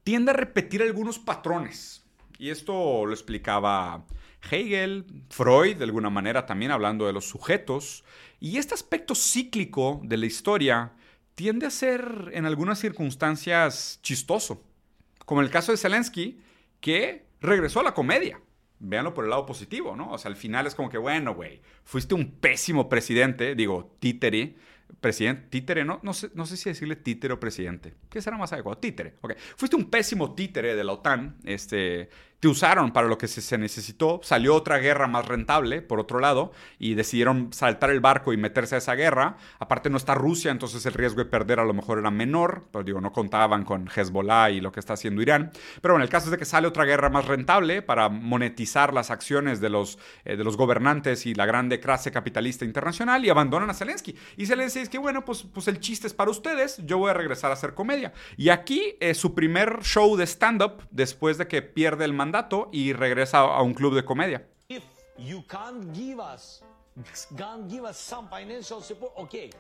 tiende 0.03 0.31
a 0.31 0.35
repetir 0.35 0.83
algunos 0.83 1.19
patrones. 1.19 2.06
Y 2.39 2.51
esto 2.51 3.07
lo 3.07 3.13
explicaba 3.13 4.05
Hegel, 4.51 5.05
Freud, 5.31 5.77
de 5.77 5.85
alguna 5.85 6.11
manera 6.11 6.47
también 6.47 6.71
hablando 6.71 7.07
de 7.07 7.13
los 7.13 7.27
sujetos. 7.27 8.05
Y 8.41 8.59
este 8.59 8.75
aspecto 8.75 9.15
cíclico 9.15 10.01
de 10.05 10.17
la 10.17 10.27
historia 10.27 10.93
tiende 11.35 11.67
a 11.67 11.71
ser 11.71 12.31
en 12.33 12.47
algunas 12.47 12.79
circunstancias 12.79 14.01
chistoso. 14.03 14.63
Como 15.25 15.41
el 15.41 15.51
caso 15.51 15.73
de 15.73 15.79
Zelensky, 15.79 16.41
que 16.81 17.27
regresó 17.41 17.81
a 17.81 17.85
la 17.85 17.95
comedia. 17.95 18.41
Véanlo 18.79 19.15
por 19.15 19.25
el 19.25 19.31
lado 19.31 19.47
positivo, 19.47 19.97
¿no? 19.97 20.13
O 20.13 20.19
sea, 20.19 20.31
al 20.31 20.37
final 20.37 20.67
es 20.67 20.75
como 20.75 20.91
que, 20.91 20.99
bueno, 20.99 21.35
güey, 21.35 21.63
fuiste 21.85 22.15
un 22.15 22.31
pésimo 22.33 22.89
presidente, 22.89 23.55
digo, 23.55 23.97
títere, 23.99 24.57
presidente, 25.01 25.49
títere, 25.49 25.85
no, 25.85 26.01
no, 26.03 26.13
sé, 26.13 26.31
no 26.35 26.47
sé 26.47 26.57
si 26.57 26.69
decirle 26.69 26.97
títere 26.97 27.35
o 27.35 27.41
presidente. 27.41 27.95
¿Qué 28.09 28.21
será 28.21 28.37
más 28.37 28.53
adecuado? 28.53 28.79
Títere, 28.79 29.15
ok. 29.21 29.35
Fuiste 29.57 29.77
un 29.77 29.91
pésimo 29.91 30.35
títere 30.35 30.75
de 30.75 30.85
la 30.85 30.93
OTAN, 30.93 31.37
este, 31.45 32.09
te 32.41 32.49
usaron 32.49 32.93
para 32.93 33.09
lo 33.09 33.17
que 33.17 33.29
se, 33.29 33.57
necesitó, 33.57 34.21
salió 34.23 34.55
otra 34.55 34.79
guerra 34.79 35.07
más 35.07 35.27
rentable, 35.27 35.81
por 35.81 36.01
otro 36.01 36.21
lado, 36.21 36.53
y 36.79 36.95
decidieron 36.95 37.53
saltar 37.53 37.91
el 37.91 38.01
barco 38.01 38.33
y 38.33 38.37
meterse 38.37 38.75
a 38.75 38.79
esa 38.79 38.95
guerra. 38.95 39.37
Aparte 39.59 39.89
no 39.89 39.97
está 39.97 40.15
Rusia, 40.15 40.51
entonces 40.51 40.85
el 40.85 40.93
riesgo 40.93 41.19
de 41.19 41.31
perder 41.31 41.61
a 41.61 41.65
lo 41.65 41.73
mejor 41.73 41.99
era 41.99 42.11
menor, 42.11 42.67
pero 42.71 42.85
digo, 42.85 43.01
no 43.01 43.13
contaban 43.13 43.65
con 43.65 43.89
Hezbollah 43.89 44.51
y 44.51 44.61
lo 44.61 44.71
que 44.71 44.81
está 44.81 44.93
haciendo 44.95 45.23
Irán. 45.23 45.51
Pero 45.81 45.95
bueno, 45.95 46.05
el 46.05 46.11
caso 46.11 46.27
es 46.27 46.33
de 46.33 46.39
que 46.39 46.45
sale 46.45 46.69
otra 46.69 46.85
guerra 46.85 47.09
más 47.09 47.25
rentable 47.25 47.81
para 47.81 48.11
monetizar 48.11 48.93
las 48.93 49.11
acciones 49.11 49.61
de 49.61 49.71
los, 49.71 49.99
eh, 50.27 50.37
de 50.37 50.45
los 50.45 50.59
gobernantes 50.59 51.25
y 51.25 51.35
la 51.35 51.47
grande 51.47 51.81
clase 51.81 52.13
capitalista 52.13 52.67
internacional 52.67 53.25
y 53.25 53.31
abandonan 53.31 53.71
a 53.71 53.75
Zelensky. 53.75 54.15
Y 54.37 54.45
Zelensky 54.45 54.81
es 54.81 54.89
que, 54.91 54.99
bueno, 54.99 55.25
pues, 55.25 55.43
pues 55.43 55.69
el 55.69 55.81
chiste 55.81 56.07
es 56.07 56.13
para 56.13 56.31
ustedes, 56.31 56.83
yo 56.85 56.99
voy 56.99 57.11
a 57.11 57.15
regresar 57.15 57.51
a 57.51 57.55
hacer 57.55 57.73
comedia. 57.73 58.13
Y 58.37 58.51
aquí 58.51 58.97
es 59.01 59.17
su 59.17 59.35
primer 59.35 59.83
show 59.83 60.17
de 60.17 60.27
stand-up 60.27 60.83
después 60.91 61.39
de 61.39 61.49
que 61.49 61.63
pierde 61.63 62.05
el 62.05 62.13
mandato 62.13 62.26
y 62.73 62.93
regresa 62.93 63.41
a 63.41 63.63
un 63.63 63.75
club 63.75 63.95
de 63.95 64.05
comedia. 64.05 64.47
If 64.69 64.85
you 65.19 65.43
can't 65.47 65.93
give 65.95 66.19
us, 66.19 66.63
can't 67.37 67.69
give 67.71 67.85
us 67.85 67.97
some 67.97 68.29
financial 68.29 68.81
support, 68.81 69.13
okay, 69.17 69.51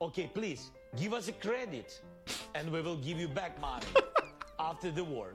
okay, 0.00 0.30
please 0.32 0.70
give 0.96 1.12
us 1.12 1.28
a 1.28 1.32
credit, 1.32 2.02
and 2.54 2.70
we 2.70 2.80
will 2.82 2.96
give 2.96 3.20
you 3.20 3.28
back 3.28 3.60
money 3.60 3.86
after 4.58 4.90
the 4.92 5.02
war. 5.02 5.34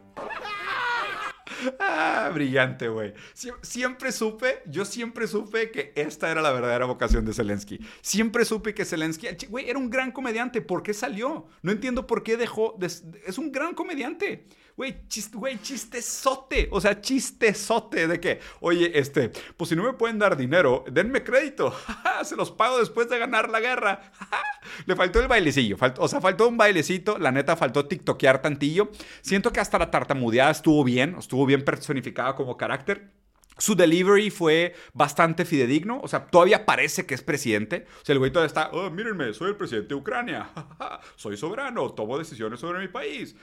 Ah, 1.79 2.31
brillante, 2.33 2.89
güey. 2.89 3.13
siempre 3.61 4.11
supe, 4.11 4.63
yo 4.65 4.85
siempre 4.85 5.27
supe 5.27 5.71
que 5.71 5.93
esta 5.95 6.29
era 6.29 6.41
la 6.41 6.51
verdadera 6.51 6.85
vocación 6.85 7.25
de 7.25 7.33
Zelensky. 7.33 7.79
Siempre 8.01 8.45
supe 8.45 8.73
que 8.73 8.85
Zelensky, 8.85 9.27
güey, 9.47 9.69
era 9.69 9.79
un 9.79 9.89
gran 9.89 10.11
comediante. 10.11 10.61
¿Por 10.61 10.83
qué 10.83 10.93
salió? 10.93 11.45
No 11.61 11.71
entiendo 11.71 12.07
por 12.07 12.23
qué 12.23 12.37
dejó. 12.37 12.77
es 12.81 13.37
un 13.37 13.51
gran 13.51 13.73
comediante. 13.73 14.47
Güey, 14.75 15.07
chiste, 15.07 15.37
güey, 15.37 15.61
chistezote. 15.61 16.67
O 16.71 16.81
sea, 16.81 16.99
chistezote 16.99 18.07
de 18.07 18.19
que, 18.19 18.39
oye, 18.59 18.97
este, 18.97 19.31
pues 19.55 19.69
si 19.69 19.75
no 19.75 19.83
me 19.83 19.93
pueden 19.93 20.17
dar 20.17 20.35
dinero, 20.35 20.83
denme 20.91 21.23
crédito. 21.23 21.75
Se 22.23 22.35
los 22.35 22.49
pago 22.49 22.79
después 22.79 23.07
de 23.07 23.19
ganar 23.19 23.49
la 23.49 23.59
guerra. 23.59 24.11
Le 24.87 24.95
faltó 24.95 25.19
el 25.19 25.27
bailecillo. 25.27 25.77
o 25.97 26.07
sea, 26.07 26.21
faltó 26.21 26.47
un 26.47 26.57
bailecito. 26.57 27.19
La 27.19 27.31
neta, 27.31 27.55
faltó 27.55 27.85
tiktokear 27.87 28.41
tantillo. 28.41 28.89
Siento 29.21 29.53
que 29.53 29.59
hasta 29.59 29.77
la 29.77 29.91
tartamudeada 29.91 30.51
estuvo 30.51 30.83
bien. 30.83 31.15
Estuvo 31.19 31.45
bien 31.45 31.63
personificada 31.63 32.35
como 32.35 32.57
carácter. 32.57 33.22
Su 33.57 33.75
delivery 33.75 34.29
fue 34.29 34.75
bastante 34.93 35.45
fidedigno, 35.45 35.99
o 36.01 36.07
sea, 36.07 36.25
todavía 36.25 36.65
parece 36.65 37.05
que 37.05 37.13
es 37.13 37.21
presidente. 37.21 37.85
O 38.01 38.05
sea, 38.05 38.13
el 38.13 38.19
güey 38.19 38.31
todavía 38.31 38.47
está, 38.47 38.69
oh, 38.71 38.89
mírenme, 38.89 39.33
soy 39.33 39.49
el 39.49 39.55
presidente 39.55 39.89
de 39.89 39.95
Ucrania, 39.95 40.49
soy 41.15 41.37
soberano, 41.37 41.91
tomo 41.91 42.17
decisiones 42.17 42.59
sobre 42.59 42.79
mi 42.79 42.87
país, 42.87 43.35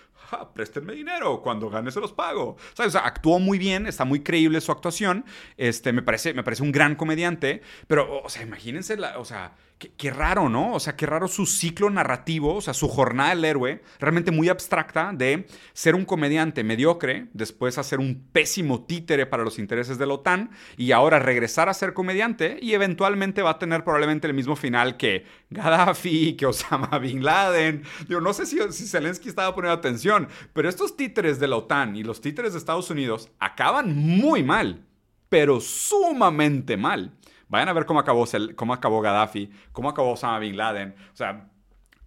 préstenme 0.55 0.95
dinero, 0.95 1.43
cuando 1.43 1.71
gane 1.71 1.91
se 1.91 2.01
los 2.01 2.13
pago. 2.13 2.57
O 2.79 2.91
sea, 2.91 3.01
actuó 3.01 3.39
muy 3.39 3.59
bien, 3.59 3.87
está 3.87 4.05
muy 4.05 4.21
creíble 4.21 4.61
su 4.61 4.73
actuación, 4.73 5.25
este, 5.57 5.93
me, 5.93 6.03
parece, 6.03 6.35
me 6.35 6.43
parece 6.43 6.63
un 6.63 6.73
gran 6.73 6.97
comediante, 6.97 7.63
pero, 7.87 8.23
o 8.23 8.29
sea, 8.29 8.43
imagínense, 8.43 8.97
la, 8.97 9.19
o 9.19 9.25
sea, 9.25 9.55
Qué, 9.97 10.11
raro, 10.11 10.51
¿no? 10.51 10.75
O 10.75 10.81
sea, 10.81 10.95
qué 10.95 11.07
raro 11.07 11.27
su 11.27 11.47
ciclo 11.47 11.89
narrativo, 11.89 12.57
o 12.57 12.61
sea, 12.61 12.75
su 12.75 12.87
jornada 12.87 13.31
del 13.31 13.47
héroe, 13.47 13.83
realmente 13.99 14.31
muy 14.31 14.51
abstracta 14.51 15.11
de 15.15 15.47
ser 15.73 15.95
un 15.95 16.05
comediante 16.05 16.63
mediocre, 16.65 17.29
después 17.33 17.79
hacer 17.79 17.99
un 17.99 18.29
pésimo 18.31 18.85
títere 18.85 19.25
para 19.25 19.43
los 19.43 19.59
intereses 19.59 19.97
de 19.97 20.05
la 20.05 20.15
OTAN 20.15 20.51
y 20.77 20.93
ahora 20.93 21.19
regresar 21.19 21.71
a 21.71 21.75
ser 21.75 21.95
comediante 21.95 22.59
y 22.61 22.75
eventualmente 22.75 23.41
va 23.41 23.53
a 23.53 23.59
tener 23.59 23.83
probablemente 23.83 24.27
el 24.27 24.35
mismo 24.35 24.55
final 24.55 24.99
que 24.99 25.25
Gaddafi, 25.49 26.35
que 26.35 26.45
Osama 26.45 26.99
Bin 26.99 27.25
Laden. 27.25 27.83
Digo, 28.07 28.21
no 28.21 28.35
sé 28.35 28.45
si, 28.45 28.59
si 28.73 28.87
Zelensky 28.87 29.31
estaba 29.31 29.55
poniendo 29.55 29.79
atención, 29.79 30.29
pero 30.53 30.69
estos 30.69 30.95
títeres 30.95 31.41
de 31.41 31.49
la 31.49 31.57
OTAN 31.57 31.97
y 31.97 32.03
los 32.03 32.21
títeres 32.21 32.53
de 32.53 32.59
Estados 32.59 32.91
Unidos 32.91 33.31
acaban 33.39 33.97
muy 33.97 34.43
mal, 34.43 34.85
pero 35.31 35.59
sumamente 35.59 36.77
mal. 36.77 37.17
Vayan 37.51 37.69
a 37.69 37.73
ver 37.73 37.85
cómo 37.85 37.99
acabó, 37.99 38.25
cómo 38.55 38.73
acabó 38.73 39.01
Gaddafi, 39.01 39.51
cómo 39.73 39.89
acabó 39.89 40.13
Osama 40.13 40.39
Bin 40.39 40.57
Laden. 40.57 40.95
O 41.13 41.17
sea, 41.17 41.51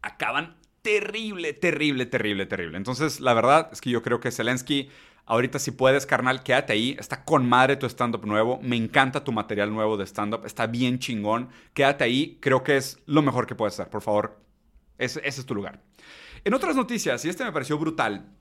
acaban 0.01 0.55
terrible, 0.81 1.51
terrible, 1.51 2.05
terrible, 2.05 2.45
terrible. 2.45 2.77
Entonces, 2.77 3.19
la 3.19 3.33
verdad 3.33 3.69
es 3.73 3.81
que 3.81 3.89
yo 3.89 4.01
creo 4.01 4.21
que 4.21 4.31
Zelensky, 4.31 4.89
ahorita 5.25 5.59
si 5.59 5.71
puedes, 5.71 6.05
carnal, 6.05 6.43
quédate 6.43 6.71
ahí. 6.71 6.95
Está 6.97 7.25
con 7.25 7.47
madre 7.47 7.75
tu 7.75 7.85
stand-up 7.87 8.25
nuevo. 8.25 8.57
Me 8.61 8.77
encanta 8.77 9.25
tu 9.25 9.33
material 9.33 9.73
nuevo 9.73 9.97
de 9.97 10.05
stand-up. 10.05 10.45
Está 10.45 10.65
bien 10.65 10.97
chingón. 10.97 11.49
Quédate 11.73 12.05
ahí. 12.05 12.37
Creo 12.39 12.63
que 12.63 12.77
es 12.77 12.99
lo 13.05 13.21
mejor 13.21 13.45
que 13.45 13.53
puedes 13.53 13.73
hacer. 13.73 13.89
Por 13.89 14.01
favor, 14.01 14.39
ese, 14.97 15.21
es 15.27 15.45
tu 15.45 15.53
lugar. 15.53 15.81
En 16.45 16.53
otras 16.53 16.73
noticias, 16.77 17.25
y 17.25 17.29
este 17.29 17.43
me 17.43 17.51
pareció 17.51 17.77
brutal, 17.77 18.33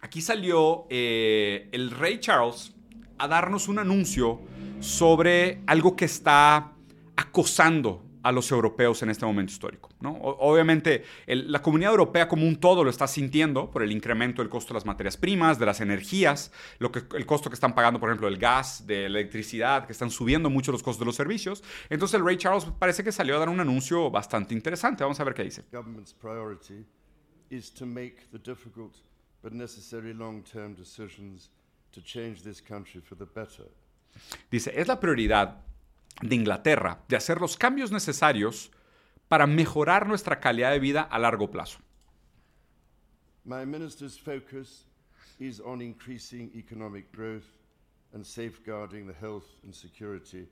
aquí 0.00 0.20
salió 0.22 0.86
eh, 0.90 1.68
el 1.70 1.92
rey 1.92 2.18
Charles 2.18 2.74
a 3.18 3.28
darnos 3.28 3.68
un 3.68 3.78
anuncio 3.78 4.40
sobre 4.80 5.60
algo 5.66 5.96
que 5.96 6.04
está 6.04 6.72
acosando 7.16 8.02
a 8.22 8.32
los 8.32 8.50
europeos 8.50 9.02
en 9.02 9.10
este 9.10 9.24
momento 9.24 9.52
histórico. 9.52 9.90
¿no? 10.00 10.12
Obviamente, 10.12 11.04
la 11.26 11.62
comunidad 11.62 11.92
europea 11.92 12.28
como 12.28 12.46
un 12.46 12.56
todo 12.56 12.84
lo 12.84 12.90
está 12.90 13.06
sintiendo 13.06 13.70
por 13.70 13.82
el 13.82 13.92
incremento 13.92 14.42
del 14.42 14.48
costo 14.50 14.68
de 14.68 14.74
las 14.74 14.86
materias 14.86 15.16
primas, 15.16 15.58
de 15.58 15.66
las 15.66 15.80
energías, 15.80 16.52
lo 16.78 16.92
que, 16.92 17.02
el 17.16 17.26
costo 17.26 17.48
que 17.48 17.54
están 17.54 17.74
pagando, 17.74 17.98
por 17.98 18.10
ejemplo, 18.10 18.28
del 18.28 18.38
gas, 18.38 18.86
de 18.86 19.08
la 19.08 19.18
electricidad, 19.18 19.86
que 19.86 19.92
están 19.92 20.10
subiendo 20.10 20.50
mucho 20.50 20.72
los 20.72 20.82
costos 20.82 21.00
de 21.00 21.06
los 21.06 21.16
servicios. 21.16 21.62
Entonces, 21.88 22.18
el 22.18 22.26
Rey 22.26 22.36
Charles 22.36 22.66
parece 22.78 23.02
que 23.02 23.12
salió 23.12 23.36
a 23.36 23.38
dar 23.38 23.48
un 23.48 23.60
anuncio 23.60 24.10
bastante 24.10 24.54
interesante. 24.54 25.04
Vamos 25.04 25.18
a 25.20 25.24
ver 25.24 25.34
qué 25.34 25.44
dice. 25.44 25.64
the 31.40 31.57
to 31.92 32.02
change 32.02 32.42
this 32.42 32.60
country 32.60 33.00
for 33.00 33.16
the 33.16 33.26
better. 33.26 33.66
Dice, 34.50 34.72
es 34.74 34.88
la 34.88 34.98
prioridad 35.00 35.62
de 36.22 36.34
Inglaterra 36.34 37.00
de 37.08 37.16
hacer 37.16 37.40
los 37.40 37.56
cambios 37.56 37.92
necesarios 37.92 38.70
para 39.28 39.46
mejorar 39.46 40.06
nuestra 40.06 40.40
calidad 40.40 40.72
de 40.72 40.80
vida 40.80 41.02
a 41.02 41.18
largo 41.18 41.50
plazo. 41.50 41.78
My 43.44 43.64
minister's 43.64 44.18
focus 44.18 44.84
is 45.38 45.60
on 45.60 45.80
increasing 45.80 46.50
economic 46.54 47.10
growth 47.12 47.46
and 48.12 48.24
safeguarding 48.24 49.06
the 49.06 49.14
health 49.14 49.46
and 49.62 49.74
security 49.74 50.48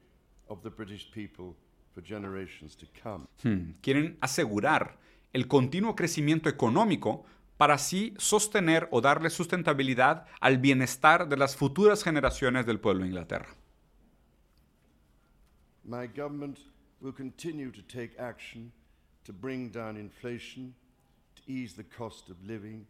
of 0.48 0.62
the 0.62 0.70
British 0.70 1.10
people 1.10 1.56
for 1.94 2.02
generations 2.02 2.76
to 2.76 2.86
come. 3.02 3.26
Hmm, 3.42 3.72
quieren 3.82 4.16
asegurar 4.20 4.98
el 5.32 5.48
continuo 5.48 5.94
crecimiento 5.94 6.48
económico 6.48 7.24
para 7.56 7.74
así 7.74 8.14
sostener 8.18 8.88
o 8.90 9.00
darle 9.00 9.30
sustentabilidad 9.30 10.26
al 10.40 10.58
bienestar 10.58 11.28
de 11.28 11.36
las 11.36 11.56
futuras 11.56 12.02
generaciones 12.02 12.66
del 12.66 12.80
pueblo 12.80 13.02
de 13.02 13.08
Inglaterra. 13.08 13.48
My 15.84 16.08
government 16.08 16.58
will 17.00 17.14
continue 17.14 17.70
to 17.70 17.82
take 17.82 18.18
action 18.18 18.72
to 19.24 19.32
bring 19.32 19.70
down 19.70 19.96
inflation, 19.96 20.74
to 21.36 21.42
ease 21.46 21.74
the 21.76 21.84
cost 21.84 22.28
of 22.28 22.36
living 22.42 22.86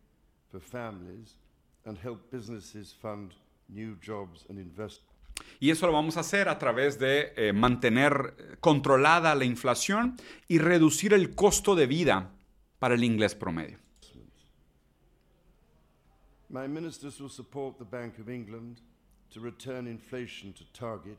for 0.50 0.60
families 0.60 1.36
and 1.84 1.98
help 2.02 2.30
businesses 2.30 2.92
fund 2.92 3.34
new 3.68 3.96
jobs 4.02 4.44
and 4.48 4.58
investment. 4.58 5.12
Y 5.60 5.70
eso 5.70 5.86
lo 5.86 5.92
vamos 5.92 6.16
a 6.16 6.20
hacer 6.20 6.48
a 6.48 6.58
través 6.58 6.98
de 6.98 7.32
eh, 7.36 7.52
mantener 7.52 8.58
controlada 8.60 9.34
la 9.34 9.44
inflación 9.44 10.16
y 10.48 10.58
reducir 10.58 11.12
el 11.12 11.34
costo 11.34 11.74
de 11.74 11.86
vida 11.86 12.30
para 12.78 12.94
el 12.94 13.04
inglés 13.04 13.34
promedio. 13.34 13.78
My 16.48 16.68
ministers 16.68 17.20
will 17.20 17.28
support 17.28 17.76
the 17.78 17.84
Bank 17.84 18.18
of 18.20 18.28
England 18.28 18.80
to 19.32 19.40
return 19.40 19.88
inflation 19.88 20.52
to 20.52 20.64
target 20.72 21.18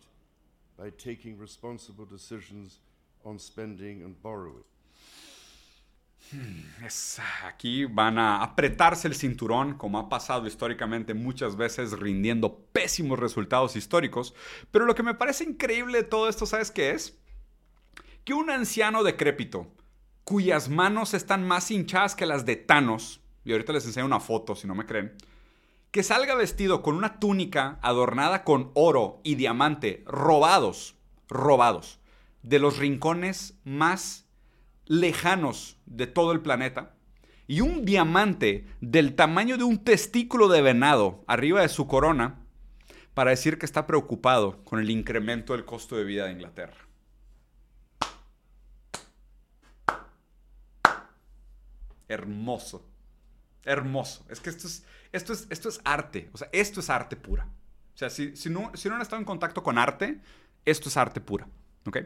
by 0.77 0.89
taking 0.91 1.37
responsible 1.37 2.05
decisions 2.05 2.79
on 3.25 3.37
spending 3.37 4.03
and 4.03 4.15
borrowing. 4.21 4.63
Hmm, 6.31 6.85
es, 6.85 7.19
aquí 7.45 7.85
van 7.85 8.17
a 8.17 8.41
apretarse 8.41 9.07
el 9.07 9.15
cinturón, 9.15 9.77
como 9.77 9.99
ha 9.99 10.09
pasado 10.09 10.47
históricamente 10.47 11.13
muchas 11.13 11.55
veces, 11.57 11.91
rindiendo 11.99 12.65
pésimos 12.71 13.19
resultados 13.19 13.75
históricos. 13.75 14.33
Pero 14.71 14.85
lo 14.85 14.95
que 14.95 15.03
me 15.03 15.13
parece 15.13 15.43
increíble 15.43 15.99
de 15.99 16.03
todo 16.03 16.29
esto, 16.29 16.45
¿sabes 16.45 16.71
qué 16.71 16.91
es? 16.91 17.17
Que 18.23 18.33
un 18.33 18.49
anciano 18.49 19.03
decrépito, 19.03 19.67
cuyas 20.23 20.69
manos 20.69 21.13
están 21.13 21.45
más 21.45 21.69
hinchadas 21.71 22.15
que 22.15 22.25
las 22.25 22.45
de 22.45 22.55
Thanos, 22.55 23.21
y 23.47 23.53
ahorita 23.53 23.71
les 23.71 23.85
enseño 23.85 24.05
una 24.05 24.19
foto 24.19 24.55
si 24.55 24.67
no 24.67 24.75
me 24.75 24.85
creen, 24.85 25.13
que 25.91 26.03
salga 26.03 26.35
vestido 26.35 26.81
con 26.81 26.95
una 26.95 27.17
túnica 27.17 27.79
adornada 27.81 28.43
con 28.43 28.71
oro 28.73 29.21
y 29.23 29.35
diamante 29.35 30.03
robados, 30.05 30.95
robados, 31.29 32.01
de 32.43 32.59
los 32.59 32.77
rincones 32.77 33.57
más 33.63 34.27
lejanos 34.85 35.77
de 35.85 36.07
todo 36.07 36.33
el 36.33 36.41
planeta, 36.41 36.93
y 37.47 37.61
un 37.61 37.85
diamante 37.85 38.67
del 38.81 39.15
tamaño 39.15 39.57
de 39.57 39.63
un 39.63 39.81
testículo 39.81 40.49
de 40.49 40.61
venado 40.61 41.23
arriba 41.25 41.61
de 41.61 41.69
su 41.69 41.87
corona, 41.87 42.41
para 43.13 43.31
decir 43.31 43.57
que 43.57 43.65
está 43.65 43.87
preocupado 43.87 44.61
con 44.65 44.79
el 44.79 44.89
incremento 44.89 45.53
del 45.53 45.63
costo 45.63 45.95
de 45.95 46.03
vida 46.03 46.25
de 46.25 46.33
Inglaterra. 46.33 46.85
Hermoso. 52.09 52.96
Hermoso. 53.67 54.25
Es 54.29 54.39
que 54.39 54.49
esto 54.49 54.67
es, 54.67 54.85
esto 55.11 55.33
es, 55.33 55.47
esto 55.49 55.69
es 55.69 55.81
arte. 55.83 56.29
O 56.33 56.37
sea, 56.37 56.49
esto 56.51 56.79
es 56.79 56.89
arte 56.89 57.15
pura. 57.15 57.47
O 57.93 57.97
sea, 57.97 58.09
si, 58.09 58.35
si, 58.35 58.49
no, 58.49 58.71
si 58.73 58.89
no 58.89 58.95
han 58.95 59.01
estado 59.01 59.19
en 59.19 59.25
contacto 59.25 59.61
con 59.61 59.77
arte, 59.77 60.21
esto 60.65 60.89
es 60.89 60.97
arte 60.97 61.21
pura. 61.21 61.47
¿Ok? 61.85 61.97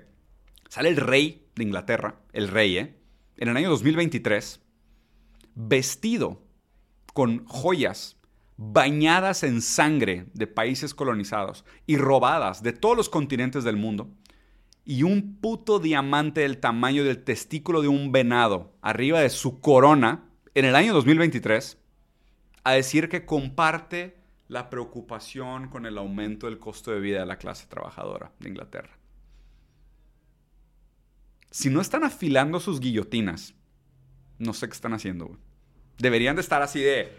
Sale 0.68 0.89
el 0.89 0.97
rey 0.97 1.47
de 1.55 1.64
Inglaterra, 1.64 2.16
el 2.34 2.47
rey, 2.47 2.78
¿eh? 2.78 2.95
En 3.38 3.49
el 3.49 3.57
año 3.57 3.70
2023, 3.70 4.62
vestido 5.55 6.41
con 7.14 7.45
joyas 7.45 8.18
bañadas 8.57 9.43
en 9.43 9.62
sangre 9.62 10.28
de 10.34 10.47
países 10.47 10.93
colonizados 10.93 11.66
y 11.88 11.97
robadas 11.97 12.62
de 12.62 12.74
todos 12.74 12.95
los 12.95 13.09
continentes 13.09 13.64
del 13.64 13.76
mundo, 13.76 14.12
y 14.86 15.03
un 15.03 15.38
puto 15.41 15.80
diamante 15.80 16.41
del 16.41 16.59
tamaño 16.59 17.03
del 17.03 17.24
testículo 17.24 17.82
de 17.82 17.88
un 17.88 18.12
venado 18.12 18.74
arriba 18.82 19.20
de 19.20 19.30
su 19.30 19.59
corona, 19.59 20.30
en 20.53 20.65
el 20.65 20.75
año 20.75 20.93
2023 20.93 21.77
a 22.63 22.71
decir 22.73 23.09
que 23.09 23.25
comparte 23.25 24.17
la 24.47 24.69
preocupación 24.69 25.69
con 25.69 25.85
el 25.85 25.97
aumento 25.97 26.47
del 26.47 26.59
costo 26.59 26.91
de 26.91 26.99
vida 26.99 27.19
de 27.19 27.25
la 27.25 27.37
clase 27.37 27.67
trabajadora 27.67 28.31
de 28.39 28.49
Inglaterra. 28.49 28.97
Si 31.49 31.69
no 31.69 31.81
están 31.81 32.03
afilando 32.03 32.59
sus 32.59 32.79
guillotinas, 32.79 33.53
no 34.39 34.53
sé 34.53 34.67
qué 34.67 34.73
están 34.73 34.93
haciendo, 34.93 35.37
Deberían 36.01 36.35
de 36.35 36.41
estar 36.41 36.63
así 36.63 36.81
de... 36.81 37.15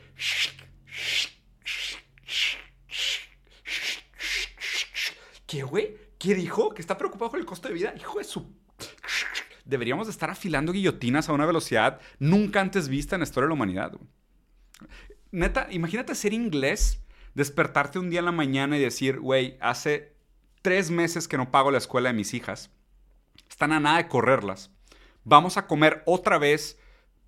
¿Qué, 5.46 5.62
güey? 5.62 5.96
¿Qué 6.18 6.34
dijo? 6.34 6.74
¿Que 6.74 6.82
está 6.82 6.98
preocupado 6.98 7.30
con 7.30 7.40
el 7.40 7.46
costo 7.46 7.68
de 7.68 7.74
vida? 7.74 7.94
Hijo 7.96 8.18
de 8.18 8.24
su 8.24 8.61
deberíamos 9.64 10.08
estar 10.08 10.30
afilando 10.30 10.72
guillotinas 10.72 11.28
a 11.28 11.32
una 11.32 11.46
velocidad 11.46 12.00
nunca 12.18 12.60
antes 12.60 12.88
vista 12.88 13.16
en 13.16 13.20
la 13.20 13.24
historia 13.24 13.46
de 13.46 13.48
la 13.48 13.54
humanidad. 13.54 13.92
neta, 15.30 15.68
imagínate 15.70 16.14
ser 16.14 16.32
inglés, 16.32 17.02
despertarte 17.34 17.98
un 17.98 18.10
día 18.10 18.20
en 18.20 18.26
la 18.26 18.32
mañana 18.32 18.76
y 18.76 18.80
decir, 18.80 19.20
güey, 19.20 19.56
hace 19.60 20.14
tres 20.62 20.90
meses 20.90 21.28
que 21.28 21.36
no 21.36 21.50
pago 21.50 21.70
la 21.70 21.78
escuela 21.78 22.10
de 22.10 22.14
mis 22.14 22.34
hijas. 22.34 22.70
Están 23.48 23.72
a 23.72 23.80
nada 23.80 23.98
de 23.98 24.08
correrlas. 24.08 24.70
Vamos 25.24 25.56
a 25.56 25.66
comer 25.66 26.02
otra 26.06 26.38
vez 26.38 26.78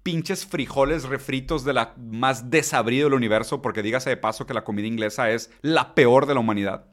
pinches 0.02 0.44
frijoles 0.44 1.04
refritos 1.04 1.64
de 1.64 1.72
la 1.72 1.94
más 1.96 2.50
desabrido 2.50 3.06
del 3.06 3.14
universo, 3.14 3.62
porque 3.62 3.82
dígase 3.82 4.10
de 4.10 4.16
paso 4.16 4.46
que 4.46 4.54
la 4.54 4.64
comida 4.64 4.86
inglesa 4.86 5.30
es 5.30 5.50
la 5.62 5.94
peor 5.94 6.26
de 6.26 6.34
la 6.34 6.40
humanidad. 6.40 6.86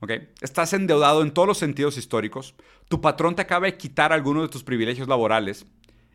¿Ok? 0.00 0.12
Estás 0.40 0.72
endeudado 0.72 1.22
en 1.22 1.32
todos 1.32 1.48
los 1.48 1.58
sentidos 1.58 1.96
históricos. 1.96 2.54
Tu 2.88 3.00
patrón 3.00 3.34
te 3.34 3.42
acaba 3.42 3.66
de 3.66 3.76
quitar 3.76 4.12
algunos 4.12 4.42
de 4.42 4.48
tus 4.48 4.64
privilegios 4.64 5.08
laborales. 5.08 5.66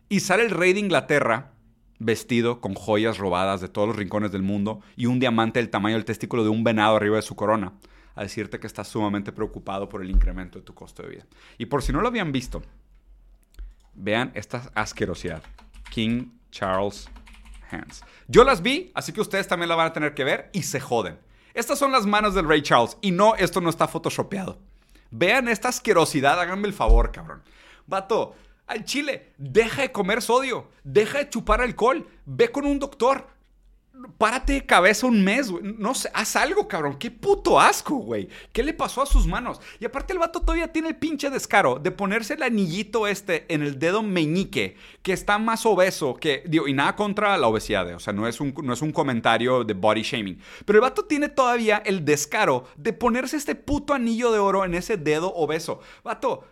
Y 0.08 0.20
sale 0.20 0.44
el 0.44 0.50
rey 0.50 0.72
de 0.72 0.80
Inglaterra 0.80 1.52
vestido 1.98 2.60
con 2.60 2.74
joyas 2.74 3.18
robadas 3.18 3.60
de 3.60 3.68
todos 3.68 3.88
los 3.88 3.96
rincones 3.96 4.32
del 4.32 4.42
mundo 4.42 4.80
y 4.96 5.06
un 5.06 5.18
diamante 5.18 5.58
del 5.58 5.70
tamaño 5.70 5.96
del 5.96 6.04
testículo 6.04 6.42
de 6.42 6.50
un 6.50 6.62
venado 6.62 6.96
arriba 6.96 7.16
de 7.16 7.22
su 7.22 7.34
corona, 7.34 7.72
a 8.14 8.22
decirte 8.22 8.60
que 8.60 8.66
estás 8.66 8.88
sumamente 8.88 9.32
preocupado 9.32 9.88
por 9.88 10.02
el 10.02 10.10
incremento 10.10 10.58
de 10.58 10.64
tu 10.64 10.74
costo 10.74 11.02
de 11.02 11.08
vida. 11.08 11.26
Y 11.58 11.66
por 11.66 11.82
si 11.82 11.92
no 11.92 12.00
lo 12.00 12.08
habían 12.08 12.32
visto, 12.32 12.62
vean 13.94 14.30
esta 14.34 14.70
asquerosidad. 14.74 15.42
King 15.90 16.30
Charles 16.50 17.08
Hands. 17.70 18.02
Yo 18.28 18.44
las 18.44 18.62
vi, 18.62 18.90
así 18.94 19.12
que 19.12 19.20
ustedes 19.20 19.48
también 19.48 19.68
la 19.68 19.74
van 19.74 19.88
a 19.88 19.92
tener 19.92 20.14
que 20.14 20.24
ver 20.24 20.50
y 20.52 20.62
se 20.62 20.80
joden. 20.80 21.18
Estas 21.56 21.78
son 21.78 21.90
las 21.90 22.04
manos 22.04 22.34
del 22.34 22.46
Rey 22.46 22.60
Charles 22.60 22.98
y 23.00 23.12
no, 23.12 23.34
esto 23.34 23.62
no 23.62 23.70
está 23.70 23.88
photoshopeado. 23.88 24.58
Vean 25.10 25.48
esta 25.48 25.70
asquerosidad, 25.70 26.38
háganme 26.38 26.68
el 26.68 26.74
favor, 26.74 27.12
cabrón. 27.12 27.42
Vato, 27.86 28.34
al 28.66 28.84
chile, 28.84 29.32
deja 29.38 29.80
de 29.80 29.90
comer 29.90 30.20
sodio, 30.20 30.68
deja 30.84 31.16
de 31.16 31.30
chupar 31.30 31.62
alcohol, 31.62 32.06
ve 32.26 32.52
con 32.52 32.66
un 32.66 32.78
doctor, 32.78 33.26
párate 34.18 34.54
de 34.54 34.66
cabeza 34.66 35.06
un 35.06 35.22
mes, 35.22 35.50
güey. 35.50 35.64
No 35.78 35.94
sé, 35.94 36.10
haz 36.14 36.36
algo, 36.36 36.66
cabrón. 36.68 36.96
Qué 36.98 37.10
puto 37.10 37.60
asco, 37.60 37.96
güey. 37.96 38.28
¿Qué 38.52 38.62
le 38.62 38.72
pasó 38.72 39.02
a 39.02 39.06
sus 39.06 39.26
manos? 39.26 39.60
Y 39.80 39.84
aparte 39.84 40.12
el 40.12 40.18
vato 40.18 40.40
todavía 40.40 40.72
tiene 40.72 40.88
el 40.88 40.96
pinche 40.96 41.30
descaro 41.30 41.78
de 41.78 41.90
ponerse 41.90 42.34
el 42.34 42.42
anillito 42.42 43.06
este 43.06 43.52
en 43.52 43.62
el 43.62 43.78
dedo 43.78 44.02
meñique, 44.02 44.76
que 45.02 45.12
está 45.12 45.38
más 45.38 45.66
obeso 45.66 46.14
que, 46.14 46.42
digo, 46.46 46.68
y 46.68 46.72
nada 46.72 46.96
contra 46.96 47.36
la 47.36 47.46
obesidad, 47.46 47.88
eh, 47.90 47.94
o 47.94 48.00
sea, 48.00 48.12
no 48.12 48.26
es, 48.26 48.40
un, 48.40 48.54
no 48.62 48.72
es 48.72 48.82
un 48.82 48.92
comentario 48.92 49.64
de 49.64 49.74
body 49.74 50.02
shaming. 50.02 50.40
Pero 50.64 50.78
el 50.78 50.82
vato 50.82 51.04
tiene 51.04 51.28
todavía 51.28 51.82
el 51.84 52.04
descaro 52.04 52.64
de 52.76 52.92
ponerse 52.92 53.36
este 53.36 53.54
puto 53.54 53.94
anillo 53.94 54.32
de 54.32 54.38
oro 54.38 54.64
en 54.64 54.74
ese 54.74 54.96
dedo 54.96 55.32
obeso. 55.34 55.80
Vato, 56.02 56.44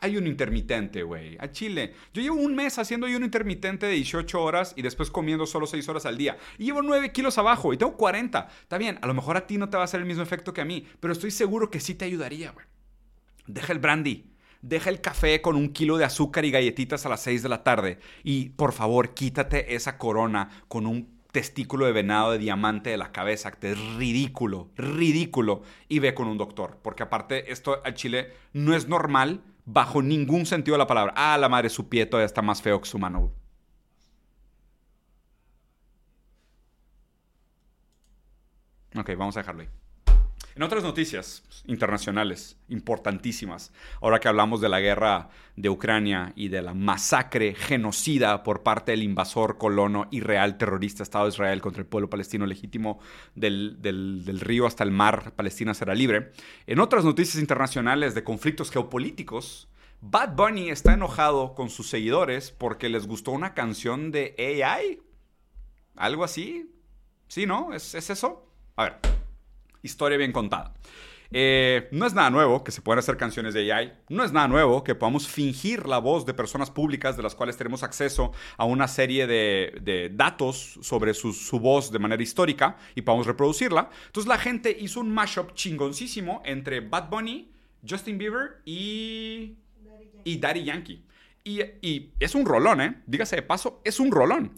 Ayuno 0.00 0.28
intermitente, 0.28 1.02
güey. 1.02 1.36
A 1.40 1.50
Chile. 1.50 1.94
Yo 2.14 2.22
llevo 2.22 2.36
un 2.36 2.54
mes 2.54 2.78
haciendo 2.78 3.06
ayuno 3.06 3.24
intermitente 3.24 3.86
de 3.86 3.92
18 3.92 4.40
horas 4.40 4.72
y 4.76 4.82
después 4.82 5.10
comiendo 5.10 5.44
solo 5.44 5.66
6 5.66 5.88
horas 5.88 6.06
al 6.06 6.16
día. 6.16 6.36
Y 6.56 6.66
llevo 6.66 6.82
9 6.82 7.10
kilos 7.10 7.36
abajo 7.36 7.72
y 7.72 7.76
tengo 7.76 7.96
40. 7.96 8.48
Está 8.62 8.78
bien, 8.78 8.98
a 9.02 9.06
lo 9.08 9.14
mejor 9.14 9.36
a 9.36 9.46
ti 9.46 9.58
no 9.58 9.68
te 9.68 9.76
va 9.76 9.82
a 9.82 9.86
hacer 9.86 10.00
el 10.00 10.06
mismo 10.06 10.22
efecto 10.22 10.54
que 10.54 10.60
a 10.60 10.64
mí, 10.64 10.86
pero 11.00 11.12
estoy 11.12 11.32
seguro 11.32 11.70
que 11.70 11.80
sí 11.80 11.96
te 11.96 12.04
ayudaría, 12.04 12.52
güey. 12.52 12.66
Deja 13.46 13.72
el 13.72 13.80
brandy. 13.80 14.30
Deja 14.60 14.90
el 14.90 15.00
café 15.00 15.40
con 15.40 15.56
un 15.56 15.72
kilo 15.72 15.98
de 15.98 16.04
azúcar 16.04 16.44
y 16.44 16.50
galletitas 16.50 17.04
a 17.06 17.08
las 17.08 17.22
6 17.22 17.42
de 17.42 17.48
la 17.48 17.64
tarde. 17.64 17.98
Y 18.22 18.50
por 18.50 18.72
favor, 18.72 19.14
quítate 19.14 19.74
esa 19.74 19.98
corona 19.98 20.50
con 20.68 20.86
un 20.86 21.18
testículo 21.32 21.86
de 21.86 21.92
venado 21.92 22.32
de 22.32 22.38
diamante 22.38 22.90
de 22.90 22.96
la 22.96 23.12
cabeza, 23.12 23.52
que 23.52 23.72
es 23.72 23.94
ridículo, 23.96 24.70
ridículo. 24.76 25.62
Y 25.88 25.98
ve 25.98 26.14
con 26.14 26.28
un 26.28 26.38
doctor. 26.38 26.78
Porque 26.82 27.04
aparte, 27.04 27.52
esto 27.52 27.80
al 27.84 27.94
chile 27.94 28.32
no 28.52 28.74
es 28.74 28.88
normal 28.88 29.42
bajo 29.70 30.00
ningún 30.02 30.46
sentido 30.46 30.74
de 30.74 30.78
la 30.78 30.86
palabra. 30.86 31.12
Ah, 31.14 31.36
la 31.38 31.48
madre, 31.48 31.68
su 31.68 31.88
pie 31.88 32.06
todavía 32.06 32.26
está 32.26 32.40
más 32.42 32.62
feo 32.62 32.80
que 32.80 32.88
su 32.88 32.98
mano. 32.98 33.32
Ok, 38.96 39.10
vamos 39.16 39.36
a 39.36 39.40
dejarlo 39.40 39.62
ahí. 39.62 39.68
En 40.58 40.64
otras 40.64 40.82
noticias 40.82 41.44
internacionales 41.68 42.56
importantísimas, 42.68 43.72
ahora 44.00 44.18
que 44.18 44.26
hablamos 44.26 44.60
de 44.60 44.68
la 44.68 44.80
guerra 44.80 45.28
de 45.54 45.68
Ucrania 45.68 46.32
y 46.34 46.48
de 46.48 46.62
la 46.62 46.74
masacre 46.74 47.54
genocida 47.54 48.42
por 48.42 48.64
parte 48.64 48.90
del 48.90 49.04
invasor 49.04 49.56
colono 49.56 50.08
y 50.10 50.18
real 50.18 50.58
terrorista 50.58 51.04
Estado 51.04 51.26
de 51.26 51.30
Israel 51.30 51.60
contra 51.60 51.82
el 51.82 51.86
pueblo 51.86 52.10
palestino 52.10 52.44
legítimo 52.44 52.98
del, 53.36 54.40
río 54.40 54.66
hasta 54.66 54.82
el 54.82 54.90
mar, 54.90 55.32
Palestina 55.36 55.74
será 55.74 55.94
libre. 55.94 56.32
En 56.66 56.80
otras 56.80 57.04
noticias 57.04 57.40
internacionales 57.40 58.16
de 58.16 58.24
conflictos 58.24 58.72
geopolíticos, 58.72 59.68
Bad 60.00 60.34
Bunny 60.34 60.70
está 60.70 60.92
enojado 60.94 61.54
con 61.54 61.70
sus 61.70 61.88
seguidores 61.88 62.50
porque 62.50 62.88
les 62.88 63.06
gustó 63.06 63.30
una 63.30 63.54
canción 63.54 64.10
de 64.10 64.34
AI. 64.64 65.00
¿Algo 65.94 66.24
así? 66.24 66.74
¿Sí, 67.28 67.46
no? 67.46 67.72
¿Es, 67.72 67.94
es 67.94 68.10
eso? 68.10 68.44
A 68.74 68.82
ver, 68.82 68.98
historia 69.82 70.18
bien 70.18 70.32
contada. 70.32 70.74
Eh, 71.30 71.88
no 71.92 72.06
es 72.06 72.14
nada 72.14 72.30
nuevo 72.30 72.64
que 72.64 72.72
se 72.72 72.80
puedan 72.80 72.98
hacer 72.98 73.16
canciones 73.16 73.52
de 73.52 73.70
AI. 73.72 73.92
No 74.08 74.24
es 74.24 74.32
nada 74.32 74.48
nuevo 74.48 74.82
que 74.82 74.94
podamos 74.94 75.28
fingir 75.28 75.86
la 75.86 75.98
voz 75.98 76.24
de 76.24 76.32
personas 76.32 76.70
públicas 76.70 77.16
de 77.16 77.22
las 77.22 77.34
cuales 77.34 77.56
tenemos 77.56 77.82
acceso 77.82 78.32
a 78.56 78.64
una 78.64 78.88
serie 78.88 79.26
de, 79.26 80.10
datos 80.14 80.78
sobre 80.80 81.12
su, 81.14 81.32
voz 81.60 81.92
de 81.92 81.98
manera 81.98 82.22
histórica 82.22 82.76
y 82.94 83.02
podamos 83.02 83.26
reproducirla. 83.26 83.90
Entonces 84.06 84.28
la 84.28 84.38
gente 84.38 84.76
hizo 84.78 85.00
un 85.00 85.10
mashup 85.10 85.52
chingoncísimo 85.54 86.42
entre 86.44 86.80
Bad 86.80 87.10
Bunny, 87.10 87.52
Justin 87.88 88.18
Bieber 88.18 88.62
y, 88.64 89.56
y 90.24 90.38
Daddy 90.38 90.64
Yankee. 90.64 91.04
Y, 91.44 91.62
y 91.82 92.12
es 92.20 92.34
un 92.34 92.44
rolón, 92.44 92.80
¿eh? 92.80 93.02
Dígase 93.06 93.36
de 93.36 93.42
paso, 93.42 93.80
es 93.84 94.00
un 94.00 94.10
rolón. 94.10 94.52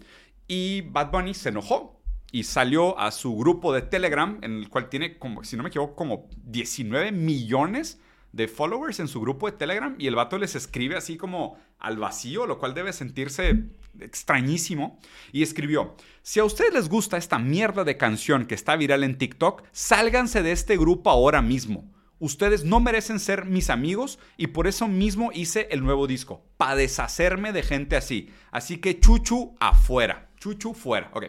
Y 0.47 0.81
Bad 0.81 1.11
Bunny 1.11 1.33
se 1.33 1.49
enojó 1.49 2.00
y 2.31 2.43
salió 2.43 2.97
a 2.97 3.11
su 3.11 3.35
grupo 3.35 3.73
de 3.73 3.81
Telegram, 3.81 4.39
en 4.41 4.57
el 4.57 4.69
cual 4.69 4.89
tiene, 4.89 5.17
como, 5.17 5.43
si 5.43 5.57
no 5.57 5.63
me 5.63 5.69
equivoco, 5.69 5.95
como 5.95 6.29
19 6.45 7.11
millones 7.11 7.99
de 8.31 8.47
followers 8.47 8.99
en 8.99 9.07
su 9.07 9.19
grupo 9.19 9.49
de 9.51 9.57
Telegram 9.57 9.95
y 9.99 10.07
el 10.07 10.15
vato 10.15 10.37
les 10.37 10.55
escribe 10.55 10.95
así 10.95 11.17
como 11.17 11.57
al 11.79 11.97
vacío, 11.97 12.45
lo 12.45 12.59
cual 12.59 12.73
debe 12.73 12.93
sentirse 12.93 13.65
extrañísimo. 13.99 14.99
Y 15.31 15.43
escribió, 15.43 15.95
si 16.21 16.39
a 16.39 16.45
ustedes 16.45 16.73
les 16.73 16.89
gusta 16.89 17.17
esta 17.17 17.39
mierda 17.39 17.83
de 17.83 17.97
canción 17.97 18.45
que 18.45 18.55
está 18.55 18.75
viral 18.75 19.03
en 19.03 19.17
TikTok, 19.17 19.63
sálganse 19.71 20.43
de 20.43 20.53
este 20.53 20.77
grupo 20.77 21.09
ahora 21.09 21.41
mismo. 21.41 21.91
Ustedes 22.19 22.63
no 22.63 22.79
merecen 22.79 23.19
ser 23.19 23.45
mis 23.45 23.71
amigos 23.71 24.19
y 24.37 24.47
por 24.47 24.67
eso 24.67 24.87
mismo 24.87 25.31
hice 25.33 25.67
el 25.71 25.83
nuevo 25.83 26.05
disco, 26.05 26.45
para 26.55 26.75
deshacerme 26.75 27.51
de 27.51 27.63
gente 27.63 27.95
así. 27.95 28.29
Así 28.51 28.77
que 28.77 28.99
chuchu 28.99 29.55
afuera, 29.59 30.29
chuchu 30.37 30.73
fuera. 30.75 31.09
Ok. 31.13 31.25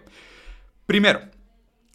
Primero, 0.86 1.20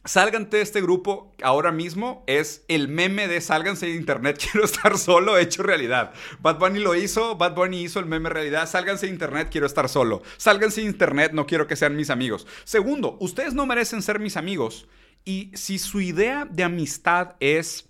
Sálganse 0.08 0.56
de 0.56 0.62
este 0.62 0.82
grupo 0.82 1.36
ahora 1.44 1.74
mismo 1.74 2.24
es 2.28 2.64
el 2.70 2.88
meme 2.88 3.28
de 3.28 3.42
sálganse 3.42 3.88
de 3.88 3.96
internet, 3.96 4.40
quiero 4.52 4.66
estar 4.66 4.98
solo, 4.98 5.38
hecho 5.38 5.64
realidad. 5.64 6.14
Bad 6.40 6.60
Bunny 6.60 6.80
lo 6.80 6.96
hizo, 6.96 7.36
Bad 7.36 7.56
Bunny 7.56 7.82
hizo 7.82 8.00
el 8.00 8.06
meme 8.06 8.30
realidad, 8.30 8.70
sálganse 8.70 9.08
de 9.08 9.12
internet, 9.12 9.50
quiero 9.52 9.68
estar 9.68 9.90
solo. 9.90 10.24
Sálganse 10.38 10.80
de 10.80 10.88
internet, 10.88 11.34
no 11.34 11.46
quiero 11.46 11.68
que 11.68 11.76
sean 11.76 11.98
mis 11.98 12.10
amigos. 12.10 12.48
Segundo, 12.64 13.18
ustedes 13.20 13.54
no 13.54 13.66
merecen 13.66 14.02
ser 14.02 14.20
mis 14.20 14.38
amigos. 14.38 14.88
Y 15.26 15.52
si 15.56 15.78
su 15.78 16.00
idea 16.00 16.48
de 16.50 16.64
amistad 16.64 17.36
es, 17.42 17.90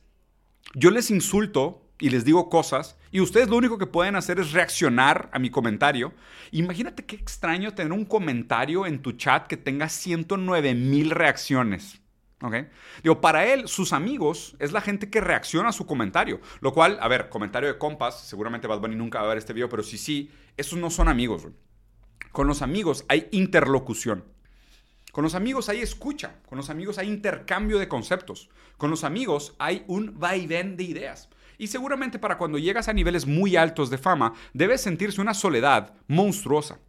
yo 0.74 0.90
les 0.90 1.12
insulto 1.12 1.84
y 2.00 2.10
les 2.10 2.26
digo 2.26 2.50
cosas, 2.50 2.97
y 3.18 3.20
ustedes 3.20 3.50
lo 3.50 3.58
único 3.58 3.80
que 3.80 3.88
pueden 3.88 4.16
hacer 4.16 4.40
es 4.40 4.52
reaccionar 4.52 5.28
a 5.34 5.40
mi 5.40 5.50
comentario. 5.50 6.14
Imagínate 6.52 7.04
qué 7.04 7.16
extraño 7.16 7.74
tener 7.74 7.92
un 7.92 8.06
comentario 8.06 8.86
en 8.86 9.02
tu 9.02 9.14
chat 9.14 9.48
que 9.48 9.58
tenga 9.58 9.90
109 9.90 10.76
mil 10.76 11.10
reacciones. 11.10 12.00
¿Ok? 12.44 12.54
Digo, 13.02 13.20
para 13.20 13.48
él, 13.48 13.68
sus 13.68 13.92
amigos 13.92 14.56
es 14.60 14.72
la 14.72 14.82
gente 14.82 15.10
que 15.10 15.20
reacciona 15.20 15.70
a 15.70 15.72
su 15.72 15.88
comentario. 15.88 16.42
Lo 16.60 16.74
cual, 16.74 17.00
a 17.02 17.08
ver, 17.08 17.30
comentario 17.30 17.68
de 17.68 17.80
compas, 17.80 18.22
seguramente 18.28 18.68
Bad 18.68 18.82
Bunny 18.82 18.96
nunca 18.96 19.18
va 19.18 19.26
a 19.26 19.30
ver 19.30 19.40
este 19.40 19.54
video, 19.54 19.68
pero 19.68 19.82
sí, 19.82 19.98
sí, 19.98 20.30
esos 20.56 20.78
no 20.78 20.92
son 20.92 21.08
amigos. 21.08 21.48
Con 22.32 22.46
los 22.46 22.62
amigos 22.62 23.04
hay 23.08 23.28
interlocución. 23.32 24.26
Con 25.12 25.24
los 25.24 25.34
amigos 25.34 25.70
hay 25.70 25.80
escucha. 25.80 26.36
Con 26.48 26.60
los 26.60 26.70
amigos 26.70 27.00
hay 27.00 27.08
intercambio 27.08 27.80
de 27.80 27.88
conceptos. 27.88 28.52
Con 28.78 28.92
los 28.92 29.04
amigos 29.04 29.56
hay 29.58 29.84
un 29.88 30.20
vaivén 30.20 30.78
de 30.78 30.84
ideas. 30.84 31.30
Y 31.58 31.68
seguramente 31.68 32.20
para 32.20 32.38
cuando 32.38 32.58
llegas 32.58 32.88
a 32.88 32.94
niveles 32.94 33.26
muy 33.26 33.56
altos 33.56 33.90
de 33.90 33.98
fama, 33.98 34.34
debes 34.54 34.82
sentirse 34.82 35.22
una 35.22 35.34
soledad 35.34 35.94
monstruosa. 36.08 36.80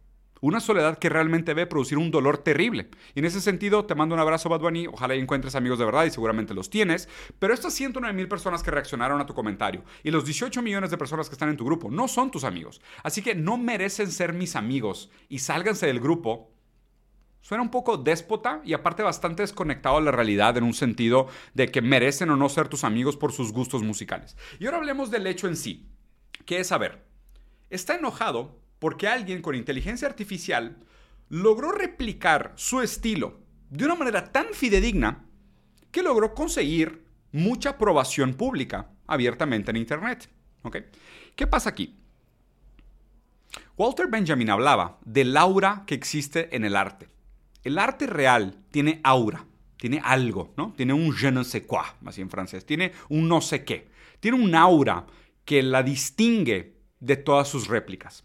Una 0.41 0.61
soledad 0.61 0.97
que 0.97 1.09
realmente 1.09 1.53
debe 1.53 1.67
producir 1.67 1.97
un 1.97 2.11
dolor 2.11 2.37
terrible. 2.37 2.89
Y 3.13 3.19
en 3.19 3.25
ese 3.25 3.41
sentido, 3.41 3.85
te 3.85 3.95
mando 3.95 4.15
un 4.15 4.21
abrazo, 4.21 4.47
Bad. 4.47 4.61
Ojalá 4.91 5.15
encuentres 5.15 5.55
amigos 5.55 5.79
de 5.79 5.85
verdad 5.85 6.05
y 6.05 6.11
seguramente 6.11 6.53
los 6.53 6.69
tienes. 6.69 7.09
Pero 7.39 7.53
estas 7.53 7.73
109 7.73 8.13
mil 8.13 8.29
personas 8.29 8.63
que 8.63 8.71
reaccionaron 8.71 9.19
a 9.19 9.25
tu 9.25 9.33
comentario 9.33 9.83
y 10.01 10.11
los 10.11 10.23
18 10.23 10.61
millones 10.61 10.91
de 10.91 10.97
personas 10.97 11.27
que 11.27 11.35
están 11.35 11.49
en 11.49 11.57
tu 11.57 11.65
grupo 11.65 11.91
no 11.91 12.07
son 12.07 12.31
tus 12.31 12.45
amigos. 12.45 12.81
Así 13.03 13.21
que 13.21 13.35
no 13.35 13.57
merecen 13.57 14.11
ser 14.11 14.31
mis 14.31 14.55
amigos 14.55 15.09
y 15.27 15.39
sálganse 15.39 15.87
del 15.87 15.99
grupo 15.99 16.51
Suena 17.41 17.63
un 17.63 17.71
poco 17.71 17.97
déspota 17.97 18.61
y 18.63 18.73
aparte 18.73 19.01
bastante 19.01 19.43
desconectado 19.43 19.97
a 19.97 20.01
la 20.01 20.11
realidad 20.11 20.57
en 20.57 20.63
un 20.63 20.73
sentido 20.73 21.27
de 21.53 21.69
que 21.69 21.81
merecen 21.81 22.29
o 22.29 22.35
no 22.35 22.49
ser 22.49 22.67
tus 22.67 22.83
amigos 22.83 23.17
por 23.17 23.31
sus 23.31 23.51
gustos 23.51 23.81
musicales. 23.81 24.35
Y 24.59 24.65
ahora 24.65 24.77
hablemos 24.77 25.09
del 25.09 25.25
hecho 25.25 25.47
en 25.47 25.55
sí, 25.55 25.89
que 26.45 26.59
es 26.59 26.67
saber, 26.67 27.05
está 27.69 27.95
enojado 27.95 28.59
porque 28.79 29.07
alguien 29.07 29.41
con 29.41 29.55
inteligencia 29.55 30.07
artificial 30.07 30.77
logró 31.29 31.71
replicar 31.71 32.53
su 32.55 32.81
estilo 32.81 33.39
de 33.69 33.85
una 33.85 33.95
manera 33.95 34.31
tan 34.31 34.47
fidedigna 34.53 35.25
que 35.91 36.03
logró 36.03 36.33
conseguir 36.33 37.05
mucha 37.31 37.71
aprobación 37.71 38.33
pública 38.33 38.89
abiertamente 39.07 39.71
en 39.71 39.77
Internet. 39.77 40.29
¿Qué 41.35 41.47
pasa 41.47 41.69
aquí? 41.69 41.95
Walter 43.77 44.07
Benjamin 44.07 44.49
hablaba 44.49 44.99
del 45.05 45.35
aura 45.37 45.83
que 45.87 45.95
existe 45.95 46.55
en 46.55 46.65
el 46.65 46.75
arte. 46.75 47.07
El 47.63 47.77
arte 47.77 48.07
real 48.07 48.63
tiene 48.71 49.01
aura, 49.03 49.45
tiene 49.77 50.01
algo, 50.03 50.53
¿no? 50.57 50.73
Tiene 50.75 50.93
un 50.93 51.13
je 51.13 51.31
ne 51.31 51.43
sais 51.43 51.65
quoi, 51.65 51.85
así 52.05 52.21
en 52.21 52.29
francés, 52.29 52.65
tiene 52.65 52.91
un 53.09 53.27
no 53.27 53.41
sé 53.41 53.63
qué, 53.63 53.89
tiene 54.19 54.37
un 54.37 54.55
aura 54.55 55.05
que 55.45 55.63
la 55.63 55.83
distingue 55.83 56.77
de 56.99 57.15
todas 57.17 57.47
sus 57.47 57.67
réplicas. 57.67 58.23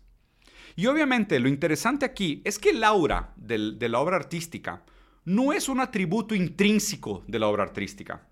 Y 0.77 0.87
obviamente 0.87 1.39
lo 1.39 1.49
interesante 1.49 2.05
aquí 2.05 2.43
es 2.45 2.59
que 2.59 2.71
el 2.71 2.83
aura 2.83 3.33
de 3.37 3.89
la 3.89 4.01
obra 4.01 4.17
artística 4.17 4.85
no 5.25 5.53
es 5.53 5.69
un 5.69 5.81
atributo 5.81 6.35
intrínseco 6.35 7.25
de 7.27 7.39
la 7.39 7.47
obra 7.49 7.63
artística 7.63 8.29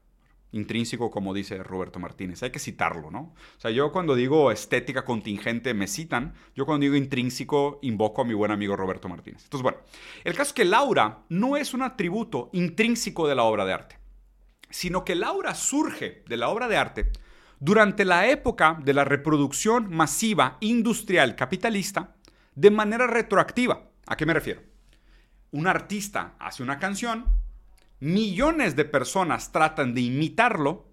intrínseco, 0.52 1.10
como 1.10 1.34
dice 1.34 1.62
Roberto 1.62 1.98
Martínez. 1.98 2.42
Hay 2.42 2.50
que 2.50 2.58
citarlo, 2.58 3.10
¿no? 3.10 3.34
O 3.56 3.60
sea, 3.60 3.70
yo 3.70 3.90
cuando 3.90 4.14
digo 4.14 4.50
estética 4.52 5.04
contingente 5.04 5.74
me 5.74 5.88
citan, 5.88 6.34
yo 6.54 6.66
cuando 6.66 6.84
digo 6.84 6.96
intrínseco 6.96 7.78
invoco 7.82 8.22
a 8.22 8.24
mi 8.24 8.34
buen 8.34 8.52
amigo 8.52 8.76
Roberto 8.76 9.08
Martínez. 9.08 9.44
Entonces, 9.44 9.62
bueno, 9.62 9.78
el 10.24 10.34
caso 10.34 10.50
es 10.50 10.52
que 10.54 10.62
el 10.62 10.74
aura 10.74 11.24
no 11.28 11.56
es 11.56 11.74
un 11.74 11.82
atributo 11.82 12.50
intrínseco 12.52 13.26
de 13.26 13.34
la 13.34 13.44
obra 13.44 13.64
de 13.64 13.72
arte, 13.72 13.98
sino 14.70 15.04
que 15.04 15.12
el 15.14 15.24
aura 15.24 15.54
surge 15.54 16.22
de 16.28 16.36
la 16.36 16.48
obra 16.48 16.68
de 16.68 16.76
arte 16.76 17.10
durante 17.58 18.04
la 18.04 18.28
época 18.28 18.78
de 18.82 18.92
la 18.92 19.04
reproducción 19.04 19.88
masiva 19.88 20.56
industrial 20.60 21.36
capitalista 21.36 22.16
de 22.54 22.70
manera 22.70 23.06
retroactiva. 23.06 23.88
¿A 24.06 24.16
qué 24.16 24.26
me 24.26 24.34
refiero? 24.34 24.62
Un 25.52 25.66
artista 25.66 26.34
hace 26.38 26.62
una 26.62 26.78
canción, 26.78 27.26
millones 28.02 28.74
de 28.74 28.84
personas 28.84 29.52
tratan 29.52 29.94
de 29.94 30.00
imitarlo 30.00 30.88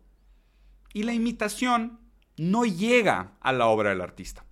y 0.93 1.01
la 1.01 1.13
imitación 1.13 1.99
no 2.37 2.65
llega 2.65 3.33
a 3.41 3.51
la 3.51 3.65
obra 3.65 3.89
del 3.89 4.01
artista. 4.01 4.45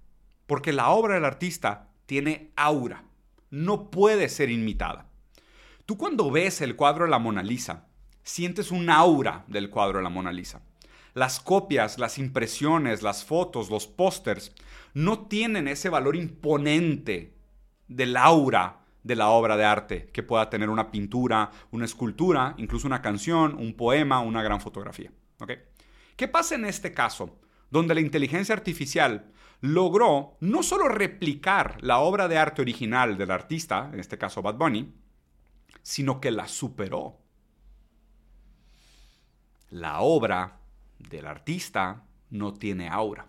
Porque 0.47 0.74
la 0.74 0.89
obra 0.89 1.14
del 1.14 1.26
artista 1.26 1.91
tiene 2.08 2.51
aura, 2.55 3.03
no 3.51 3.91
puede 3.91 4.28
ser 4.28 4.49
imitada. 4.49 5.08
Tú 5.86 5.99
cuando 5.99 6.32
ves 6.32 6.62
el 6.62 6.76
cuadro 6.76 7.05
de 7.05 7.12
la 7.12 7.20
Mona 7.20 7.43
Lisa, 7.43 7.89
sientes 8.24 8.72
un 8.72 8.89
aura 8.89 9.45
del 9.47 9.70
cuadro 9.70 9.99
de 9.99 10.05
la 10.05 10.10
Mona 10.10 10.32
Lisa. 10.32 10.64
Las 11.14 11.39
copias, 11.39 11.99
las 11.99 12.18
impresiones, 12.18 13.03
las 13.03 13.24
fotos, 13.24 13.70
los 13.70 13.86
pósters 13.86 14.51
no 14.95 15.28
tienen 15.28 15.68
ese 15.68 15.89
valor 15.89 16.16
imponente 16.16 17.38
del 17.88 18.18
aura 18.18 18.86
de 19.08 19.16
la 19.16 19.30
obra 19.30 19.55
de 19.55 19.66
arte 19.66 20.10
que 20.12 20.22
pueda 20.22 20.49
tener 20.49 20.70
una 20.70 20.91
pintura, 20.91 21.49
una 21.72 21.86
escultura, 21.86 22.53
incluso 22.58 22.86
una 22.86 23.01
canción, 23.01 23.55
un 23.55 23.74
poema, 23.74 24.20
una 24.20 24.43
gran 24.43 24.60
fotografía. 24.60 25.12
¿Qué 26.16 26.28
pasa 26.28 26.55
en 26.55 26.66
este 26.66 26.93
caso? 26.93 27.39
Donde 27.72 27.95
la 27.95 28.01
inteligencia 28.01 28.53
artificial 28.53 29.32
logró 29.62 30.38
no 30.41 30.62
solo 30.62 30.89
replicar 30.89 31.78
la 31.82 31.99
obra 31.99 32.28
de 32.28 32.38
arte 32.38 32.62
original 32.62 33.18
del 33.18 33.32
artista, 33.32 33.89
en 33.93 33.99
este 33.99 34.18
caso 34.18 34.41
Bad 34.41 34.55
Bunny, 34.55 34.93
sino 35.82 36.20
que 36.20 36.32
la 36.32 36.47
superó. 36.47 37.18
La 39.70 40.01
obra 40.01 40.60
del 40.99 41.26
artista 41.26 42.03
no 42.30 42.53
tiene 42.53 42.89
aura. 42.89 43.28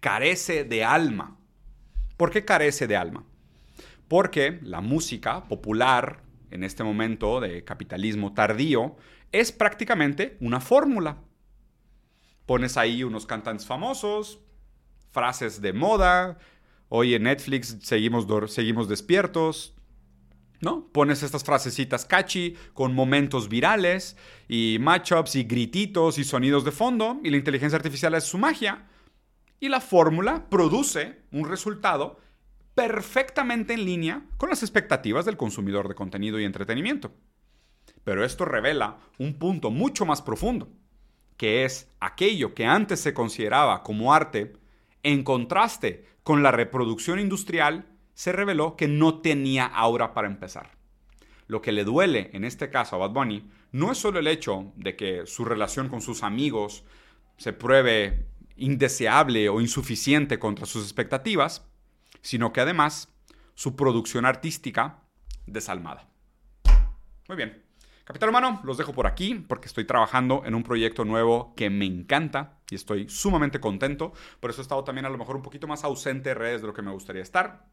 Carece 0.00 0.64
de 0.64 0.84
alma. 0.84 1.38
¿Por 2.16 2.30
qué 2.30 2.44
carece 2.44 2.86
de 2.86 2.96
alma? 2.96 3.24
Porque 4.08 4.58
la 4.62 4.80
música 4.80 5.44
popular 5.44 6.22
en 6.50 6.64
este 6.64 6.82
momento 6.82 7.40
de 7.40 7.64
capitalismo 7.64 8.32
tardío 8.32 8.96
es 9.32 9.52
prácticamente 9.52 10.36
una 10.40 10.60
fórmula. 10.60 11.18
Pones 12.46 12.78
ahí 12.78 13.04
unos 13.04 13.26
cantantes 13.26 13.66
famosos, 13.66 14.40
frases 15.12 15.60
de 15.60 15.74
moda, 15.74 16.38
hoy 16.88 17.14
en 17.14 17.24
Netflix 17.24 17.76
seguimos, 17.82 18.26
seguimos 18.50 18.88
despiertos, 18.88 19.74
¿no? 20.60 20.88
Pones 20.88 21.22
estas 21.22 21.44
frasecitas 21.44 22.06
catchy 22.06 22.56
con 22.72 22.94
momentos 22.94 23.48
virales 23.48 24.16
y 24.48 24.78
matchups 24.80 25.36
y 25.36 25.44
grititos 25.44 26.18
y 26.18 26.24
sonidos 26.24 26.64
de 26.64 26.72
fondo 26.72 27.20
y 27.22 27.30
la 27.30 27.36
inteligencia 27.36 27.76
artificial 27.76 28.14
es 28.14 28.24
su 28.24 28.38
magia 28.38 28.86
y 29.60 29.68
la 29.68 29.80
fórmula 29.80 30.48
produce 30.48 31.22
un 31.30 31.48
resultado 31.48 32.18
perfectamente 32.78 33.74
en 33.74 33.84
línea 33.84 34.22
con 34.36 34.50
las 34.50 34.62
expectativas 34.62 35.24
del 35.24 35.36
consumidor 35.36 35.88
de 35.88 35.96
contenido 35.96 36.38
y 36.38 36.44
entretenimiento. 36.44 37.12
Pero 38.04 38.24
esto 38.24 38.44
revela 38.44 38.98
un 39.18 39.34
punto 39.34 39.72
mucho 39.72 40.06
más 40.06 40.22
profundo, 40.22 40.68
que 41.36 41.64
es 41.64 41.90
aquello 41.98 42.54
que 42.54 42.66
antes 42.66 43.00
se 43.00 43.12
consideraba 43.12 43.82
como 43.82 44.14
arte, 44.14 44.52
en 45.02 45.24
contraste 45.24 46.04
con 46.22 46.44
la 46.44 46.52
reproducción 46.52 47.18
industrial, 47.18 47.84
se 48.14 48.30
reveló 48.30 48.76
que 48.76 48.86
no 48.86 49.22
tenía 49.22 49.66
aura 49.66 50.14
para 50.14 50.28
empezar. 50.28 50.70
Lo 51.48 51.60
que 51.60 51.72
le 51.72 51.82
duele 51.82 52.30
en 52.32 52.44
este 52.44 52.70
caso 52.70 52.94
a 52.94 53.00
Bad 53.00 53.10
Bunny 53.10 53.50
no 53.72 53.90
es 53.90 53.98
solo 53.98 54.20
el 54.20 54.28
hecho 54.28 54.72
de 54.76 54.94
que 54.94 55.26
su 55.26 55.44
relación 55.44 55.88
con 55.88 56.00
sus 56.00 56.22
amigos 56.22 56.84
se 57.38 57.52
pruebe 57.52 58.28
indeseable 58.54 59.48
o 59.48 59.60
insuficiente 59.60 60.38
contra 60.38 60.64
sus 60.64 60.84
expectativas, 60.84 61.68
sino 62.22 62.52
que 62.52 62.60
además 62.60 63.08
su 63.54 63.76
producción 63.76 64.24
artística 64.24 65.00
desalmada. 65.46 66.08
Muy 67.28 67.36
bien. 67.36 67.64
Capital 68.04 68.30
Humano, 68.30 68.60
los 68.64 68.78
dejo 68.78 68.94
por 68.94 69.06
aquí 69.06 69.34
porque 69.34 69.66
estoy 69.66 69.84
trabajando 69.84 70.42
en 70.46 70.54
un 70.54 70.62
proyecto 70.62 71.04
nuevo 71.04 71.52
que 71.54 71.68
me 71.68 71.84
encanta 71.84 72.58
y 72.70 72.74
estoy 72.74 73.06
sumamente 73.08 73.60
contento. 73.60 74.14
Por 74.40 74.50
eso 74.50 74.60
he 74.60 74.62
estado 74.62 74.82
también 74.82 75.04
a 75.04 75.10
lo 75.10 75.18
mejor 75.18 75.36
un 75.36 75.42
poquito 75.42 75.66
más 75.66 75.84
ausente 75.84 76.30
de 76.30 76.34
redes 76.34 76.62
de 76.62 76.68
lo 76.68 76.72
que 76.72 76.80
me 76.80 76.90
gustaría 76.90 77.20
estar. 77.20 77.66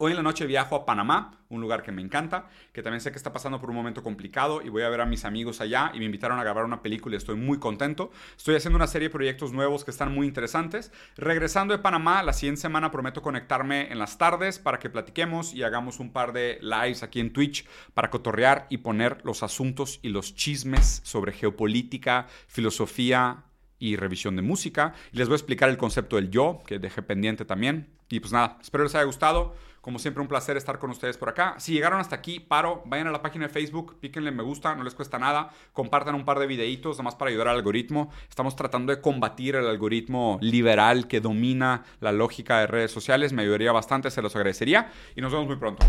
Hoy 0.00 0.12
en 0.12 0.16
la 0.16 0.22
noche 0.22 0.46
viajo 0.46 0.76
a 0.76 0.86
Panamá, 0.86 1.40
un 1.48 1.60
lugar 1.60 1.82
que 1.82 1.90
me 1.90 2.00
encanta, 2.00 2.48
que 2.72 2.84
también 2.84 3.00
sé 3.00 3.10
que 3.10 3.16
está 3.16 3.32
pasando 3.32 3.60
por 3.60 3.68
un 3.70 3.74
momento 3.74 4.04
complicado 4.04 4.62
y 4.62 4.68
voy 4.68 4.82
a 4.84 4.88
ver 4.88 5.00
a 5.00 5.06
mis 5.06 5.24
amigos 5.24 5.60
allá 5.60 5.90
y 5.92 5.98
me 5.98 6.04
invitaron 6.04 6.38
a 6.38 6.44
grabar 6.44 6.64
una 6.64 6.82
película 6.82 7.16
y 7.16 7.18
estoy 7.18 7.34
muy 7.34 7.58
contento. 7.58 8.12
Estoy 8.36 8.54
haciendo 8.54 8.76
una 8.76 8.86
serie 8.86 9.08
de 9.08 9.12
proyectos 9.12 9.52
nuevos 9.52 9.84
que 9.84 9.90
están 9.90 10.14
muy 10.14 10.28
interesantes. 10.28 10.92
Regresando 11.16 11.76
de 11.76 11.82
Panamá, 11.82 12.22
la 12.22 12.32
siguiente 12.32 12.60
semana 12.60 12.92
prometo 12.92 13.22
conectarme 13.22 13.90
en 13.90 13.98
las 13.98 14.18
tardes 14.18 14.60
para 14.60 14.78
que 14.78 14.88
platiquemos 14.88 15.52
y 15.52 15.64
hagamos 15.64 15.98
un 15.98 16.12
par 16.12 16.32
de 16.32 16.60
lives 16.62 17.02
aquí 17.02 17.18
en 17.18 17.32
Twitch 17.32 17.66
para 17.92 18.08
cotorrear 18.08 18.68
y 18.70 18.78
poner 18.78 19.18
los 19.24 19.42
asuntos 19.42 19.98
y 20.02 20.10
los 20.10 20.36
chismes 20.36 21.00
sobre 21.02 21.32
geopolítica, 21.32 22.28
filosofía, 22.46 23.42
y 23.80 23.96
revisión 23.96 24.36
de 24.36 24.42
música. 24.42 24.94
Les 25.12 25.28
voy 25.28 25.34
a 25.34 25.36
explicar 25.36 25.68
el 25.68 25.76
concepto 25.76 26.16
del 26.16 26.30
yo, 26.30 26.62
que 26.66 26.78
dejé 26.78 27.02
pendiente 27.02 27.44
también. 27.44 27.88
Y 28.08 28.20
pues 28.20 28.32
nada, 28.32 28.58
espero 28.60 28.84
les 28.84 28.94
haya 28.94 29.04
gustado. 29.04 29.54
Como 29.88 29.98
siempre, 29.98 30.20
un 30.20 30.28
placer 30.28 30.58
estar 30.58 30.78
con 30.78 30.90
ustedes 30.90 31.16
por 31.16 31.30
acá. 31.30 31.54
Si 31.56 31.72
llegaron 31.72 31.98
hasta 31.98 32.14
aquí, 32.14 32.40
paro, 32.40 32.82
vayan 32.84 33.06
a 33.06 33.10
la 33.10 33.22
página 33.22 33.46
de 33.46 33.48
Facebook, 33.50 33.96
píquenle 34.00 34.30
me 34.30 34.42
gusta, 34.42 34.74
no 34.74 34.84
les 34.84 34.94
cuesta 34.94 35.18
nada. 35.18 35.48
Compartan 35.72 36.14
un 36.14 36.26
par 36.26 36.38
de 36.38 36.46
videitos, 36.46 36.96
nada 36.96 37.04
más 37.04 37.14
para 37.14 37.30
ayudar 37.30 37.48
al 37.48 37.56
algoritmo. 37.56 38.10
Estamos 38.28 38.54
tratando 38.54 38.94
de 38.94 39.00
combatir 39.00 39.56
el 39.56 39.66
algoritmo 39.66 40.36
liberal 40.42 41.08
que 41.08 41.22
domina 41.22 41.84
la 42.00 42.12
lógica 42.12 42.60
de 42.60 42.66
redes 42.66 42.90
sociales. 42.90 43.32
Me 43.32 43.40
ayudaría 43.40 43.72
bastante, 43.72 44.10
se 44.10 44.20
los 44.20 44.36
agradecería. 44.36 44.92
Y 45.16 45.22
nos 45.22 45.32
vemos 45.32 45.46
muy 45.46 45.56
pronto. 45.56 45.86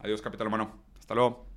Adiós, 0.00 0.20
Capital 0.20 0.48
Humano. 0.48 0.72
Hasta 0.98 1.14
luego. 1.14 1.55